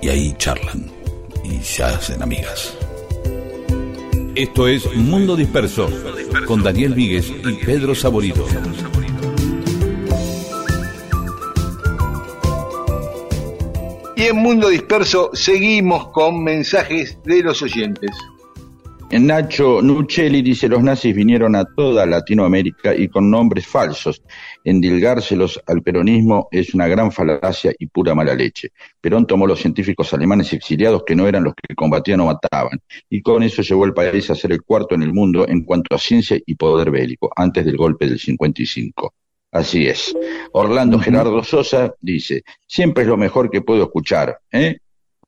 Y 0.00 0.08
ahí 0.08 0.34
charlan 0.38 0.90
y 1.44 1.62
se 1.62 1.82
hacen 1.82 2.22
amigas. 2.22 2.74
Esto 4.34 4.68
es 4.68 4.90
Mundo 4.96 5.36
Disperso, 5.36 5.90
con 6.46 6.62
Daniel 6.62 6.94
Víguez 6.94 7.30
y 7.30 7.52
Pedro 7.62 7.94
Saborido. 7.94 8.46
Y 14.18 14.22
en 14.22 14.36
Mundo 14.36 14.70
Disperso 14.70 15.30
seguimos 15.34 16.08
con 16.08 16.42
mensajes 16.42 17.18
de 17.24 17.42
los 17.42 17.60
oyentes. 17.60 18.10
Nacho 19.10 19.82
Nuccelli 19.82 20.40
dice, 20.40 20.68
los 20.68 20.82
nazis 20.82 21.14
vinieron 21.14 21.54
a 21.54 21.66
toda 21.66 22.06
Latinoamérica 22.06 22.94
y 22.94 23.08
con 23.08 23.30
nombres 23.30 23.66
falsos. 23.66 24.22
Endilgárselos 24.64 25.60
al 25.66 25.82
peronismo 25.82 26.48
es 26.50 26.72
una 26.72 26.88
gran 26.88 27.12
falacia 27.12 27.74
y 27.78 27.88
pura 27.88 28.14
mala 28.14 28.34
leche. 28.34 28.70
Perón 29.02 29.26
tomó 29.26 29.46
los 29.46 29.60
científicos 29.60 30.12
alemanes 30.14 30.50
exiliados 30.54 31.02
que 31.06 31.14
no 31.14 31.28
eran 31.28 31.44
los 31.44 31.52
que 31.54 31.74
combatían 31.74 32.20
o 32.20 32.26
mataban, 32.26 32.80
y 33.10 33.20
con 33.20 33.42
eso 33.42 33.60
llevó 33.60 33.84
el 33.84 33.92
país 33.92 34.30
a 34.30 34.34
ser 34.34 34.52
el 34.52 34.62
cuarto 34.62 34.94
en 34.94 35.02
el 35.02 35.12
mundo 35.12 35.46
en 35.46 35.62
cuanto 35.62 35.94
a 35.94 35.98
ciencia 35.98 36.38
y 36.46 36.54
poder 36.54 36.90
bélico, 36.90 37.30
antes 37.36 37.66
del 37.66 37.76
golpe 37.76 38.06
del 38.06 38.18
55. 38.18 39.12
Así 39.52 39.86
es. 39.86 40.14
Orlando 40.52 40.98
Gerardo 40.98 41.42
Sosa 41.42 41.94
dice, 42.00 42.42
siempre 42.66 43.04
es 43.04 43.08
lo 43.08 43.16
mejor 43.16 43.50
que 43.50 43.62
puedo 43.62 43.84
escuchar, 43.84 44.38
¿eh? 44.52 44.78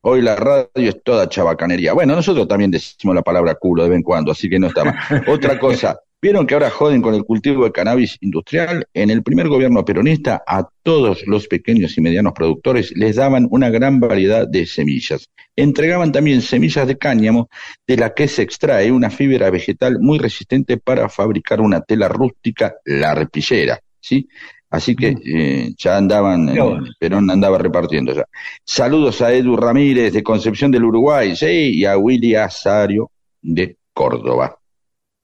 Hoy 0.01 0.23
la 0.23 0.37
radio 0.37 0.91
es 0.91 1.03
toda 1.03 1.29
chabacanería. 1.29 1.93
Bueno, 1.93 2.15
nosotros 2.15 2.47
también 2.47 2.71
decimos 2.71 3.17
la 3.17 3.23
palabra 3.23 3.57
culo 3.57 3.83
de 3.83 3.91
vez 3.91 3.97
en 3.97 4.03
cuando, 4.03 4.31
así 4.31 4.49
que 4.49 4.59
no 4.59 4.69
está 4.69 4.85
mal. 4.85 4.95
Otra 5.27 5.59
cosa, 5.59 5.99
¿vieron 6.23 6.47
que 6.47 6.55
ahora 6.55 6.71
joden 6.71 7.03
con 7.03 7.15
el 7.15 7.25
cultivo 7.25 7.65
de 7.65 7.73
cannabis 7.73 8.17
industrial? 8.21 8.87
En 8.95 9.11
el 9.11 9.25
primer 9.25 9.49
gobierno 9.49 9.85
peronista, 9.85 10.43
a 10.47 10.69
todos 10.85 11.27
los 11.27 11.49
pequeños 11.49 11.99
y 11.99 12.01
medianos 12.01 12.33
productores 12.33 12.93
les 12.97 13.17
daban 13.17 13.49
una 13.51 13.71
gran 13.71 13.99
variedad 13.99 14.47
de 14.47 14.67
semillas. 14.67 15.29
Entregaban 15.57 16.13
también 16.13 16.43
semillas 16.43 16.87
de 16.87 16.97
cáñamo, 16.97 17.49
de 17.87 17.97
la 17.97 18.15
que 18.15 18.29
se 18.29 18.43
extrae 18.43 18.93
una 18.93 19.11
fibra 19.11 19.51
vegetal 19.51 19.99
muy 19.99 20.19
resistente 20.19 20.77
para 20.77 21.09
fabricar 21.09 21.61
una 21.61 21.81
tela 21.81 22.07
rústica, 22.07 22.77
la 22.85 23.11
arpillera, 23.11 23.81
¿sí? 24.01 24.29
Así 24.71 24.95
que 24.95 25.17
eh, 25.25 25.73
ya 25.79 25.97
andaban, 25.97 26.49
eh, 26.51 26.61
Perón 26.99 27.31
andaba 27.31 27.57
repartiendo 27.57 28.13
ya. 28.13 28.25
Saludos 28.65 29.23
a 29.23 29.33
Edu 29.33 29.57
Ramírez 29.57 30.13
de 30.13 30.23
Concepción 30.23 30.71
del 30.71 30.85
Uruguay, 30.85 31.35
sí, 31.35 31.79
y 31.79 31.85
a 31.87 31.97
Willy 31.97 32.35
Azario 32.35 33.11
de 33.41 33.79
Córdoba. 33.95 34.59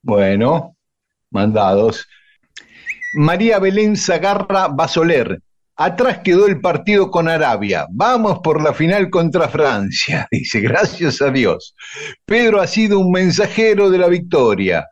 Bueno, 0.02 0.76
mandados. 1.30 2.06
María 3.14 3.58
Belén 3.58 3.96
Zagarra 3.96 4.68
Basoler. 4.68 5.40
Atrás 5.76 6.20
quedó 6.24 6.46
el 6.46 6.60
partido 6.60 7.10
con 7.10 7.28
Arabia. 7.28 7.86
Vamos 7.90 8.38
por 8.38 8.62
la 8.62 8.72
final 8.72 9.10
contra 9.10 9.48
Francia. 9.48 10.26
Dice, 10.30 10.60
gracias 10.60 11.20
a 11.20 11.30
Dios. 11.30 11.74
Pedro 12.24 12.60
ha 12.60 12.66
sido 12.66 12.98
un 12.98 13.10
mensajero 13.10 13.90
de 13.90 13.98
la 13.98 14.08
victoria 14.08 14.86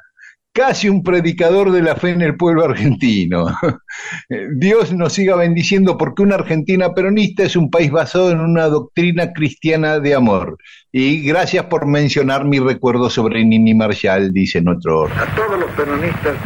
casi 0.52 0.88
un 0.88 1.02
predicador 1.02 1.72
de 1.72 1.82
la 1.82 1.96
fe 1.96 2.10
en 2.10 2.22
el 2.22 2.36
pueblo 2.36 2.64
argentino. 2.64 3.46
Dios 4.56 4.92
nos 4.92 5.14
siga 5.14 5.36
bendiciendo 5.36 5.96
porque 5.96 6.22
una 6.22 6.36
Argentina 6.36 6.94
peronista 6.94 7.42
es 7.42 7.56
un 7.56 7.70
país 7.70 7.90
basado 7.90 8.30
en 8.30 8.40
una 8.40 8.66
doctrina 8.66 9.32
cristiana 9.32 9.98
de 9.98 10.14
amor. 10.14 10.58
Y 10.92 11.22
gracias 11.26 11.66
por 11.66 11.86
mencionar 11.86 12.44
mi 12.44 12.58
recuerdo 12.58 13.08
sobre 13.08 13.44
Nini 13.44 13.74
Marshall, 13.74 14.32
dice 14.32 14.60
nuestro 14.60 15.06
A 15.06 15.34
todos 15.34 15.58
los 15.58 15.70
peronistas, 15.72 16.36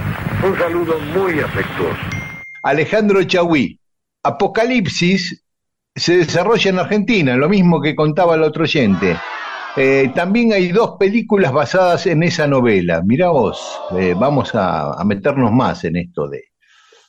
un 0.44 0.56
saludo 0.56 0.98
muy 1.14 1.40
afectuoso. 1.40 2.00
Alejandro 2.62 3.22
Chagüí, 3.24 3.78
Apocalipsis 4.22 5.44
se 5.94 6.18
desarrolla 6.18 6.70
en 6.70 6.78
Argentina, 6.78 7.36
lo 7.36 7.48
mismo 7.48 7.80
que 7.80 7.96
contaba 7.96 8.34
el 8.34 8.42
otro 8.42 8.64
oyente. 8.64 9.16
Eh, 9.78 10.10
también 10.14 10.54
hay 10.54 10.68
dos 10.68 10.96
películas 10.98 11.52
basadas 11.52 12.06
en 12.06 12.22
esa 12.22 12.46
novela. 12.46 13.02
Mirá 13.02 13.28
vos, 13.28 13.78
eh, 13.98 14.14
vamos 14.18 14.52
a, 14.54 14.96
meternos 15.04 15.52
más 15.52 15.84
en 15.84 15.96
esto 15.96 16.28
de, 16.28 16.44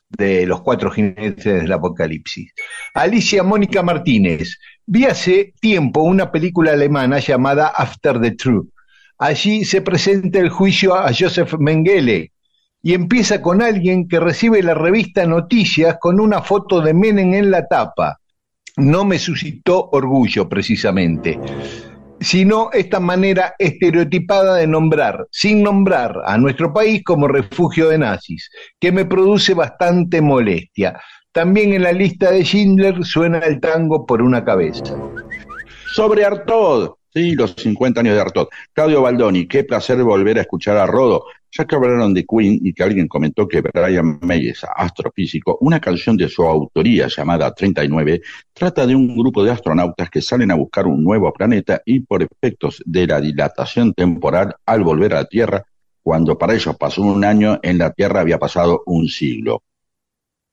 de 0.10 0.46
los 0.46 0.62
cuatro 0.62 0.92
jinetes 0.92 1.46
del 1.46 1.72
apocalipsis. 1.72 2.52
Alicia 2.94 3.42
Mónica 3.44 3.82
Martínez. 3.84 4.60
Vi 4.86 5.06
hace 5.06 5.54
tiempo 5.62 6.02
una 6.02 6.30
película 6.30 6.74
alemana 6.74 7.20
llamada 7.20 7.68
After 7.70 8.20
the 8.20 8.32
Truth. 8.32 8.68
Allí 9.18 9.64
se 9.64 9.82
presenta 9.82 10.40
el 10.40 10.50
juicio 10.50 10.94
a 10.94 11.12
Joseph 11.18 11.54
Mengele 11.60 12.34
y 12.84 12.94
empieza 12.94 13.42
con 13.42 13.62
alguien 13.62 14.10
que 14.10 14.20
recibe 14.20 14.62
la 14.62 14.74
revista 14.74 15.26
Noticias 15.26 15.98
con 16.02 16.20
una 16.20 16.42
foto 16.42 16.82
de 16.82 16.94
Menem 16.94 17.34
en 17.34 17.50
la 17.50 17.66
tapa. 17.66 18.20
No 18.76 19.06
me 19.06 19.18
suscitó 19.18 19.90
orgullo 19.92 20.48
precisamente 20.50 21.40
sino 22.20 22.70
esta 22.74 23.00
manera 23.00 23.56
estereotipada 23.60 24.56
de 24.56 24.68
nombrar, 24.68 25.28
sin 25.32 25.64
nombrar 25.64 26.16
a 26.26 26.38
nuestro 26.38 26.74
país 26.74 27.04
como 27.04 27.28
refugio 27.28 27.90
de 27.90 27.98
nazis, 27.98 28.50
que 28.80 28.92
me 28.92 29.06
produce 29.06 29.54
bastante 29.54 30.22
molestia. 30.22 31.00
También 31.32 31.74
en 31.74 31.84
la 31.84 31.92
lista 31.92 32.32
de 32.32 32.44
Schindler 32.44 33.04
suena 33.04 33.40
el 33.40 33.60
tango 33.60 34.06
por 34.06 34.22
una 34.22 34.44
cabeza. 34.44 34.96
Sobre 35.94 36.26
Artod, 36.26 36.96
sí, 37.14 37.36
los 37.36 37.54
50 37.56 38.02
años 38.02 38.16
de 38.16 38.22
Artod. 38.22 38.48
Claudio 38.74 39.02
Baldoni, 39.02 39.48
qué 39.48 39.64
placer 39.64 40.02
volver 40.04 40.40
a 40.40 40.42
escuchar 40.42 40.78
a 40.78 40.88
Rodo. 40.88 41.26
Ya 41.58 41.66
que 41.66 41.76
hablaron 41.76 42.14
de 42.14 42.24
Queen 42.24 42.60
y 42.62 42.72
que 42.72 42.84
alguien 42.84 43.08
comentó 43.08 43.48
que 43.48 43.62
Brian 43.62 44.20
May 44.22 44.50
es 44.50 44.64
astrofísico, 44.64 45.58
una 45.62 45.80
canción 45.80 46.16
de 46.16 46.30
su 46.30 46.44
autoría 46.44 47.08
llamada 47.08 47.52
39 47.52 48.22
trata 48.54 48.86
de 48.86 48.94
un 48.94 49.18
grupo 49.18 49.44
de 49.44 49.50
astronautas 49.50 50.08
que 50.12 50.22
salen 50.22 50.52
a 50.52 50.56
buscar 50.56 50.86
un 50.86 51.04
nuevo 51.04 51.34
planeta 51.34 51.82
y 51.84 52.02
por 52.02 52.22
efectos 52.22 52.84
de 52.86 53.08
la 53.08 53.20
dilatación 53.20 53.94
temporal 53.94 54.56
al 54.68 54.84
volver 54.84 55.16
a 55.16 55.22
la 55.22 55.26
Tierra, 55.26 55.64
cuando 56.04 56.38
para 56.38 56.54
ellos 56.54 56.78
pasó 56.78 57.02
un 57.02 57.26
año, 57.26 57.60
en 57.64 57.80
la 57.80 57.92
Tierra 57.92 58.20
había 58.20 58.38
pasado 58.38 58.84
un 58.86 59.08
siglo. 59.08 59.64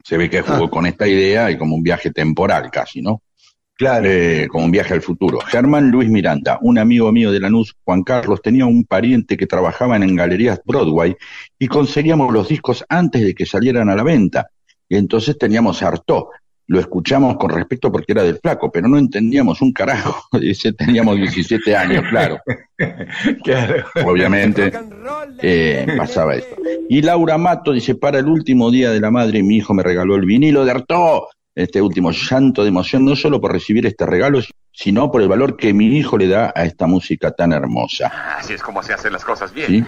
Se 0.02 0.16
ve 0.16 0.30
que 0.30 0.40
jugó 0.40 0.64
ah. 0.64 0.70
con 0.70 0.86
esta 0.86 1.06
idea 1.06 1.50
y 1.50 1.58
como 1.58 1.74
un 1.74 1.82
viaje 1.82 2.12
temporal 2.12 2.70
casi, 2.70 3.02
¿no? 3.02 3.20
Claro. 3.76 4.06
Eh, 4.08 4.46
como 4.48 4.66
un 4.66 4.70
viaje 4.70 4.94
al 4.94 5.02
futuro. 5.02 5.40
Germán 5.40 5.90
Luis 5.90 6.08
Miranda, 6.08 6.58
un 6.62 6.78
amigo 6.78 7.10
mío 7.10 7.32
de 7.32 7.40
Lanús, 7.40 7.74
Juan 7.84 8.02
Carlos, 8.02 8.40
tenía 8.40 8.66
un 8.66 8.84
pariente 8.84 9.36
que 9.36 9.46
trabajaba 9.46 9.96
en 9.96 10.14
galerías 10.14 10.60
Broadway 10.64 11.16
y 11.58 11.66
conseguíamos 11.66 12.32
los 12.32 12.48
discos 12.48 12.84
antes 12.88 13.22
de 13.22 13.34
que 13.34 13.46
salieran 13.46 13.88
a 13.88 13.96
la 13.96 14.04
venta. 14.04 14.46
Y 14.88 14.96
entonces 14.96 15.36
teníamos 15.36 15.82
harto. 15.82 16.30
Lo 16.66 16.80
escuchamos 16.80 17.36
con 17.36 17.50
respeto 17.50 17.92
porque 17.92 18.12
era 18.12 18.22
del 18.22 18.38
flaco, 18.38 18.70
pero 18.70 18.88
no 18.88 18.96
entendíamos 18.96 19.60
un 19.60 19.72
carajo. 19.72 20.22
Dice, 20.40 20.72
teníamos 20.72 21.16
17 21.16 21.76
años, 21.76 22.04
claro. 22.08 22.38
claro. 23.42 23.84
Obviamente 24.06 24.72
eh, 25.42 25.86
pasaba 25.96 26.36
esto. 26.36 26.56
Y 26.88 27.02
Laura 27.02 27.38
Mato 27.38 27.72
dice, 27.72 27.96
para 27.96 28.18
el 28.18 28.26
último 28.26 28.70
día 28.70 28.90
de 28.90 29.00
la 29.00 29.10
madre 29.10 29.42
mi 29.42 29.56
hijo 29.56 29.74
me 29.74 29.82
regaló 29.82 30.14
el 30.16 30.26
vinilo 30.26 30.64
de 30.64 30.70
Este 31.54 31.80
último 31.80 32.10
llanto 32.10 32.62
de 32.62 32.68
emoción, 32.68 33.04
no 33.04 33.14
solo 33.14 33.40
por 33.40 33.52
recibir 33.52 33.86
este 33.86 34.06
regalo, 34.06 34.40
sino 34.72 35.10
por 35.10 35.22
el 35.22 35.28
valor 35.28 35.56
que 35.56 35.72
mi 35.72 35.96
hijo 35.96 36.18
le 36.18 36.26
da 36.26 36.52
a 36.54 36.64
esta 36.64 36.86
música 36.86 37.30
tan 37.30 37.52
hermosa. 37.52 38.12
Así 38.38 38.54
es 38.54 38.62
como 38.62 38.82
se 38.82 38.92
hacen 38.92 39.12
las 39.12 39.24
cosas 39.24 39.54
bien. 39.54 39.68
¿Sí? 39.68 39.84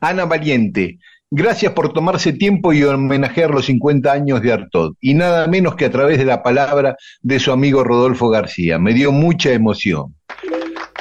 Ana 0.00 0.26
Valiente, 0.26 0.98
gracias 1.30 1.72
por 1.72 1.94
tomarse 1.94 2.34
tiempo 2.34 2.74
y 2.74 2.84
homenajear 2.84 3.50
los 3.50 3.66
50 3.66 4.12
años 4.12 4.42
de 4.42 4.52
Artod, 4.52 4.94
y 5.00 5.14
nada 5.14 5.46
menos 5.46 5.76
que 5.76 5.86
a 5.86 5.90
través 5.90 6.18
de 6.18 6.26
la 6.26 6.42
palabra 6.42 6.96
de 7.22 7.38
su 7.38 7.50
amigo 7.50 7.82
Rodolfo 7.82 8.28
García. 8.28 8.78
Me 8.78 8.92
dio 8.92 9.12
mucha 9.12 9.50
emoción. 9.52 10.14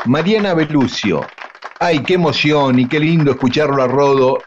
Mariana 0.05 0.53
Belucio, 0.53 1.25
ay, 1.80 1.99
qué 1.99 2.13
emoción 2.13 2.80
y 2.80 2.88
qué 2.88 2.99
lindo 2.99 3.32
escucharlo 3.32 3.84
a 3.84 3.88
Rodo 3.88 4.38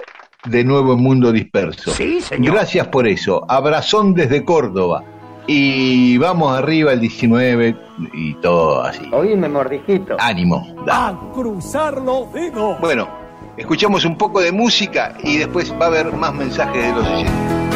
de 0.44 0.64
nuevo 0.64 0.94
en 0.94 1.02
Mundo 1.02 1.32
Disperso. 1.32 1.92
Sí, 1.92 2.20
señor. 2.20 2.54
Gracias 2.54 2.88
por 2.88 3.06
eso. 3.06 3.44
Abrazón 3.48 4.14
desde 4.14 4.44
Córdoba. 4.44 5.04
Y 5.46 6.16
vamos 6.18 6.56
arriba 6.56 6.92
el 6.92 7.00
19 7.00 7.76
y 8.12 8.34
todo 8.34 8.82
así. 8.82 9.08
Oíme, 9.12 9.48
mordijito. 9.48 10.16
Ánimo. 10.20 10.76
A 10.88 11.18
cruzar 11.34 12.00
los 12.00 12.32
dedos. 12.32 12.80
Bueno, 12.80 13.08
escuchamos 13.56 14.04
un 14.04 14.16
poco 14.16 14.40
de 14.40 14.52
música 14.52 15.16
y 15.24 15.38
después 15.38 15.72
va 15.72 15.86
a 15.86 15.88
haber 15.88 16.12
más 16.12 16.34
mensajes 16.34 16.82
de 16.82 16.92
los 16.92 17.06
oyentes. 17.06 17.69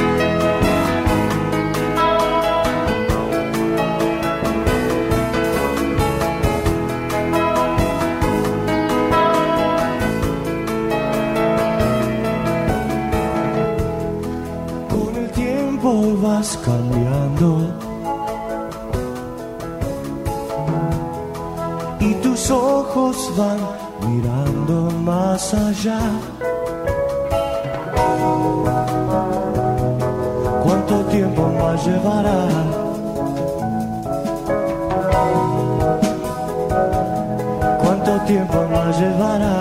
Vas 16.25 16.59
cambiando 16.65 17.49
y 22.01 22.15
tus 22.15 22.51
ojos 22.51 23.17
van 23.37 23.61
mirando 24.09 24.91
más 25.11 25.53
allá. 25.53 26.01
¿Cuánto 30.65 30.95
tiempo 31.15 31.43
más 31.61 31.87
llevará? 31.87 32.41
¿Cuánto 37.83 38.13
tiempo 38.25 38.59
más 38.73 38.99
llevará? 38.99 39.55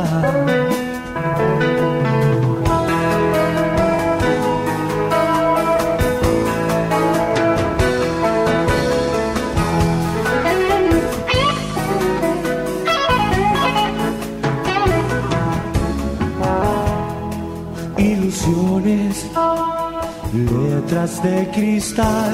Letras 20.94 21.24
de 21.24 21.50
cristal, 21.52 22.34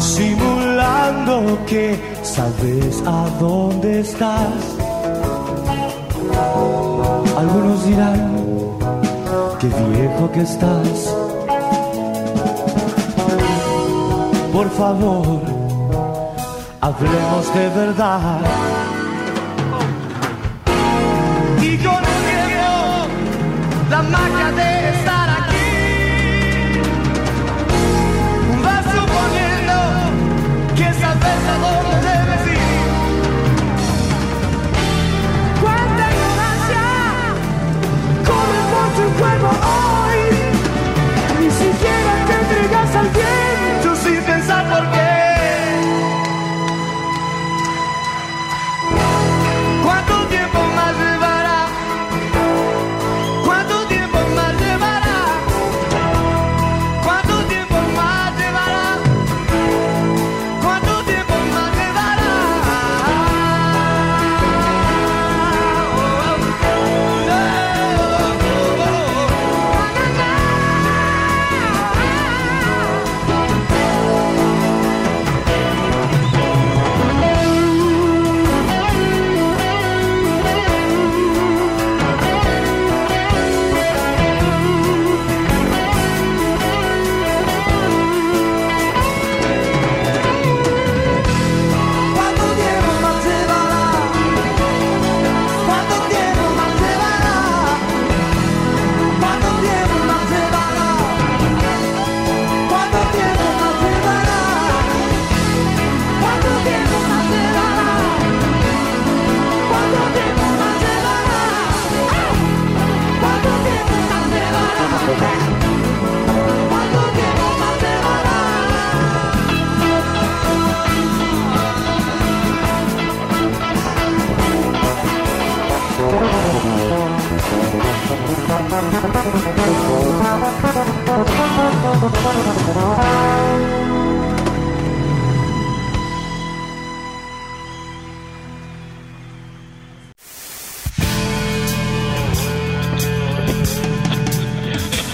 simulando 0.00 1.58
que 1.66 1.96
sabes 2.22 3.02
a 3.06 3.28
dónde 3.38 4.00
estás. 4.00 4.58
Algunos 7.36 7.86
dirán, 7.86 8.20
qué 9.60 9.68
viejo 9.68 10.30
que 10.32 10.40
estás. 10.40 11.14
Por 14.52 14.68
favor, 14.70 15.40
hablemos 16.80 17.54
de 17.54 17.68
verdad. 17.80 18.40
Y 21.62 21.76
con 21.78 22.02
el 22.12 22.20
tiempo, 22.28 22.70
la 23.90 24.02
magia 24.02 24.50
de 24.52 24.77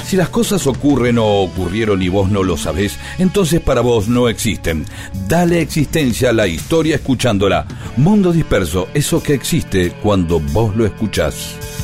Si 0.06 0.16
las 0.16 0.28
cosas 0.28 0.66
ocurren 0.66 1.18
o 1.18 1.42
ocurrieron 1.42 2.00
y 2.00 2.08
vos 2.08 2.30
no 2.30 2.42
lo 2.42 2.56
sabés, 2.56 2.98
entonces 3.18 3.60
para 3.60 3.80
vos 3.80 4.08
no 4.08 4.28
existen. 4.28 4.86
Dale 5.28 5.60
existencia 5.60 6.30
a 6.30 6.32
la 6.32 6.46
historia 6.46 6.94
escuchándola. 6.94 7.66
Mundo 7.96 8.32
disperso, 8.32 8.88
eso 8.94 9.22
que 9.22 9.34
existe 9.34 9.90
cuando 10.02 10.40
vos 10.40 10.74
lo 10.76 10.86
escuchás. 10.86 11.83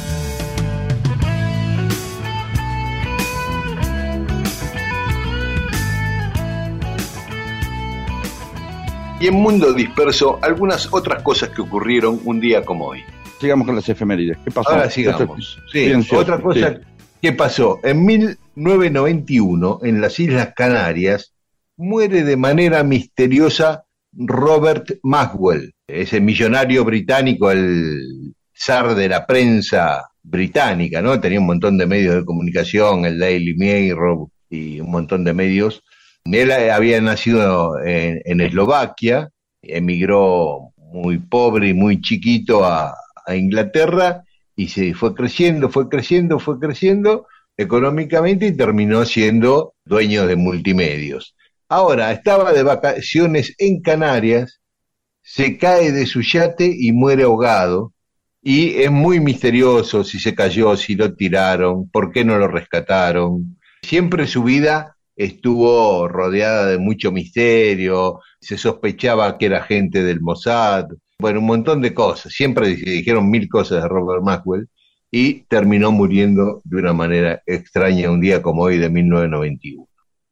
Y 9.21 9.27
en 9.27 9.35
Mundo 9.35 9.75
Disperso, 9.75 10.39
algunas 10.41 10.91
otras 10.91 11.23
cosas 11.23 11.51
que 11.51 11.61
ocurrieron 11.61 12.23
un 12.25 12.41
día 12.41 12.65
como 12.65 12.87
hoy. 12.87 13.03
Sigamos 13.39 13.67
con 13.67 13.77
las 13.77 13.87
efemérides. 13.87 14.39
¿Qué 14.43 14.51
pasó? 14.51 14.71
Ahora 14.71 14.89
sigamos. 14.89 15.59
Sí, 15.71 15.93
otra 16.13 16.41
cosa 16.41 16.71
sí. 16.71 16.81
que 17.21 17.33
pasó. 17.35 17.81
En 17.83 18.03
1991, 18.07 19.81
en 19.83 20.01
las 20.01 20.19
Islas 20.19 20.55
Canarias, 20.57 21.35
muere 21.77 22.25
de 22.25 22.39
manera 22.39 22.83
misteriosa 22.83 23.85
Robert 24.13 24.99
Maxwell, 25.03 25.75
ese 25.87 26.23
millonario 26.23 26.83
británico, 26.87 27.51
el 27.51 28.35
zar 28.57 28.95
de 28.95 29.07
la 29.07 29.27
prensa 29.27 30.09
británica, 30.23 31.03
¿no? 31.03 31.21
Tenía 31.21 31.41
un 31.41 31.47
montón 31.47 31.77
de 31.77 31.87
medios 31.87 32.15
de 32.15 32.25
comunicación, 32.25 33.05
el 33.05 33.19
Daily 33.19 33.55
Mirror 33.55 34.29
y 34.49 34.81
un 34.81 34.91
montón 34.91 35.25
de 35.25 35.35
medios. 35.35 35.83
Él 36.25 36.53
había 36.53 37.01
nacido 37.01 37.79
en, 37.85 38.41
Eslovaquia, 38.41 39.31
emigró 39.63 40.73
muy 40.77 41.19
pobre 41.19 41.69
y 41.69 41.75
muy 41.75 42.01
chiquito 42.01 42.65
a, 42.65 42.95
a 43.27 43.37
Inglaterra 43.37 44.25
y 44.57 44.69
se 44.69 44.95
fue 44.95 45.15
creciendo, 45.15 45.71
fue 45.71 45.89
creciendo, 45.89 46.39
fue 46.39 46.59
creciendo 46.59 47.27
económicamente 47.57 48.47
y 48.47 48.57
terminó 48.57 49.05
siendo 49.05 49.75
dueño 49.85 50.27
de 50.27 50.37
multimedios. 50.37 51.35
Ahora, 51.69 52.11
estaba 52.11 52.53
de 52.53 52.63
vacaciones 52.63 53.55
en 53.59 53.81
Canarias, 53.81 54.61
se 55.23 55.57
cae 55.57 55.93
de 55.93 56.07
su 56.07 56.23
yate 56.23 56.75
y 56.77 56.93
muere 56.93 57.23
ahogado. 57.23 57.93
Y 58.43 58.83
es 58.83 58.91
muy 58.91 59.21
misterioso 59.21 60.03
si 60.03 60.19
se 60.19 60.35
cayó, 60.35 60.77
si 60.77 60.95
lo 60.95 61.15
tiraron, 61.15 61.89
por 61.91 62.11
qué 62.11 62.25
no 62.25 62.39
lo 62.39 62.49
rescataron. 62.49 63.59
Siempre 63.83 64.27
su 64.27 64.43
vida 64.43 64.97
estuvo 65.25 66.09
rodeada 66.09 66.67
de 66.67 66.79
mucho 66.79 67.13
misterio, 67.13 68.21
se 68.41 68.57
sospechaba 68.57 69.37
que 69.37 69.47
era 69.47 69.63
gente 69.63 70.03
del 70.03 70.23
Mossad, 70.23 70.87
bueno, 71.19 71.41
un 71.41 71.47
montón 71.47 71.83
de 71.83 71.93
cosas. 71.93 72.33
Siempre 72.33 72.75
se 72.77 72.91
dijeron 72.91 73.29
mil 73.29 73.47
cosas 73.47 73.83
de 73.83 73.89
Robert 73.89 74.23
Maxwell 74.23 74.69
y 75.11 75.43
terminó 75.43 75.93
muriendo 75.93 76.63
de 76.65 76.77
una 76.79 76.95
manera 76.95 77.43
extraña 77.45 78.11
un 78.11 78.23
día 78.23 78.41
como 78.41 78.63
hoy 78.63 78.79
de 78.79 78.89
1991. 78.89 79.87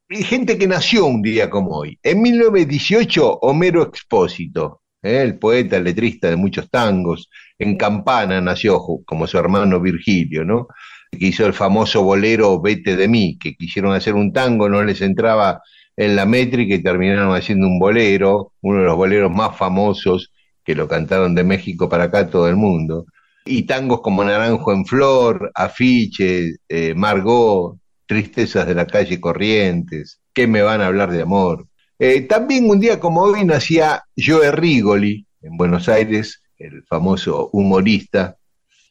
Y 0.09 0.23
gente 0.23 0.57
que 0.57 0.67
nació 0.67 1.05
un 1.05 1.21
día 1.21 1.51
como 1.51 1.77
hoy. 1.77 1.99
En 2.03 2.23
1918, 2.23 3.41
Homero 3.43 3.83
Expósito, 3.83 4.81
¿eh? 5.03 5.21
el 5.21 5.39
poeta, 5.39 5.79
letrista 5.79 6.31
de 6.31 6.37
muchos 6.37 6.71
tangos, 6.71 7.29
en 7.59 7.77
Campana 7.77 8.41
nació 8.41 8.81
como 9.05 9.27
su 9.27 9.37
hermano 9.37 9.81
Virgilio, 9.81 10.47
¿no? 10.47 10.69
Que 11.11 11.27
hizo 11.27 11.47
el 11.47 11.55
famoso 11.55 12.03
bolero 12.03 12.61
Vete 12.61 12.97
de 12.97 13.09
mí, 13.09 13.39
que 13.39 13.55
quisieron 13.55 13.95
hacer 13.95 14.15
un 14.15 14.33
tango, 14.33 14.69
no 14.69 14.83
les 14.83 15.01
entraba 15.01 15.63
en 15.97 16.15
la 16.15 16.27
métrica 16.27 16.75
y 16.75 16.83
terminaron 16.83 17.35
haciendo 17.35 17.67
un 17.67 17.79
bolero, 17.79 18.53
uno 18.61 18.81
de 18.81 18.87
los 18.87 18.97
boleros 18.97 19.33
más 19.33 19.57
famosos 19.57 20.33
que 20.65 20.75
lo 20.75 20.87
cantaron 20.87 21.35
de 21.35 21.45
México 21.45 21.89
para 21.89 22.05
acá 22.05 22.29
todo 22.29 22.49
el 22.49 22.57
mundo. 22.57 23.07
Y 23.45 23.63
tangos 23.65 24.01
como 24.01 24.23
Naranjo 24.23 24.73
en 24.73 24.85
Flor, 24.85 25.51
Afiche, 25.55 26.57
eh, 26.69 26.95
Margot, 26.95 27.79
Tristezas 28.07 28.67
de 28.67 28.75
la 28.75 28.87
calle 28.87 29.21
Corrientes, 29.21 30.21
¿Qué 30.39 30.47
me 30.47 30.63
van 30.63 30.81
a 30.81 30.87
hablar 30.87 31.11
de 31.11 31.23
amor? 31.23 31.67
Eh, 31.99 32.21
también 32.21 32.71
un 32.71 32.79
día 32.79 33.01
como 33.01 33.23
hoy 33.23 33.45
nacía 33.45 34.05
Joe 34.17 34.53
Rigoli 34.53 35.27
en 35.43 35.57
Buenos 35.57 35.89
Aires, 35.89 36.43
el 36.59 36.85
famoso 36.85 37.51
humorista. 37.53 38.38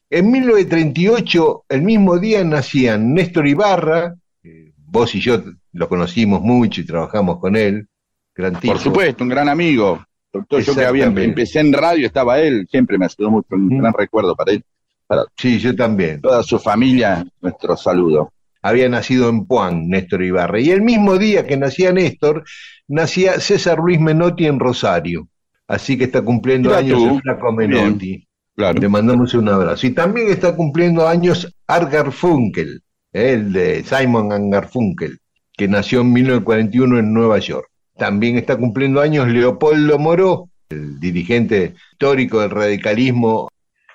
En 0.09 0.31
1938, 0.31 1.65
el 1.69 1.81
mismo 1.81 2.17
día, 2.17 2.43
nacían 2.43 3.13
Néstor 3.13 3.47
Ibarra, 3.47 4.15
eh, 4.43 4.71
vos 4.77 5.13
y 5.15 5.19
yo 5.19 5.43
lo 5.73 5.89
conocimos 5.89 6.41
mucho 6.41 6.81
y 6.81 6.85
trabajamos 6.85 7.39
con 7.39 7.55
él. 7.55 7.87
Gran 8.33 8.53
Por 8.53 8.61
tipo. 8.61 8.77
supuesto, 8.77 9.23
un 9.23 9.29
gran 9.29 9.49
amigo. 9.49 10.03
Doctor, 10.31 10.61
yo 10.61 10.75
que 10.75 10.85
había, 10.85 11.05
empecé 11.05 11.59
en 11.59 11.73
radio, 11.73 12.05
estaba 12.05 12.39
él, 12.39 12.67
siempre 12.69 12.97
me 12.97 13.05
ayudó 13.05 13.31
mucho, 13.31 13.47
un 13.51 13.65
Ujú. 13.67 13.77
gran 13.81 13.93
recuerdo 13.93 14.35
para 14.35 14.51
él. 14.53 14.63
Para 15.07 15.23
Sí, 15.35 15.57
yo 15.59 15.75
también. 15.75 16.21
toda 16.21 16.43
su 16.43 16.59
familia, 16.59 17.25
nuestro 17.41 17.75
saludo. 17.77 18.31
Había 18.61 18.89
nacido 18.89 19.29
en 19.29 19.45
Puan, 19.45 19.87
Néstor 19.89 20.23
Ibarra. 20.23 20.59
Y 20.59 20.69
el 20.71 20.81
mismo 20.81 21.17
día 21.17 21.45
que 21.47 21.55
nacía 21.57 21.91
Néstor, 21.93 22.43
nacía 22.87 23.39
César 23.39 23.79
Luis 23.79 23.99
Menotti 23.99 24.45
en 24.45 24.59
Rosario. 24.59 25.27
Así 25.67 25.97
que 25.97 26.05
está 26.05 26.21
cumpliendo 26.21 26.69
Mira 26.69 26.79
años 26.79 26.99
tú. 26.99 27.15
el 27.15 27.21
flaco 27.21 27.55
Bien. 27.55 28.26
Le 28.57 28.89
mandamos 28.89 29.35
un 29.35 29.49
abrazo. 29.49 29.85
Y 29.85 29.91
también 29.91 30.29
está 30.29 30.55
cumpliendo 30.55 31.07
años 31.07 31.53
Art 31.67 31.91
Garfunkel, 31.91 32.81
eh, 33.13 33.33
el 33.33 33.53
de 33.53 33.83
Simon 33.83 34.49
Garfunkel, 34.49 35.19
que 35.55 35.67
nació 35.67 36.01
en 36.01 36.11
1941 36.11 36.97
en 36.97 37.13
Nueva 37.13 37.37
York. 37.37 37.69
También 37.95 38.35
está 38.35 38.57
cumpliendo 38.57 38.99
años 38.99 39.27
Leopoldo 39.27 39.99
Moró, 39.99 40.49
el 40.69 40.99
dirigente 40.99 41.75
histórico 41.91 42.41
del 42.41 42.49
radicalismo. 42.49 43.47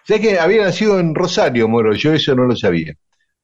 Sé 0.05 0.21
que 0.21 0.39
había 0.39 0.63
nacido 0.63 1.01
en 1.01 1.17
Rosario, 1.17 1.67
Moro, 1.67 1.93
yo 1.95 2.13
eso 2.13 2.37
no 2.37 2.45
lo 2.45 2.55
sabía. 2.55 2.95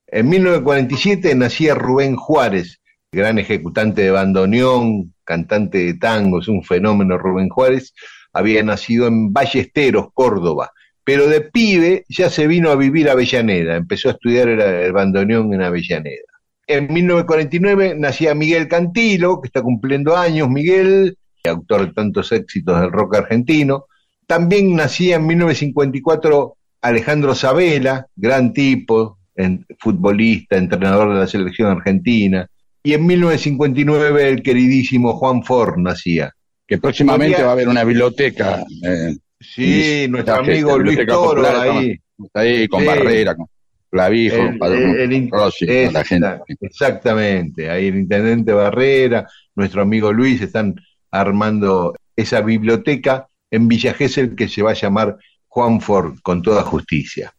En 0.06 0.28
1947 0.28 1.34
nacía 1.34 1.74
Rubén 1.74 2.14
Juárez, 2.14 2.80
gran 3.10 3.40
ejecutante 3.40 4.02
de 4.02 4.12
bandoneón, 4.12 5.14
cantante 5.24 5.78
de 5.78 5.94
tangos, 5.94 6.46
un 6.46 6.62
fenómeno 6.62 7.18
Rubén 7.18 7.48
Juárez, 7.48 7.92
había 8.32 8.62
nacido 8.62 9.08
en 9.08 9.32
Ballesteros, 9.32 10.08
Córdoba, 10.14 10.70
pero 11.08 11.26
de 11.26 11.40
pibe 11.40 12.04
ya 12.10 12.28
se 12.28 12.46
vino 12.46 12.68
a 12.70 12.76
vivir 12.76 13.08
a 13.08 13.12
Avellaneda, 13.12 13.76
empezó 13.76 14.10
a 14.10 14.12
estudiar 14.12 14.46
el, 14.50 14.60
el 14.60 14.92
bandoneón 14.92 15.54
en 15.54 15.62
Avellaneda. 15.62 16.20
En 16.66 16.92
1949 16.92 17.94
nacía 17.98 18.34
Miguel 18.34 18.68
Cantilo, 18.68 19.40
que 19.40 19.46
está 19.46 19.62
cumpliendo 19.62 20.14
años, 20.14 20.50
Miguel, 20.50 21.16
autor 21.44 21.86
de 21.86 21.94
tantos 21.94 22.30
éxitos 22.30 22.78
del 22.78 22.92
rock 22.92 23.16
argentino. 23.16 23.86
También 24.26 24.76
nacía 24.76 25.16
en 25.16 25.26
1954 25.28 26.56
Alejandro 26.82 27.34
Sabela, 27.34 28.06
gran 28.14 28.52
tipo, 28.52 29.18
en- 29.34 29.64
futbolista, 29.78 30.58
entrenador 30.58 31.14
de 31.14 31.20
la 31.20 31.26
selección 31.26 31.70
argentina. 31.70 32.46
Y 32.82 32.92
en 32.92 33.06
1959 33.06 34.28
el 34.28 34.42
queridísimo 34.42 35.14
Juan 35.14 35.42
Ford 35.42 35.78
nacía. 35.78 36.32
Que 36.66 36.76
próximamente 36.76 37.42
va 37.42 37.48
a 37.48 37.52
haber 37.52 37.68
una 37.68 37.82
biblioteca. 37.82 38.62
eh, 38.84 39.16
Sí, 39.40 40.04
y- 40.04 40.08
nuestro 40.08 40.36
amigo 40.36 40.78
Luis 40.78 40.98
Toro 41.06 41.46
ahí. 41.60 41.98
Está 42.22 42.40
ahí 42.40 42.66
con 42.68 42.80
Sí. 42.80 42.86
Barrera, 42.86 43.34
con 43.36 43.46
Clavijo, 43.90 44.36
El- 44.36 44.58
Padrón, 44.58 44.90
el- 44.98 45.12
el- 45.12 45.30
Rossi, 45.30 45.64
es- 45.68 45.86
con 45.86 45.94
la 45.94 46.04
gente. 46.04 46.26
Exactamente, 46.60 47.70
ahí 47.70 47.86
el 47.86 47.96
intendente 47.96 48.52
Barrera, 48.52 49.26
nuestro 49.54 49.82
amigo 49.82 50.12
Luis 50.12 50.40
están 50.40 50.74
armando 51.10 51.94
esa 52.16 52.40
biblioteca 52.40 53.28
en 53.50 53.68
Villa 53.68 53.94
Gesell 53.94 54.34
que 54.34 54.48
se 54.48 54.62
va 54.62 54.72
a 54.72 54.74
llamar 54.74 55.16
Juan 55.46 55.80
Ford 55.80 56.18
con 56.22 56.42
toda 56.42 56.62
justicia. 56.62 57.32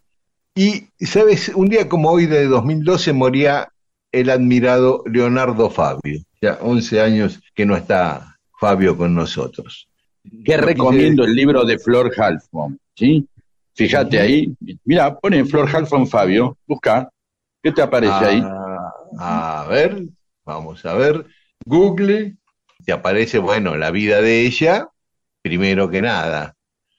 Y, 0.55 0.85
¿sabes? 0.99 1.49
Un 1.49 1.69
día 1.69 1.87
como 1.87 2.09
hoy 2.09 2.25
de 2.25 2.45
2012 2.45 3.13
moría 3.13 3.69
el 4.11 4.29
admirado 4.29 5.03
Leonardo 5.05 5.69
Fabio. 5.69 6.19
Ya 6.41 6.57
11 6.61 6.99
años 7.01 7.39
que 7.53 7.65
no 7.65 7.75
está 7.75 8.37
Fabio 8.59 8.97
con 8.97 9.13
nosotros. 9.13 9.87
Que 10.43 10.57
recomiendo 10.57 11.23
el 11.23 11.33
libro 11.33 11.63
de 11.63 11.79
Flor 11.79 12.11
Halfon, 12.15 12.79
¿sí? 12.95 13.27
Fíjate 13.73 14.19
ahí, 14.19 14.53
mira, 14.83 15.17
pone 15.17 15.45
Flor 15.45 15.69
Halfon 15.73 16.05
Fabio, 16.05 16.57
busca, 16.67 17.09
¿qué 17.63 17.71
te 17.71 17.81
aparece 17.81 18.25
ahí? 18.25 18.43
Ah, 19.17 19.61
a 19.61 19.67
ver, 19.67 20.03
vamos 20.45 20.85
a 20.85 20.93
ver. 20.95 21.25
Google, 21.65 22.35
te 22.85 22.91
aparece, 22.91 23.39
bueno, 23.39 23.75
la 23.77 23.91
vida 23.91 24.21
de 24.21 24.45
ella, 24.45 24.89
primero 25.41 25.89
que 25.89 26.01
nada. 26.01 26.55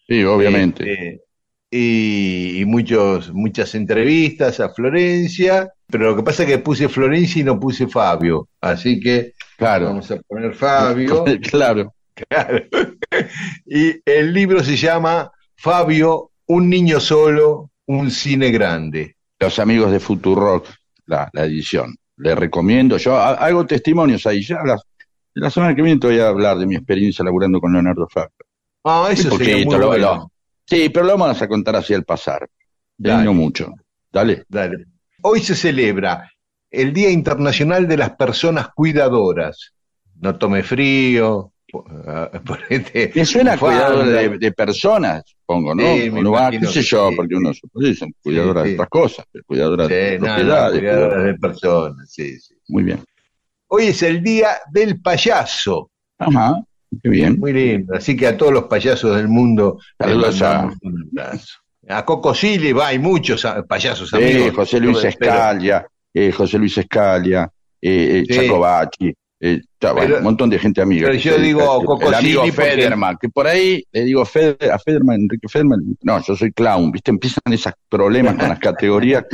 Sí, 0.08 0.24
obviamente. 0.24 0.90
Este, 0.90 1.22
y, 1.70 2.60
y 2.60 2.64
muchos, 2.64 3.32
muchas 3.32 3.74
entrevistas 3.74 4.58
a 4.60 4.70
Florencia, 4.70 5.72
pero 5.86 6.10
lo 6.10 6.16
que 6.16 6.22
pasa 6.22 6.42
es 6.42 6.48
que 6.48 6.58
puse 6.58 6.88
Florencia 6.88 7.40
y 7.40 7.44
no 7.44 7.60
puse 7.60 7.86
Fabio. 7.86 8.48
Así 8.60 8.98
que 8.98 9.34
claro. 9.56 9.86
vamos 9.86 10.10
a 10.10 10.16
poner 10.16 10.54
Fabio. 10.54 11.24
claro. 11.50 11.94
Claro. 12.28 12.64
Y 13.66 14.00
el 14.04 14.32
libro 14.32 14.62
se 14.62 14.76
llama 14.76 15.30
Fabio, 15.56 16.30
un 16.46 16.68
niño 16.68 17.00
solo, 17.00 17.70
un 17.86 18.10
cine 18.10 18.50
grande. 18.50 19.16
Los 19.38 19.58
amigos 19.58 19.90
de 19.92 20.00
Futurock, 20.00 20.66
la, 21.06 21.28
la 21.32 21.44
edición. 21.44 21.96
Les 22.16 22.36
recomiendo, 22.36 22.96
yo 22.98 23.16
ha- 23.16 23.34
hago 23.34 23.66
testimonios 23.66 24.26
ahí, 24.26 24.42
ya 24.42 24.58
la, 24.64 24.78
la 25.34 25.50
semana 25.50 25.74
que 25.74 25.82
viene 25.82 25.98
te 26.00 26.06
voy 26.08 26.18
a 26.20 26.28
hablar 26.28 26.58
de 26.58 26.66
mi 26.66 26.76
experiencia 26.76 27.24
laburando 27.24 27.60
con 27.60 27.72
Leonardo 27.72 28.06
Fabio. 28.08 28.30
Ah, 28.84 29.08
eso 29.10 29.28
lo- 29.78 29.86
bueno. 29.88 30.32
Sí, 30.66 30.88
pero 30.88 31.06
lo 31.06 31.16
vamos 31.18 31.40
a 31.42 31.48
contar 31.48 31.76
así 31.76 31.94
al 31.94 32.04
pasar. 32.04 32.48
Dale. 32.96 33.24
No 33.24 33.34
mucho. 33.34 33.72
Dale. 34.12 34.44
Dale. 34.48 34.84
Hoy 35.22 35.40
se 35.40 35.54
celebra 35.56 36.30
el 36.70 36.92
Día 36.92 37.10
Internacional 37.10 37.88
de 37.88 37.96
las 37.96 38.10
Personas 38.10 38.68
Cuidadoras. 38.74 39.72
No 40.20 40.36
tome 40.36 40.62
frío. 40.62 41.52
ponete 42.44 43.12
Me 43.14 43.24
suena 43.24 43.56
cuidado 43.56 44.04
de, 44.04 44.38
de 44.38 44.52
personas, 44.52 45.22
supongo, 45.26 45.74
¿no? 45.74 45.82
Sí, 45.82 46.08
Uno 46.10 46.32
va, 46.32 46.50
qué 46.50 46.64
sé 46.66 46.82
yo, 46.82 47.10
sí. 47.10 47.16
porque 47.16 47.34
uno 47.36 47.52
supone 47.54 47.94
son 47.94 48.12
cuidadoras 48.22 48.64
Sí, 48.64 48.68
de 48.70 48.74
otras 48.74 48.88
cosas, 48.88 49.24
cuidadoras 49.46 49.88
de 49.88 50.10
Sí, 50.10 50.18
no, 50.18 50.26
no, 50.28 50.34
propiedades. 50.34 50.78
cuidadoras 50.80 51.24
de 51.24 51.34
personas, 51.34 52.10
sí, 52.12 52.38
sí. 52.40 52.54
Muy 52.68 52.82
bien. 52.84 53.00
Hoy 53.68 53.86
es 53.86 54.02
el 54.02 54.22
Día 54.22 54.48
del 54.72 55.00
Payaso. 55.00 55.90
Ajá, 56.18 56.60
qué 57.02 57.08
bien. 57.08 57.38
Muy 57.38 57.52
lindo. 57.52 57.94
Así 57.94 58.16
que 58.16 58.26
a 58.26 58.36
todos 58.36 58.52
los 58.52 58.64
payasos 58.64 59.16
del 59.16 59.28
mundo 59.28 59.78
Saludos 59.98 60.42
a- 60.42 60.70
un 60.82 61.08
abrazo. 61.18 61.58
A 61.88 62.04
Coco 62.04 62.34
Silly, 62.34 62.72
va, 62.72 62.88
hay 62.88 62.98
muchos 62.98 63.44
payasos 63.68 64.10
Sí, 64.10 64.16
amigos. 64.16 64.54
José 64.54 64.78
Luis 64.80 65.02
Escalia, 65.04 65.86
eh, 66.14 66.30
José 66.30 66.58
Luis 66.58 66.76
Escalia, 66.78 67.50
eh, 67.80 68.24
eh, 68.28 68.32
Sí. 68.32 69.14
Eh, 69.42 69.62
ya, 69.80 69.92
bueno, 69.92 70.06
Pero- 70.06 70.18
un 70.18 70.24
montón 70.24 70.50
de 70.50 70.58
gente 70.58 70.82
amiga. 70.82 71.08
pero 71.08 71.18
yo 71.18 71.34
se 71.34 71.40
digo 71.40 71.82
Coco 71.84 72.08
el 72.08 72.14
amigo 72.14 72.42
Silly 72.42 72.52
porque- 72.52 72.70
Federman, 72.72 73.16
que 73.20 73.28
por 73.30 73.46
ahí 73.46 73.82
le 73.90 74.04
digo 74.04 74.24
Feder- 74.26 74.70
a 74.70 74.78
Federman, 74.78 75.22
Enrique 75.22 75.48
Federman, 75.48 75.80
no, 76.02 76.22
yo 76.22 76.36
soy 76.36 76.52
clown, 76.52 76.92
¿viste? 76.92 77.10
Empiezan 77.10 77.40
esos 77.50 77.72
problemas 77.88 78.36
con 78.36 78.48
las 78.50 78.58
categorías 78.76 79.24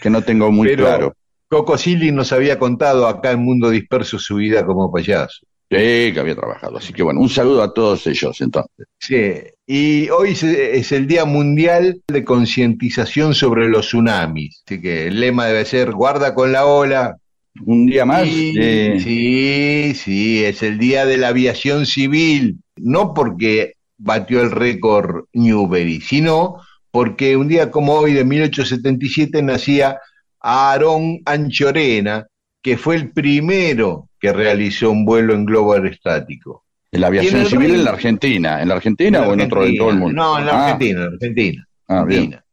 que 0.00 0.08
no 0.10 0.22
tengo 0.22 0.50
muy 0.50 0.68
Pero 0.68 0.84
claro. 0.84 1.14
Coco 1.48 1.76
Silly 1.76 2.10
nos 2.10 2.32
había 2.32 2.58
contado 2.58 3.06
acá 3.06 3.32
en 3.32 3.40
Mundo 3.44 3.68
Disperso 3.68 4.18
su 4.18 4.36
vida 4.36 4.64
como 4.64 4.90
payaso. 4.90 5.46
Sí, 5.70 6.12
que 6.12 6.20
había 6.20 6.34
trabajado. 6.36 6.78
Así 6.78 6.92
que 6.92 7.02
bueno, 7.02 7.20
un 7.20 7.28
saludo 7.28 7.62
a 7.62 7.72
todos 7.74 8.06
ellos 8.06 8.40
entonces. 8.40 8.86
Sí, 8.98 9.32
y 9.66 10.08
hoy 10.10 10.30
es 10.30 10.92
el 10.92 11.06
Día 11.06 11.24
Mundial 11.26 12.00
de 12.06 12.24
Concientización 12.24 13.34
sobre 13.34 13.68
los 13.68 13.86
Tsunamis. 13.88 14.62
Así 14.66 14.80
que 14.80 15.06
el 15.08 15.20
lema 15.20 15.46
debe 15.46 15.64
ser 15.64 15.92
guarda 15.92 16.34
con 16.34 16.50
la 16.52 16.64
ola. 16.66 17.16
Un 17.64 17.86
día 17.86 18.04
más. 18.04 18.24
Eh, 18.26 18.98
Sí, 19.00 19.94
sí, 19.94 20.44
es 20.44 20.62
el 20.62 20.78
Día 20.78 21.06
de 21.06 21.16
la 21.18 21.28
Aviación 21.28 21.86
Civil. 21.86 22.58
No 22.76 23.14
porque 23.14 23.74
batió 23.96 24.40
el 24.42 24.50
récord 24.50 25.24
Newbery, 25.32 26.00
sino 26.00 26.56
porque 26.90 27.36
un 27.36 27.48
día 27.48 27.70
como 27.70 27.94
hoy 27.94 28.12
de 28.12 28.24
1877 28.24 29.42
nacía 29.42 29.98
Aarón 30.40 31.20
Anchorena, 31.24 32.26
que 32.62 32.76
fue 32.76 32.96
el 32.96 33.10
primero 33.12 34.08
que 34.20 34.32
realizó 34.32 34.90
un 34.90 35.04
vuelo 35.04 35.34
en 35.34 35.44
globo 35.44 35.72
aerostático. 35.74 36.64
en 36.92 37.00
la 37.00 37.08
en 37.08 37.12
aviación 37.18 37.46
civil 37.46 37.74
en 37.74 37.84
la 37.84 37.90
Argentina. 37.90 38.62
¿En 38.62 38.68
la 38.68 38.74
Argentina 38.76 39.18
En 39.18 39.24
la 39.24 39.28
o 39.28 39.34
en 39.34 39.40
otro 39.42 39.64
en 39.64 39.76
todo 39.76 39.90
el 39.90 39.96
mundo? 39.98 40.14
No, 40.22 40.38
en 40.38 40.46
la 40.46 40.52
Ah, 40.52 40.64
Argentina, 40.64 41.00
en 41.00 41.06
la 41.06 41.12
Argentina. 41.12 41.68
ah, 41.88 42.04
bien. 42.04 42.18
Argentina. 42.22 42.44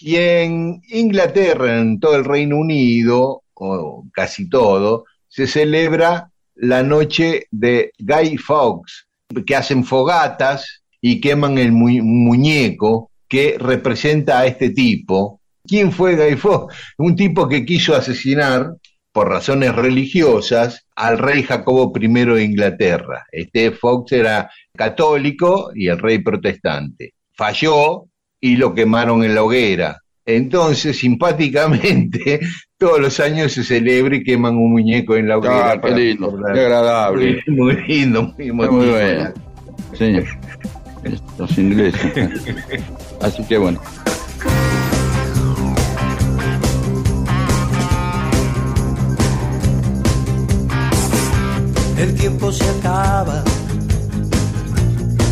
Y 0.00 0.16
en 0.16 0.80
Inglaterra, 0.90 1.80
en 1.80 1.98
todo 1.98 2.16
el 2.16 2.24
Reino 2.24 2.56
Unido, 2.58 3.42
o 3.60 4.04
casi 4.12 4.48
todo, 4.48 5.04
se 5.28 5.46
celebra 5.46 6.30
la 6.54 6.82
noche 6.82 7.46
de 7.50 7.92
Guy 7.98 8.36
Fawkes, 8.38 9.06
que 9.46 9.56
hacen 9.56 9.84
fogatas 9.84 10.82
y 11.00 11.20
queman 11.20 11.58
el 11.58 11.72
mu- 11.72 12.02
muñeco 12.02 13.10
que 13.28 13.56
representa 13.58 14.40
a 14.40 14.46
este 14.46 14.70
tipo. 14.70 15.40
¿Quién 15.64 15.92
fue 15.92 16.16
Guy 16.16 16.36
Fawkes? 16.36 16.76
Un 16.96 17.14
tipo 17.14 17.46
que 17.48 17.64
quiso 17.64 17.94
asesinar, 17.94 18.74
por 19.12 19.28
razones 19.28 19.74
religiosas, 19.74 20.86
al 20.94 21.18
rey 21.18 21.42
Jacobo 21.42 21.92
I 21.98 22.06
de 22.08 22.44
Inglaterra. 22.44 23.26
Este 23.32 23.72
Fawkes 23.72 24.18
era 24.18 24.50
católico 24.76 25.70
y 25.74 25.88
el 25.88 25.98
rey 25.98 26.20
protestante. 26.20 27.14
Falló 27.34 28.06
y 28.40 28.56
lo 28.56 28.74
quemaron 28.74 29.24
en 29.24 29.34
la 29.34 29.42
hoguera. 29.42 30.00
Entonces, 30.28 30.98
simpáticamente, 30.98 32.40
todos 32.78 33.00
los 33.00 33.18
años 33.18 33.50
se 33.50 33.64
celebra 33.64 34.14
y 34.14 34.22
queman 34.22 34.58
un 34.58 34.72
muñeco 34.72 35.16
en 35.16 35.26
la 35.26 35.38
hoguera. 35.38 35.70
Ah, 35.70 35.80
qué 35.80 35.90
lindo, 35.90 36.26
recordar. 36.26 36.54
qué 36.54 36.60
agradable. 36.60 37.42
Muy, 37.46 37.76
lindo, 37.86 38.34
muy 38.36 38.52
muy 38.52 38.66
bueno. 38.66 39.32
Sí, 39.94 40.16
los 41.38 41.58
ingleses. 41.58 42.12
Así 43.22 43.42
que 43.44 43.56
bueno. 43.56 43.80
El 51.96 52.14
tiempo 52.16 52.52
se 52.52 52.68
acaba, 52.68 53.42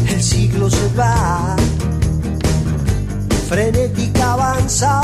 el 0.09 0.23
siglo 0.23 0.71
se 0.71 0.95
va, 0.97 1.55
frenética 3.49 4.33
avanza 4.33 5.01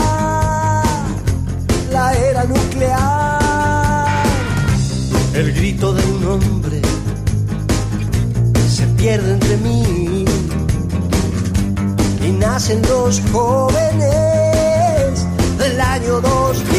la 1.93 2.13
era 2.15 2.45
nuclear. 2.45 4.23
El 5.35 5.53
grito 5.53 5.93
de 5.95 6.05
un 6.05 6.27
hombre 6.27 6.83
se 8.69 8.87
pierde 8.99 9.33
entre 9.35 9.57
mí 9.59 10.25
y 12.27 12.33
nacen 12.33 12.83
los 12.83 13.21
jóvenes 13.33 14.07
del 15.59 15.81
año 15.81 16.21
2000. 16.21 16.72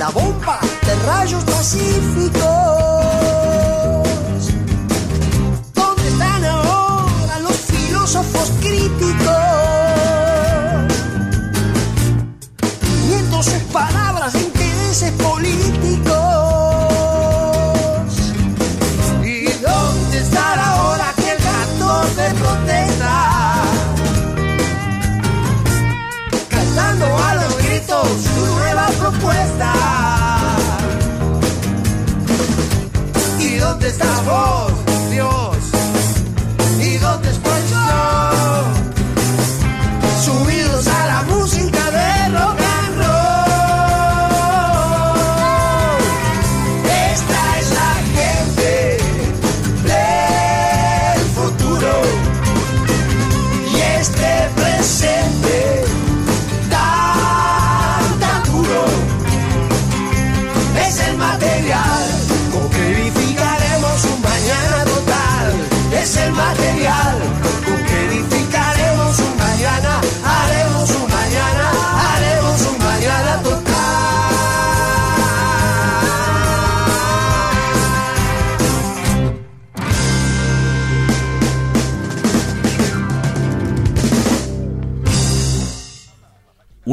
la 0.00 0.08
bomba 0.08 0.58
de 0.86 0.94
rayos 1.06 1.44
pacíficos. 1.44 3.39
Dónde 34.30 34.59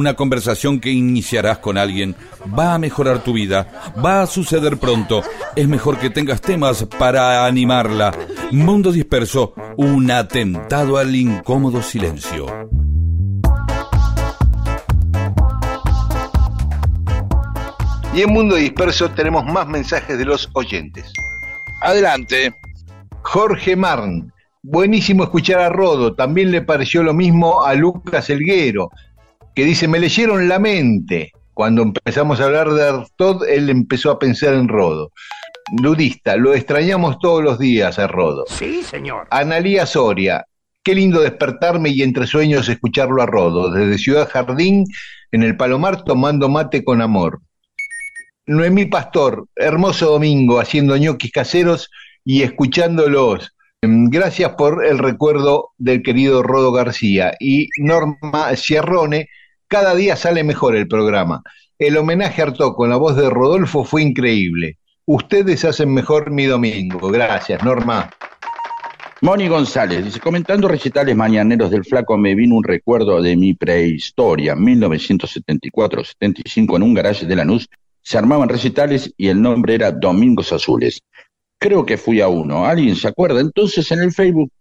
Una 0.08 0.16
conversación 0.16 0.80
que 0.80 0.90
iniciarás 0.90 1.58
con 1.58 1.78
alguien 1.78 2.16
va 2.58 2.74
a 2.74 2.80
mejorar 2.80 3.26
tu 3.26 3.34
vida, 3.34 3.92
va 4.02 4.22
a 4.22 4.26
suceder 4.26 4.78
pronto. 4.78 5.22
Es 5.54 5.68
mejor 5.68 6.00
que 6.00 6.10
tengas 6.10 6.40
temas 6.40 6.86
para 6.98 7.46
animarla. 7.46 8.18
Mundo 8.52 8.94
disperso, 8.94 9.54
un 9.76 10.10
atentado 10.10 10.98
al 10.98 11.14
incómodo 11.14 11.82
silencio. 11.82 12.46
Y 18.14 18.22
en 18.22 18.30
Mundo 18.32 18.56
Disperso 18.56 19.12
tenemos 19.12 19.44
más 19.44 19.68
mensajes 19.68 20.18
de 20.18 20.24
los 20.24 20.50
oyentes. 20.54 21.12
Adelante. 21.82 22.56
Jorge 23.24 23.76
Marn. 23.76 24.32
Buenísimo 24.64 25.24
escuchar 25.24 25.60
a 25.60 25.70
Rodo. 25.70 26.16
También 26.16 26.52
le 26.52 26.62
pareció 26.62 27.04
lo 27.04 27.14
mismo 27.14 27.66
a 27.66 27.74
Lucas 27.74 28.30
Elguero, 28.30 28.90
que 29.58 29.66
dice, 29.66 29.88
me 29.88 29.98
leyeron 29.98 30.48
la 30.48 30.60
mente. 30.60 31.32
Cuando 31.56 31.82
empezamos 31.82 32.40
a 32.40 32.44
hablar 32.44 32.70
de 32.70 32.90
Artaud, 32.90 33.44
él 33.44 33.72
empezó 33.72 34.12
a 34.12 34.20
pensar 34.20 34.54
en 34.54 34.68
Rodo. 34.68 35.14
Ludista, 35.82 36.38
lo 36.38 36.54
extrañamos 36.54 37.18
todos 37.18 37.44
los 37.44 37.58
días 37.58 37.98
a 37.98 38.06
Rodo. 38.06 38.46
Sí, 38.50 38.84
señor. 38.84 39.28
Analía 39.32 39.88
Soria, 39.88 40.46
qué 40.84 40.94
lindo 40.94 41.22
despertarme 41.22 41.90
y 41.90 42.04
entre 42.04 42.28
sueños 42.28 42.70
escucharlo 42.70 43.20
a 43.20 43.26
Rodo, 43.26 43.72
desde 43.72 43.98
Ciudad 43.98 44.30
Jardín, 44.30 44.86
en 45.32 45.42
el 45.42 45.58
Palomar, 45.58 46.04
tomando 46.04 46.50
mate 46.50 46.84
con 46.84 47.02
amor. 47.02 47.42
Noemí 48.46 48.86
Pastor, 48.86 49.48
hermoso 49.56 50.12
domingo, 50.12 50.60
haciendo 50.60 50.96
ñoquis 50.98 51.32
caseros 51.32 51.90
y 52.24 52.44
escuchándolos. 52.44 53.56
Em, 53.82 54.08
Gracias 54.12 54.52
por 54.52 54.86
el 54.86 55.00
recuerdo 55.00 55.72
del 55.80 56.04
querido 56.04 56.44
Rodo 56.44 56.72
García. 56.72 57.34
Y 57.40 57.70
Norma 57.80 58.56
Sierrone, 58.56 59.30
cada 59.68 59.96
día 59.96 60.16
sale 60.16 60.44
mejor 60.44 60.76
el 60.76 60.88
programa. 60.88 61.42
El 61.80 61.98
homenaje 61.98 62.42
a 62.42 62.46
Artaud 62.46 62.74
con 62.76 62.90
la 62.90 62.98
voz 62.98 63.16
de 63.16 63.30
Rodolfo 63.30 63.84
fue 63.84 64.02
increíble. 64.02 64.78
Ustedes 65.06 65.64
hacen 65.66 65.94
mejor 65.94 66.32
mi 66.32 66.46
domingo. 66.46 67.10
Gracias, 67.10 67.64
Norma. 67.64 68.10
Moni 69.22 69.48
González 69.48 70.04
dice, 70.06 70.20
comentando 70.20 70.68
recitales 70.68 71.16
mañaneros 71.16 71.72
del 71.72 71.86
flaco 71.86 72.18
me 72.18 72.36
vino 72.36 72.56
un 72.56 72.64
recuerdo 72.64 73.22
de 73.22 73.36
mi 73.36 73.54
prehistoria, 73.56 74.56
1974-75 74.56 76.76
en 76.76 76.84
un 76.84 76.94
garaje 76.94 77.26
de 77.26 77.36
Lanús, 77.36 77.68
se 78.02 78.18
armaban 78.18 78.50
recitales 78.50 79.12
y 79.18 79.28
el 79.30 79.42
nombre 79.42 79.74
era 79.76 79.92
Domingos 79.92 80.54
Azules. 80.54 81.02
Creo 81.60 81.86
que 81.86 81.98
fui 81.98 82.22
a 82.22 82.28
uno, 82.28 82.66
¿alguien 82.66 82.96
se 82.96 83.08
acuerda? 83.08 83.40
Entonces 83.42 83.92
en 83.92 84.00
el 84.04 84.12
Facebook 84.12 84.52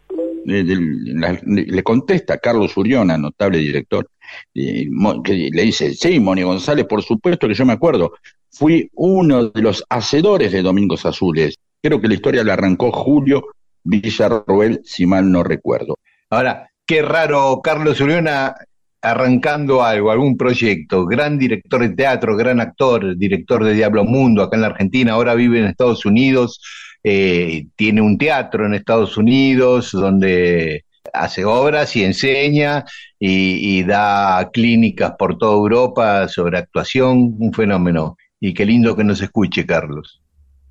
eh, 0.49 0.65
la- 0.67 1.39
le 1.45 1.83
contesta 1.83 2.39
Carlos 2.39 2.77
Uriona, 2.77 3.19
notable 3.19 3.59
director, 3.59 4.09
le 4.55 5.63
dice, 5.63 5.95
sí, 5.95 6.21
Moni 6.21 6.43
González, 6.43 6.87
por 6.87 7.03
supuesto 7.03 7.49
que 7.49 7.55
yo 7.55 7.65
me 7.65 7.73
acuerdo, 7.75 8.13
fui 8.51 8.91
uno 8.95 9.51
de 9.51 9.63
los 9.63 9.85
hacedores 9.89 10.53
de 10.53 10.63
Domingos 10.63 11.05
Azules. 11.05 11.57
Creo 11.83 12.01
que 12.01 12.09
la 12.09 12.15
historia 12.15 12.45
la 12.45 12.55
arrancó 12.55 12.91
Julio 12.91 13.47
Villarroel, 13.85 14.81
si 14.85 15.07
mal 15.07 15.31
no 15.31 15.43
recuerdo. 15.43 15.97
Ahora, 16.31 16.69
qué 16.85 17.03
raro 17.03 17.61
Carlos 17.63 18.01
Uriona 18.01 18.55
arrancando 19.03 19.85
algo, 19.85 20.11
algún 20.11 20.37
proyecto. 20.37 21.07
Gran 21.07 21.39
director 21.39 21.81
de 21.81 21.95
teatro, 21.95 22.37
gran 22.37 22.61
actor, 22.61 23.17
director 23.17 23.63
de 23.63 23.75
Diablo 23.75 24.05
Mundo 24.05 24.43
acá 24.43 24.57
en 24.57 24.63
la 24.63 24.69
Argentina, 24.69 25.13
ahora 25.13 25.35
vive 25.35 25.61
en 25.61 25.67
Estados 25.67 26.05
Unidos, 26.05 26.61
eh, 27.05 27.67
tiene 27.77 28.01
un 28.01 28.19
teatro 28.19 28.67
en 28.67 28.75
Estados 28.75 29.17
Unidos 29.17 29.93
donde 29.93 30.86
hace 31.13 31.45
obras 31.45 31.95
y 31.97 32.05
enseña 32.05 32.85
y, 33.19 33.83
da 33.85 34.51
clínicas 34.53 35.13
por 35.19 35.39
toda 35.39 35.55
Europa 35.55 36.29
sobre 36.29 36.59
actuación, 36.59 37.37
un 37.39 37.53
fenómeno. 37.53 38.17
Y 38.41 38.53
qué 38.55 38.67
lindo 38.67 38.95
que 38.97 39.05
nos 39.05 39.21
escuche, 39.23 39.65
Carlos. 39.65 40.23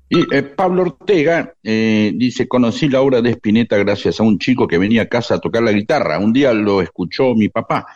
Y 0.08 0.20
eh, 0.32 0.42
Pablo 0.42 0.82
Ortega 0.82 1.52
eh, 1.64 2.12
dice, 2.14 2.46
conocí 2.46 2.88
la 2.88 3.00
obra 3.00 3.20
de 3.20 3.30
Spinetta 3.30 3.76
gracias 3.76 4.20
a 4.20 4.22
un 4.22 4.38
chico 4.38 4.68
que 4.68 4.78
venía 4.78 5.02
a 5.02 5.06
casa 5.06 5.34
a 5.34 5.40
tocar 5.40 5.62
la 5.62 5.72
guitarra. 5.72 6.18
Un 6.18 6.32
día 6.32 6.52
lo 6.52 6.80
escuchó 6.80 7.34
mi 7.34 7.48
papá 7.48 7.86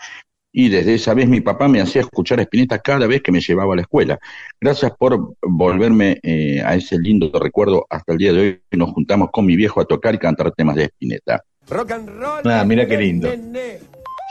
y 0.53 0.69
desde 0.69 0.95
esa 0.95 1.15
vez 1.15 1.29
mi 1.29 1.41
papá 1.41 1.69
me 1.69 1.81
hacía 1.81 2.03
escuchar 2.03 2.41
a 2.41 2.43
Spinetta 2.43 2.79
cada 2.81 3.07
vez 3.07 3.23
que 3.23 3.33
me 3.33 3.41
llevaba 3.41 3.75
a 3.75 3.77
la 3.77 3.83
escuela. 3.83 4.19
Gracias 4.61 4.93
por 4.99 5.37
volverme 5.43 6.19
eh, 6.23 6.61
a 6.65 6.75
ese 6.75 6.99
lindo 6.99 7.31
recuerdo. 7.39 7.87
Hasta 7.89 8.13
el 8.13 8.19
día 8.19 8.33
de 8.33 8.41
hoy 8.41 8.63
nos 8.73 8.91
juntamos 8.91 9.31
con 9.31 9.47
mi 9.47 9.57
viejo 9.57 9.81
a 9.81 9.85
tocar 9.85 10.15
y 10.15 10.19
cantar 10.19 10.51
temas 10.53 10.77
de 10.77 10.85
Spinetta. 10.85 11.45
Rock 11.71 11.93
and 11.93 12.09
roll. 12.19 12.43
Ah, 12.45 12.65
mira 12.65 12.87
qué 12.87 12.97
lindo. 12.97 13.29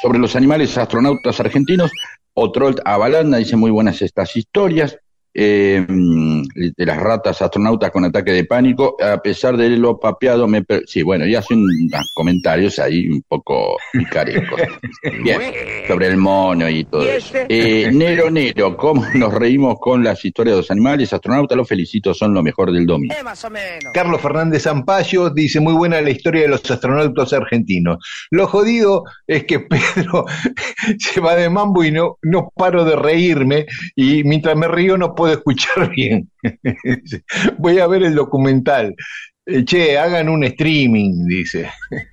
Sobre 0.02 0.20
los 0.20 0.36
animales 0.36 0.78
astronautas 0.78 1.40
argentinos, 1.40 1.92
Otrolt 2.34 2.80
Avalanda 2.86 3.38
dice 3.38 3.56
muy 3.56 3.72
buenas 3.72 4.02
estas 4.02 4.36
historias. 4.36 4.98
Eh, 5.42 5.86
de 5.88 6.86
las 6.86 6.98
ratas 6.98 7.42
astronautas 7.42 7.92
con 7.92 8.04
ataque 8.04 8.34
de 8.34 8.44
pánico, 8.44 8.98
a 9.02 9.22
pesar 9.22 9.56
de 9.56 9.70
lo 9.70 9.98
papeado, 9.98 10.48
me 10.50 10.64
per- 10.64 10.84
sí, 10.86 11.02
bueno, 11.02 11.26
y 11.26 11.34
hace 11.34 11.54
unos 11.54 12.12
comentarios 12.14 12.78
ahí 12.78 13.08
un 13.08 13.22
poco 13.22 13.78
picarescos. 13.94 14.60
Bien, 15.24 15.42
sobre 15.88 16.08
el 16.08 16.18
mono 16.18 16.68
y 16.70 16.84
todo 16.84 17.04
eso. 17.04 17.38
Eh, 17.48 17.90
Nero 17.94 18.30
Nero, 18.30 18.76
¿cómo 18.76 19.06
nos 19.14 19.34
reímos 19.34 19.76
con 19.80 20.04
las 20.04 20.24
historias 20.26 20.56
de 20.56 20.62
los 20.62 20.72
animales 20.72 21.14
astronautas? 21.14 21.58
Los 21.58 21.70
felicito, 21.70 22.14
son 22.14 22.34
lo 22.34 22.44
mejor 22.44 22.74
del 22.74 22.86
domingo. 22.86 23.16
Más 23.24 23.44
o 23.46 23.50
menos. 23.50 23.94
Carlos 23.94 24.20
Fernández 24.22 24.64
Zampayo 24.64 25.30
dice, 25.30 25.62
muy 25.62 25.74
buena 25.74 26.02
la 26.02 26.10
historia 26.10 26.42
de 26.42 26.50
los 26.50 26.70
astronautas 26.70 27.32
argentinos. 27.32 27.98
Lo 28.30 28.46
jodido 28.48 29.04
es 29.26 29.46
que 29.46 29.60
Pedro 29.70 30.26
se 30.98 31.22
va 31.22 31.36
de 31.36 31.50
mambo 31.50 31.84
y 31.86 31.92
no, 31.92 32.18
no 32.24 32.52
paro 32.54 32.84
de 32.84 32.98
reírme 32.98 33.66
y 33.96 34.24
mientras 34.26 34.58
me 34.58 34.68
río 34.68 34.98
no 34.98 35.16
puedo 35.16 35.29
escuchar 35.34 35.90
bien. 35.96 36.30
Voy 37.58 37.80
a 37.80 37.88
ver 37.88 38.04
el 38.04 38.16
documental. 38.16 38.96
Eh, 39.46 39.64
Che, 39.66 39.98
hagan 39.98 40.30
un 40.30 40.44
streaming, 40.44 41.26
dice. 41.26 41.70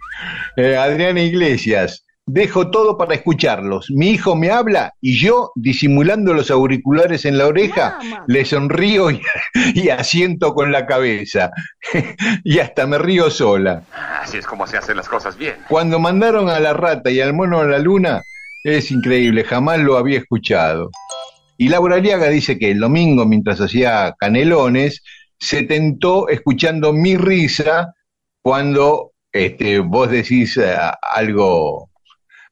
Eh, 0.56 0.74
Adriana 0.74 1.20
Iglesias, 1.20 2.06
dejo 2.24 2.70
todo 2.70 2.96
para 2.96 3.14
escucharlos. 3.14 3.90
Mi 3.90 4.12
hijo 4.12 4.34
me 4.34 4.50
habla 4.50 4.94
y 5.02 5.18
yo, 5.18 5.52
disimulando 5.56 6.32
los 6.32 6.50
auriculares 6.50 7.26
en 7.26 7.36
la 7.36 7.46
oreja, 7.46 7.98
le 8.26 8.46
sonrío 8.46 9.10
y, 9.10 9.20
y 9.74 9.90
asiento 9.90 10.54
con 10.54 10.72
la 10.72 10.86
cabeza. 10.86 11.50
y 12.44 12.58
hasta 12.60 12.86
me 12.86 12.96
río 12.96 13.30
sola. 13.30 13.82
Así 14.22 14.38
es 14.38 14.46
como 14.46 14.66
se 14.66 14.78
hacen 14.78 14.96
las 14.96 15.06
cosas 15.10 15.36
bien. 15.36 15.56
Cuando 15.68 15.98
mandaron 15.98 16.48
a 16.48 16.58
la 16.60 16.72
rata 16.72 17.10
y 17.10 17.20
al 17.20 17.34
mono 17.34 17.60
a 17.60 17.66
la 17.66 17.78
luna, 17.78 18.22
es 18.64 18.90
increíble, 18.90 19.44
jamás 19.44 19.80
lo 19.80 19.98
había 19.98 20.18
escuchado. 20.18 20.90
Y 21.58 21.68
Laura 21.68 21.96
Aliaga 21.96 22.28
dice 22.28 22.58
que 22.58 22.70
el 22.70 22.80
domingo, 22.80 23.26
mientras 23.26 23.60
hacía 23.60 24.14
canelones, 24.18 25.02
se 25.38 25.62
tentó 25.62 26.28
escuchando 26.28 26.92
mi 26.92 27.16
risa 27.16 27.94
cuando 28.42 29.12
este, 29.32 29.80
vos 29.80 30.10
decís 30.10 30.56
eh, 30.56 30.74
algo, 31.14 31.90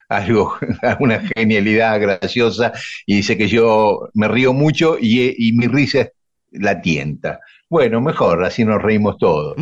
algo, 0.09 0.55
una 0.99 1.21
genialidad 1.35 1.99
graciosa, 1.99 2.73
y 3.05 3.17
dice 3.17 3.37
que 3.37 3.47
yo 3.47 4.09
me 4.13 4.27
río 4.27 4.53
mucho 4.53 4.97
y, 4.99 5.35
y 5.37 5.53
mi 5.53 5.67
risa 5.67 6.09
la 6.51 6.81
tienta. 6.81 7.39
Bueno, 7.69 7.99
mejor, 8.01 8.43
así 8.43 8.63
nos 8.63 8.81
reímos 8.81 9.17
todos. 9.17 9.55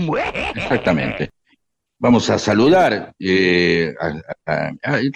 Exactamente. 0.55 1.29
Vamos 1.99 2.29
a 2.29 2.37
saludar. 2.37 3.13
Eh, 3.17 3.93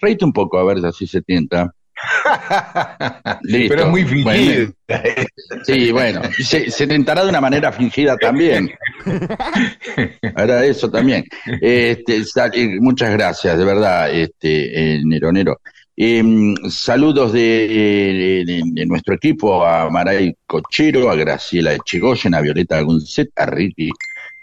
reíte 0.02 0.24
un 0.24 0.32
poco, 0.32 0.58
a 0.58 0.64
ver 0.64 0.80
si 0.94 1.06
se 1.06 1.22
tienta. 1.22 1.74
Listo. 3.44 3.70
Pero 3.76 3.84
es 3.86 3.90
muy 3.90 4.04
fingido. 4.06 4.72
Bueno, 4.88 5.26
sí, 5.66 5.92
bueno, 5.92 6.22
se, 6.44 6.70
se 6.72 6.88
tentará 6.88 7.24
de 7.24 7.30
una 7.30 7.42
manera 7.42 7.72
fingida 7.72 8.16
también. 8.18 8.72
Ahora 10.36 10.66
eso 10.66 10.90
también. 10.90 11.26
Este, 11.62 12.18
eh, 12.54 12.78
muchas 12.80 13.12
gracias, 13.12 13.58
de 13.58 13.66
verdad, 13.66 14.12
este, 14.12 14.96
eh, 14.96 15.02
Nero 15.04 15.32
Nero. 15.32 15.60
Em, 16.00 16.54
saludos 16.70 17.34
de, 17.34 18.44
de- 18.46 18.62
de 18.66 18.86
nuestro 18.86 19.16
equipo 19.16 19.66
a 19.66 19.90
Maray 19.90 20.36
Cochero, 20.46 21.10
a 21.10 21.16
Graciela 21.16 21.74
Echegoyen, 21.74 22.36
a 22.36 22.42
Violeta 22.42 22.80
Gunzet, 22.82 23.30
a 23.36 23.48
Ricky 23.48 23.90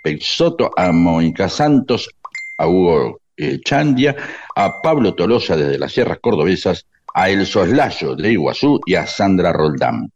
Peixoto, 0.03 0.73
a 0.77 0.91
Mónica 0.91 1.49
Santos, 1.49 2.11
a 2.59 2.67
Hugo 2.67 3.21
eh, 3.37 3.61
Chandia, 3.65 4.17
a 4.57 4.83
Pablo 4.83 5.15
Tolosa 5.15 5.57
desde 5.57 5.79
las 5.79 5.93
Sierras 5.93 6.19
Cordobesas, 6.21 6.87
a 7.15 7.31
El 7.31 7.47
Soslayo 7.47 8.15
de 8.17 8.33
Iguazú 8.33 8.81
y 8.87 8.95
a 8.97 9.07
Sandra 9.07 9.53
Roldán. 9.53 10.11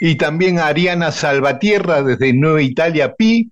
Y 0.00 0.14
también 0.14 0.58
a 0.58 0.68
Ariana 0.68 1.10
Salvatierra 1.12 2.02
desde 2.02 2.32
Nueva 2.32 2.62
Italia 2.62 3.14
Pi. 3.14 3.50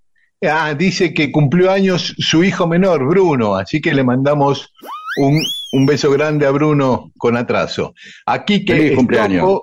Ah, 0.48 0.74
dice 0.74 1.12
que 1.12 1.32
cumplió 1.32 1.70
años 1.72 2.14
su 2.18 2.44
hijo 2.44 2.66
menor, 2.66 3.04
Bruno, 3.06 3.56
así 3.56 3.80
que 3.80 3.92
le 3.94 4.04
mandamos 4.04 4.72
un, 5.18 5.40
un 5.72 5.86
beso 5.86 6.10
grande 6.10 6.46
a 6.46 6.50
Bruno 6.50 7.10
con 7.18 7.36
atraso. 7.36 7.94
A 8.26 8.44
Quique 8.44 8.74
Feliz 8.76 8.96
cumpleaños. 8.96 9.60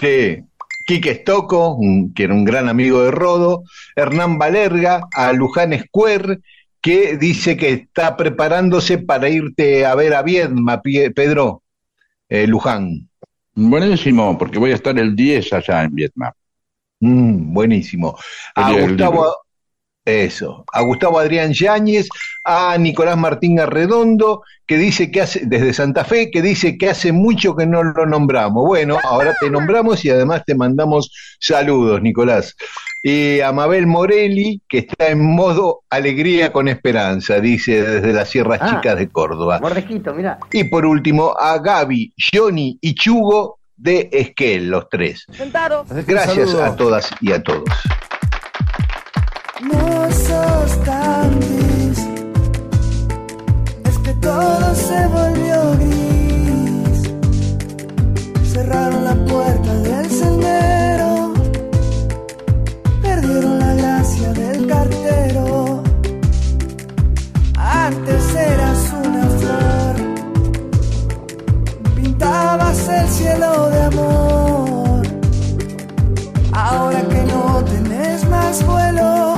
Sí, 0.00 0.38
Quique 0.86 1.10
Estocco, 1.10 1.74
un- 1.76 2.12
que 2.14 2.24
era 2.24 2.34
un 2.34 2.44
gran 2.44 2.68
amigo 2.68 3.02
de 3.02 3.10
Rodo, 3.10 3.62
Hernán 3.94 4.38
Valerga, 4.38 5.02
a 5.14 5.32
Luján 5.34 5.78
Square, 5.78 6.38
que 6.80 7.16
dice 7.18 7.56
que 7.56 7.70
está 7.70 8.16
preparándose 8.16 8.98
para 8.98 9.28
irte 9.28 9.84
a 9.84 9.94
ver 9.94 10.14
a 10.14 10.22
Viedma, 10.22 10.80
Pedro, 10.82 11.62
eh, 12.28 12.46
Luján. 12.46 13.08
Buenísimo, 13.54 14.38
porque 14.38 14.58
voy 14.58 14.72
a 14.72 14.74
estar 14.74 14.96
el 14.98 15.16
10 15.16 15.52
allá 15.52 15.82
en 15.82 15.94
Vietnam. 15.94 16.32
Mm, 17.00 17.52
buenísimo. 17.52 18.16
A 18.54 18.70
día 18.70 18.80
del 18.80 18.90
Gustavo. 18.90 19.47
Eso, 20.08 20.64
a 20.72 20.82
Gustavo 20.82 21.18
Adrián 21.18 21.52
Yáñez, 21.52 22.08
a 22.44 22.76
Nicolás 22.78 23.16
Martín 23.16 23.60
Arredondo, 23.60 24.42
que 24.66 24.76
dice 24.76 25.10
que 25.10 25.22
hace, 25.22 25.42
desde 25.46 25.72
Santa 25.72 26.04
Fe, 26.04 26.30
que 26.30 26.42
dice 26.42 26.76
que 26.76 26.90
hace 26.90 27.12
mucho 27.12 27.56
que 27.56 27.66
no 27.66 27.82
lo 27.82 28.06
nombramos. 28.06 28.64
Bueno, 28.66 28.98
ahora 29.02 29.34
te 29.40 29.50
nombramos 29.50 30.04
y 30.04 30.10
además 30.10 30.42
te 30.46 30.54
mandamos 30.54 31.10
saludos, 31.40 32.02
Nicolás. 32.02 32.54
Y 33.02 33.40
a 33.40 33.52
Mabel 33.52 33.86
Morelli, 33.86 34.60
que 34.68 34.78
está 34.78 35.08
en 35.08 35.24
modo 35.24 35.82
alegría 35.88 36.52
con 36.52 36.68
esperanza, 36.68 37.40
dice 37.40 37.82
desde 37.82 38.12
las 38.12 38.28
Sierras 38.28 38.58
Ah. 38.60 38.70
Chicas 38.74 38.98
de 38.98 39.08
Córdoba. 39.08 39.58
Mordejito, 39.60 40.12
mira. 40.14 40.38
Y 40.52 40.64
por 40.64 40.84
último, 40.84 41.34
a 41.38 41.58
Gaby, 41.58 42.12
Johnny 42.32 42.76
y 42.80 42.94
Chugo 42.94 43.58
de 43.76 44.08
Esquel, 44.12 44.68
los 44.68 44.88
tres. 44.90 45.24
Gracias 46.06 46.54
a 46.54 46.74
todas 46.74 47.10
y 47.20 47.32
a 47.32 47.42
todos. 47.42 47.62
No 49.60 50.08
sos 50.12 50.84
tan 50.84 51.40
gris, 51.40 52.06
es 53.84 53.98
que 53.98 54.14
todo 54.14 54.72
se 54.72 55.06
volvió 55.08 55.72
gris. 55.80 57.02
Cerraron 58.52 59.04
la 59.04 59.16
puerta 59.24 59.74
del 59.80 60.08
sendero, 60.08 61.32
perdieron 63.02 63.58
la 63.58 63.74
gracia 63.74 64.32
del 64.32 64.64
cartero. 64.68 65.82
Antes 67.56 68.34
eras 68.36 68.92
una 68.92 69.26
flor, 69.40 69.96
pintabas 71.96 72.88
el 72.88 73.08
cielo 73.08 73.70
de 73.70 73.82
amor. 73.82 75.02
Ahora 76.52 77.02
que 77.08 77.22
no 77.24 77.64
tenés 77.64 78.24
más 78.28 78.64
vuelo, 78.64 79.37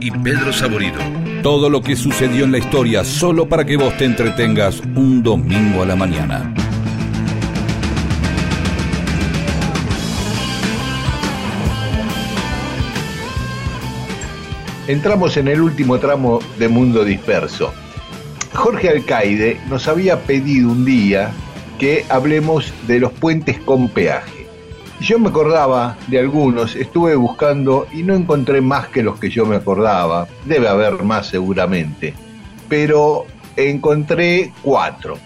Y 0.00 0.10
Pedro 0.10 0.52
Saborido. 0.52 0.98
Todo 1.44 1.70
lo 1.70 1.80
que 1.80 1.94
sucedió 1.94 2.44
en 2.44 2.50
la 2.50 2.58
historia 2.58 3.04
solo 3.04 3.48
para 3.48 3.64
que 3.64 3.76
vos 3.76 3.96
te 3.96 4.04
entretengas 4.04 4.80
un 4.96 5.22
domingo 5.22 5.82
a 5.82 5.86
la 5.86 5.94
mañana. 5.94 6.52
Entramos 14.88 15.36
en 15.36 15.46
el 15.46 15.60
último 15.60 16.00
tramo 16.00 16.40
de 16.58 16.66
Mundo 16.66 17.04
Disperso. 17.04 17.72
Jorge 18.52 18.88
Alcaide 18.88 19.60
nos 19.68 19.86
había 19.86 20.18
pedido 20.22 20.68
un 20.68 20.84
día 20.84 21.30
que 21.78 22.04
hablemos 22.08 22.74
de 22.88 22.98
los 22.98 23.12
puentes 23.12 23.60
con 23.60 23.88
peaje. 23.88 24.39
Yo 25.00 25.18
me 25.18 25.30
acordaba 25.30 25.96
de 26.08 26.18
algunos, 26.18 26.76
estuve 26.76 27.16
buscando 27.16 27.86
y 27.90 28.02
no 28.02 28.14
encontré 28.14 28.60
más 28.60 28.88
que 28.88 29.02
los 29.02 29.18
que 29.18 29.30
yo 29.30 29.46
me 29.46 29.56
acordaba. 29.56 30.28
Debe 30.44 30.68
haber 30.68 31.02
más 31.04 31.28
seguramente. 31.28 32.12
Pero 32.68 33.24
encontré 33.56 34.52
cuatro. 34.62 35.16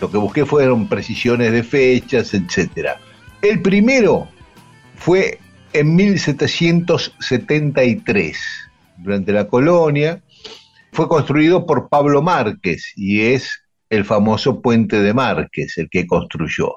Lo 0.00 0.12
que 0.12 0.18
busqué 0.18 0.46
fueron 0.46 0.88
precisiones 0.88 1.50
de 1.50 1.64
fechas, 1.64 2.34
etc. 2.34 2.90
El 3.42 3.62
primero 3.62 4.28
fue 4.94 5.40
en 5.72 5.96
1773, 5.96 8.38
durante 8.98 9.32
la 9.32 9.48
colonia. 9.48 10.22
Fue 10.92 11.08
construido 11.08 11.66
por 11.66 11.88
Pablo 11.88 12.22
Márquez 12.22 12.92
y 12.94 13.22
es 13.22 13.60
el 13.90 14.04
famoso 14.04 14.62
puente 14.62 15.00
de 15.00 15.12
Márquez 15.12 15.78
el 15.78 15.90
que 15.90 16.06
construyó. 16.06 16.76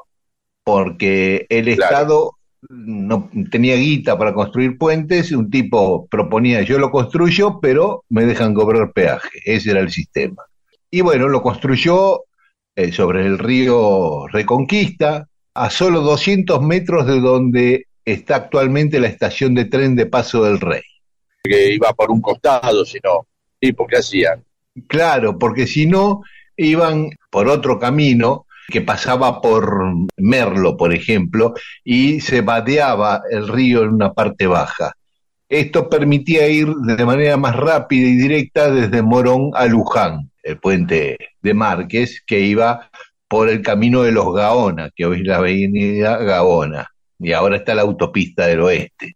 Porque 0.64 1.46
el 1.50 1.68
Estado 1.68 2.39
no 2.68 3.30
tenía 3.52 3.76
guita 3.76 4.18
para 4.18 4.34
construir 4.34 4.78
puentes, 4.78 5.32
un 5.32 5.50
tipo 5.50 6.08
proponía 6.08 6.62
yo 6.62 6.78
lo 6.78 6.92
construyo, 6.92 7.60
pero 7.62 8.04
me 8.10 8.26
dejan 8.26 8.54
cobrar 8.54 8.92
peaje, 8.92 9.40
ese 9.46 9.72
era 9.72 9.80
el 9.80 9.92
sistema. 9.92 10.44
Y 10.92 11.02
bueno, 11.02 11.28
lo 11.28 11.42
construyó 11.42 12.24
eh, 12.76 12.92
sobre 12.92 13.26
el 13.26 13.38
río 13.38 14.28
Reconquista, 14.28 15.28
a 15.54 15.70
solo 15.70 16.02
200 16.02 16.62
metros 16.62 17.06
de 17.08 17.20
donde 17.20 17.88
está 18.06 18.36
actualmente 18.36 19.00
la 19.00 19.08
estación 19.08 19.54
de 19.54 19.66
tren 19.66 19.96
de 19.96 20.06
Paso 20.06 20.44
del 20.44 20.60
Rey. 20.60 20.82
Que 21.44 21.74
iba 21.74 21.94
por 21.94 22.12
un 22.12 22.22
costado, 22.22 22.86
si 22.86 23.00
no, 23.04 23.28
¿y 23.60 23.72
por 23.72 23.88
qué 23.88 23.98
hacían? 23.98 24.44
Claro, 24.88 25.38
porque 25.38 25.68
si 25.68 25.86
no, 25.86 26.22
iban 26.58 27.10
por 27.30 27.48
otro 27.48 27.80
camino 27.80 28.46
que 28.70 28.82
pasaba 28.82 29.42
por 29.42 29.84
Merlo, 30.18 30.78
por 30.78 30.94
ejemplo, 30.94 31.54
y 31.84 32.22
se 32.22 32.42
vadeaba 32.42 33.22
el 33.30 33.48
río 33.48 33.84
en 33.84 33.90
una 33.90 34.14
parte 34.14 34.48
baja. 34.48 34.94
Esto 35.50 35.90
permitía 35.90 36.48
ir 36.48 36.68
de 36.68 37.06
manera 37.06 37.36
más 37.36 37.56
rápida 37.56 38.08
y 38.08 38.16
directa 38.16 38.72
desde 38.72 39.02
Morón 39.02 39.52
a 39.56 39.66
Luján, 39.66 40.32
el 40.44 40.60
puente 40.60 41.18
de 41.42 41.54
Márquez, 41.54 42.22
que 42.26 42.40
iba 42.40 42.90
por 43.28 43.50
el 43.50 43.62
camino 43.62 44.04
de 44.04 44.12
los 44.12 44.34
Gaona, 44.34 44.92
que 44.96 45.06
hoy 45.06 45.22
es 45.22 45.28
la 45.28 45.38
avenida 45.38 46.18
Gaona, 46.18 46.88
y 47.20 47.32
ahora 47.32 47.58
está 47.58 47.74
la 47.76 47.82
autopista 47.82 48.46
del 48.46 48.62
oeste. 48.62 49.16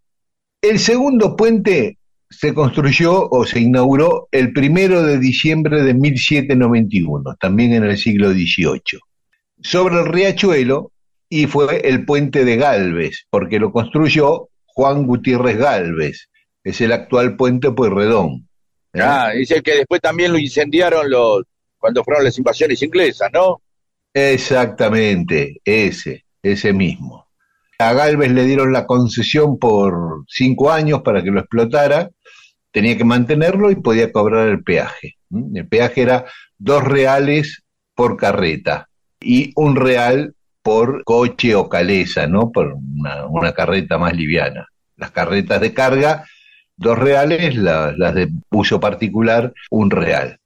El 0.60 0.78
segundo 0.78 1.36
puente 1.36 1.98
se 2.28 2.52
construyó 2.52 3.28
o 3.30 3.46
se 3.46 3.60
inauguró 3.60 4.28
el 4.32 4.52
primero 4.52 5.02
de 5.02 5.18
diciembre 5.18 5.82
de 5.82 5.94
1791, 5.94 7.36
también 7.38 7.74
en 7.74 7.84
el 7.84 7.96
siglo 7.96 8.30
XVIII 8.32 9.00
sobre 9.64 9.98
el 9.98 10.06
riachuelo 10.06 10.92
y 11.28 11.46
fue 11.46 11.80
el 11.88 12.04
puente 12.04 12.44
de 12.44 12.56
Galvez, 12.56 13.26
porque 13.30 13.58
lo 13.58 13.72
construyó 13.72 14.50
Juan 14.66 15.06
Gutiérrez 15.06 15.56
Galvez, 15.56 16.28
es 16.62 16.80
el 16.80 16.92
actual 16.92 17.34
puente 17.36 17.72
Pueyrredón. 17.72 18.46
¿Eh? 18.92 19.00
Ah, 19.00 19.30
dice 19.34 19.62
que 19.62 19.76
después 19.76 20.00
también 20.00 20.32
lo 20.32 20.38
incendiaron 20.38 21.10
los 21.10 21.42
cuando 21.78 22.04
fueron 22.04 22.24
las 22.24 22.38
invasiones 22.38 22.80
inglesas, 22.82 23.30
¿no? 23.32 23.62
Exactamente, 24.12 25.60
ese, 25.64 26.24
ese 26.42 26.72
mismo. 26.72 27.26
A 27.78 27.92
Galvez 27.92 28.30
le 28.30 28.44
dieron 28.44 28.72
la 28.72 28.86
concesión 28.86 29.58
por 29.58 30.24
cinco 30.28 30.70
años 30.70 31.02
para 31.02 31.22
que 31.22 31.30
lo 31.30 31.40
explotara, 31.40 32.10
tenía 32.70 32.96
que 32.96 33.04
mantenerlo 33.04 33.70
y 33.70 33.76
podía 33.76 34.12
cobrar 34.12 34.48
el 34.48 34.62
peaje. 34.62 35.16
El 35.54 35.66
peaje 35.68 36.02
era 36.02 36.26
dos 36.58 36.84
reales 36.84 37.64
por 37.94 38.16
carreta 38.16 38.88
y 39.24 39.52
un 39.56 39.76
real 39.76 40.34
por 40.62 41.04
coche 41.04 41.54
o 41.54 41.68
caleza, 41.68 42.26
¿no? 42.26 42.50
Por 42.50 42.74
una, 42.74 43.52
carreta 43.52 43.98
más 43.98 44.14
liviana. 44.14 44.68
Las 44.96 45.10
carretas 45.10 45.60
de 45.60 45.74
carga, 45.74 46.24
dos 46.76 46.98
reales, 46.98 47.56
las 47.56 48.14
de 48.14 48.28
uso 48.50 48.80
particular, 48.80 49.52
un 49.70 49.90
real. 49.90 50.38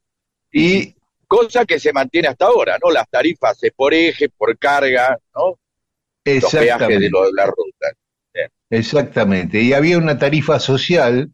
Y 0.50 0.94
cosa 1.26 1.64
que 1.64 1.78
se 1.78 1.92
mantiene 1.92 2.28
hasta 2.28 2.46
ahora, 2.46 2.78
¿no? 2.82 2.90
Las 2.90 3.08
tarifas 3.08 3.60
por 3.76 3.94
eje, 3.94 4.28
por 4.28 4.58
carga, 4.58 5.18
¿no? 5.34 5.58
Exactamente. 6.24 7.10
Los 7.10 7.26
de, 7.26 7.32
la 7.34 7.46
ruta. 7.46 8.48
Exactamente. 8.70 9.60
Y 9.60 9.72
había 9.72 9.98
una 9.98 10.18
tarifa 10.18 10.58
social 10.58 11.30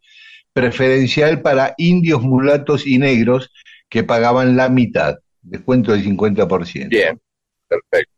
preferencial 0.53 1.43
para 1.43 1.75
indios, 1.79 2.23
mulatos 2.23 2.87
y 2.87 2.99
negros 2.99 3.51
que 3.89 4.05
pagaban 4.05 4.57
la 4.57 4.69
mitad, 4.69 5.19
descuento 5.43 5.93
del 5.93 6.05
50%. 6.05 6.89
Bien. 6.89 7.21
Perfecto. 7.69 8.13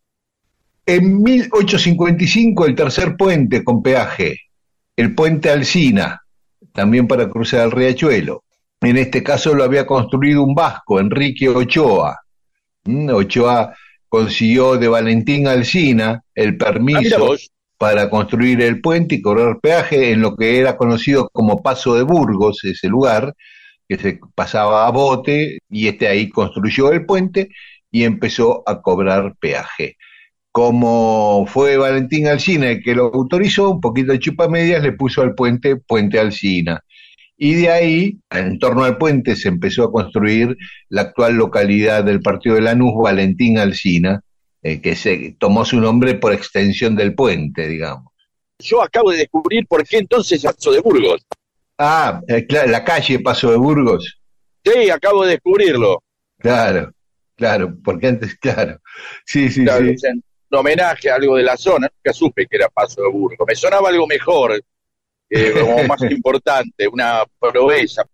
En 0.87 1.23
1855 1.23 2.67
el 2.67 2.75
tercer 2.75 3.17
puente 3.17 3.65
con 3.65 3.83
peaje, 3.83 4.39
el 4.97 5.15
puente 5.15 5.51
Alsina, 5.51 6.23
también 6.73 7.09
para 7.09 7.29
cruzar 7.29 7.67
el 7.67 7.73
riachuelo. 7.73 8.45
En 8.81 8.97
este 8.97 9.23
caso 9.23 9.55
lo 9.55 9.65
había 9.65 9.87
construido 9.87 10.43
un 10.45 10.55
vasco, 10.55 11.01
Enrique 11.01 11.49
Ochoa. 11.49 12.21
Mm, 12.85 13.11
Ochoa 13.11 13.75
consiguió 14.09 14.77
de 14.77 14.89
Valentín 14.89 15.49
Alsina 15.49 16.23
el 16.35 16.57
permiso 16.57 17.33
Ah, 17.33 17.37
para 17.79 18.09
construir 18.09 18.63
el 18.63 18.81
puente 18.81 19.17
y 19.17 19.23
cobrar 19.23 19.61
peaje 19.61 20.13
en 20.13 20.23
lo 20.23 20.35
que 20.35 20.59
era 20.59 20.77
conocido 20.77 21.29
como 21.31 21.63
Paso 21.63 21.95
de 21.95 22.03
Burgos, 22.03 22.65
ese 22.65 22.89
lugar, 22.89 23.35
que 23.89 23.99
se 23.99 24.21
pasaba 24.35 24.87
a 24.87 24.91
bote, 24.91 25.59
y 25.69 25.89
este 25.89 26.09
ahí 26.09 26.29
construyó 26.31 26.93
el 26.93 27.05
puente 27.05 27.51
y 27.97 28.05
empezó 28.05 28.63
a 28.67 28.83
cobrar 28.83 29.37
peaje. 29.41 29.97
Como 30.53 31.47
fue 31.49 31.79
Valentín 31.79 32.27
Alsina 32.27 32.73
el 32.73 32.83
que 32.83 32.95
lo 32.95 33.07
autorizó, 33.07 33.71
un 33.71 33.81
poquito 33.81 34.13
de 34.13 34.19
chupamedias 34.19 34.83
le 34.83 34.93
puso 34.93 35.23
al 35.23 35.35
puente 35.35 35.77
Puente 35.77 36.21
Alsina. 36.21 36.85
Y 37.39 37.55
de 37.55 37.71
ahí, 37.71 38.19
en 38.29 38.59
torno 38.59 38.85
al 38.85 38.99
puente, 38.99 39.35
se 39.35 39.49
empezó 39.49 39.85
a 39.85 39.93
construir 39.93 40.59
la 40.91 41.03
actual 41.03 41.37
localidad 41.37 42.05
del 42.05 42.21
partido 42.21 42.57
de 42.57 42.61
Lanús, 42.61 42.93
Valentín 43.03 43.57
Alsina, 43.57 44.21
eh, 44.63 44.83
que 44.83 44.95
se 44.95 45.35
tomó 45.39 45.65
su 45.65 45.81
nombre 45.81 46.17
por 46.17 46.35
extensión 46.35 46.97
del 46.97 47.15
puente, 47.15 47.67
digamos. 47.67 48.13
Yo 48.59 48.83
acabo 48.83 49.11
de 49.11 49.19
descubrir 49.21 49.67
por 49.67 49.87
qué 49.89 49.97
entonces 49.97 50.43
Paso 50.43 50.71
de 50.71 50.81
Burgos. 50.81 51.23
Ah, 51.79 52.21
eh, 52.29 52.45
claro, 52.47 52.71
la 52.71 52.85
calle 52.85 53.21
Paso 53.21 53.51
de 53.51 53.57
Burgos. 53.57 54.21
Sí, 54.63 54.91
acabo 54.91 55.25
de 55.25 55.31
descubrirlo. 55.31 56.03
Claro, 56.39 56.93
claro, 57.37 57.77
porque 57.85 58.09
antes, 58.09 58.35
claro. 58.41 58.81
Sí, 59.25 59.49
sí, 59.51 59.65
Claro, 59.65 59.87
sí. 59.97 60.09
homenaje 60.51 61.11
a 61.11 61.17
algo 61.17 61.37
de 61.37 61.43
la 61.43 61.57
zona, 61.57 61.89
nunca 61.95 62.13
supe 62.13 62.47
que 62.47 62.57
era 62.57 62.69
Paso 62.69 63.03
de 63.03 63.09
Burgos. 63.11 63.47
Me 63.47 63.55
sonaba 63.55 63.89
algo 63.91 64.07
mejor, 64.07 64.61
eh, 65.31 65.53
como 65.61 65.85
más 65.85 66.01
importante, 66.03 66.89
una 66.89 67.23
proeza. 67.39 68.05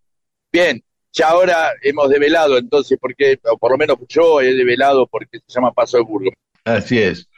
Bien, 0.53 0.83
ya 1.13 1.29
ahora 1.29 1.71
hemos 1.83 2.09
develado 2.09 2.57
entonces, 2.59 2.99
porque, 3.01 3.39
o 3.51 3.57
por 3.59 3.73
lo 3.73 3.79
menos 3.79 3.97
yo 4.09 4.41
he 4.41 4.55
develado 4.55 5.07
porque 5.07 5.39
se 5.39 5.55
llama 5.55 5.73
Paso 5.73 5.99
de 5.99 6.03
Burgos. 6.05 6.35
Así 6.65 6.99
es. 6.99 7.29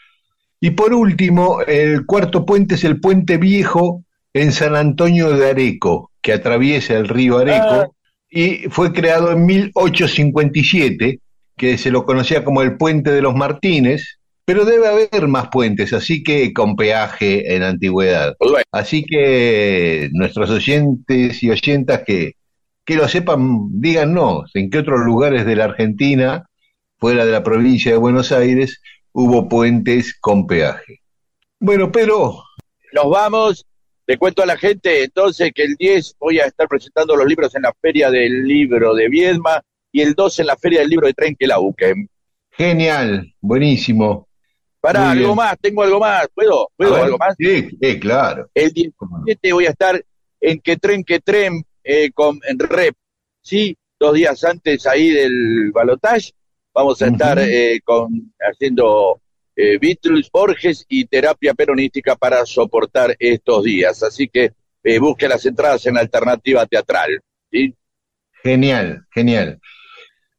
Y 0.60 0.70
por 0.70 0.94
último, 0.94 1.60
el 1.62 2.06
cuarto 2.06 2.46
puente 2.46 2.76
es 2.76 2.84
el 2.84 3.00
puente 3.00 3.36
viejo 3.36 4.04
en 4.32 4.52
San 4.52 4.74
Antonio 4.76 5.30
de 5.36 5.50
Areco, 5.50 6.10
que 6.22 6.32
atraviesa 6.32 6.94
el 6.96 7.06
río 7.08 7.38
Areco, 7.38 7.64
Ah. 7.66 7.88
y 8.30 8.68
fue 8.70 8.92
creado 8.92 9.30
en 9.32 9.44
1857, 9.44 11.20
que 11.56 11.78
se 11.78 11.90
lo 11.90 12.04
conocía 12.04 12.44
como 12.44 12.62
el 12.62 12.76
puente 12.76 13.12
de 13.12 13.22
los 13.22 13.34
Martínez, 13.34 14.18
pero 14.44 14.64
debe 14.64 14.88
haber 14.88 15.26
más 15.28 15.48
puentes, 15.48 15.92
así 15.92 16.22
que 16.22 16.52
con 16.52 16.76
peaje 16.76 17.54
en 17.54 17.62
antigüedad. 17.62 18.36
Así 18.72 19.04
que 19.04 20.10
nuestros 20.12 20.50
oyentes 20.50 21.42
y 21.42 21.50
oyentas 21.50 22.02
que, 22.06 22.32
que 22.84 22.96
lo 22.96 23.08
sepan, 23.08 23.68
díganos 23.80 24.50
en 24.54 24.68
qué 24.68 24.78
otros 24.78 25.00
lugares 25.00 25.46
de 25.46 25.56
la 25.56 25.64
Argentina, 25.64 26.44
fuera 26.98 27.24
de 27.24 27.32
la 27.32 27.42
provincia 27.42 27.92
de 27.92 27.98
Buenos 27.98 28.32
Aires, 28.32 28.82
hubo 29.12 29.48
puentes 29.48 30.14
con 30.20 30.46
peaje. 30.46 31.00
Bueno, 31.58 31.90
pero 31.90 32.42
Nos 32.92 33.10
vamos. 33.10 33.66
Le 34.06 34.18
cuento 34.18 34.42
a 34.42 34.46
la 34.46 34.58
gente 34.58 35.04
entonces 35.04 35.50
que 35.54 35.62
el 35.62 35.76
10 35.76 36.16
voy 36.20 36.38
a 36.38 36.44
estar 36.44 36.68
presentando 36.68 37.16
los 37.16 37.26
libros 37.26 37.54
en 37.54 37.62
la 37.62 37.72
Feria 37.80 38.10
del 38.10 38.46
Libro 38.46 38.94
de 38.94 39.08
Viedma 39.08 39.62
y 39.94 40.00
el 40.00 40.14
2 40.14 40.40
en 40.40 40.46
la 40.48 40.56
Feria 40.56 40.80
del 40.80 40.90
Libro 40.90 41.06
de 41.06 41.14
Trenquelauquen. 41.14 42.08
genial, 42.50 43.32
buenísimo. 43.40 44.28
Pará, 44.80 45.12
algo 45.12 45.26
bien. 45.26 45.36
más, 45.36 45.56
tengo 45.60 45.82
algo 45.84 46.00
más. 46.00 46.26
¿Puedo? 46.34 46.68
¿Puedo 46.76 46.94
ver, 46.94 47.04
algo 47.04 47.16
más? 47.16 47.36
Sí, 47.38 47.68
sí, 47.80 48.00
claro. 48.00 48.50
El 48.52 48.72
17 48.72 49.52
voy 49.52 49.66
a 49.66 49.70
estar 49.70 50.04
en 50.40 50.60
Que 50.60 50.76
Tren 50.76 51.04
Que 51.04 51.20
Tren 51.20 51.64
eh, 51.84 52.10
con 52.12 52.40
en 52.46 52.58
Rep, 52.58 52.96
¿sí? 53.40 53.76
dos 54.00 54.14
días 54.14 54.42
antes 54.42 54.84
ahí 54.86 55.10
del 55.10 55.70
balotage, 55.72 56.32
vamos 56.74 57.00
a 57.00 57.06
estar 57.06 57.38
eh, 57.38 57.80
con, 57.84 58.34
haciendo 58.40 59.20
eh, 59.54 59.78
Beatles, 59.78 60.28
Borges 60.30 60.84
y 60.88 61.04
terapia 61.04 61.54
peronística 61.54 62.16
para 62.16 62.44
soportar 62.44 63.14
estos 63.18 63.62
días. 63.62 64.02
Así 64.02 64.28
que 64.28 64.52
eh, 64.82 64.98
busque 64.98 65.28
las 65.28 65.46
entradas 65.46 65.86
en 65.86 65.96
Alternativa 65.96 66.66
Teatral. 66.66 67.20
¿sí? 67.50 67.74
Genial, 68.42 69.06
genial. 69.12 69.60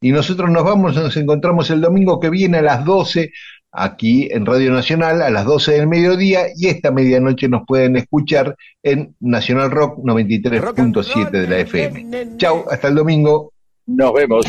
Y 0.01 0.11
nosotros 0.11 0.49
nos 0.49 0.63
vamos, 0.63 0.95
nos 0.95 1.15
encontramos 1.17 1.69
el 1.69 1.81
domingo 1.81 2.19
que 2.19 2.29
viene 2.29 2.57
a 2.57 2.61
las 2.61 2.85
12 2.85 3.31
aquí 3.75 4.29
en 4.31 4.45
Radio 4.45 4.71
Nacional 4.71 5.21
a 5.21 5.29
las 5.29 5.45
12 5.45 5.73
del 5.73 5.87
mediodía 5.87 6.43
y 6.55 6.67
esta 6.67 6.91
medianoche 6.91 7.49
nos 7.49 7.63
pueden 7.67 7.97
escuchar 7.97 8.55
en 8.81 9.15
Nacional 9.19 9.69
Rock 9.69 9.99
93.7 9.99 11.29
de 11.29 11.47
la 11.47 11.59
FM. 11.59 12.37
Chau, 12.37 12.65
hasta 12.71 12.87
el 12.87 12.95
domingo. 12.95 13.51
Nos 13.85 14.13
vemos. 14.13 14.45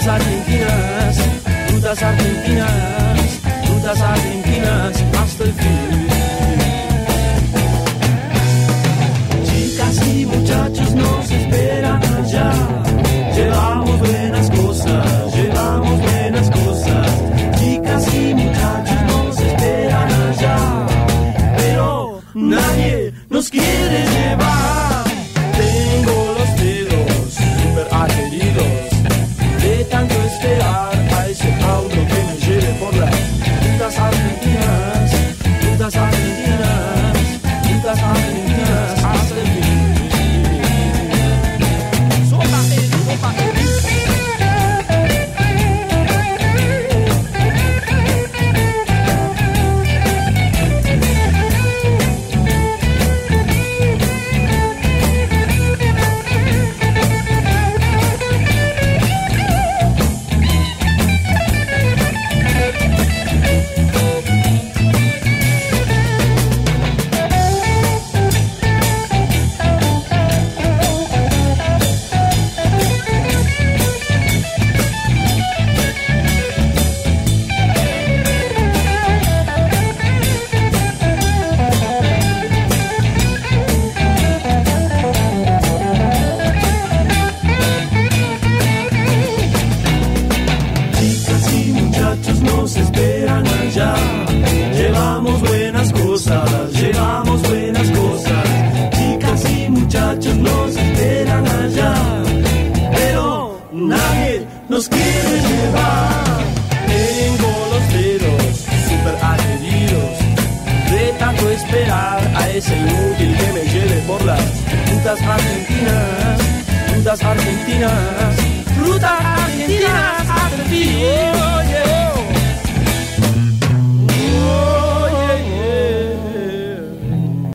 Rutas 0.00 0.14
argentinas, 0.14 1.16
rutas 1.72 2.02
argentinas, 2.02 3.40
rutas 3.68 4.00
argentinas 4.00 5.04
hasta 5.18 5.44
el 5.44 5.52
fin. 5.52 6.09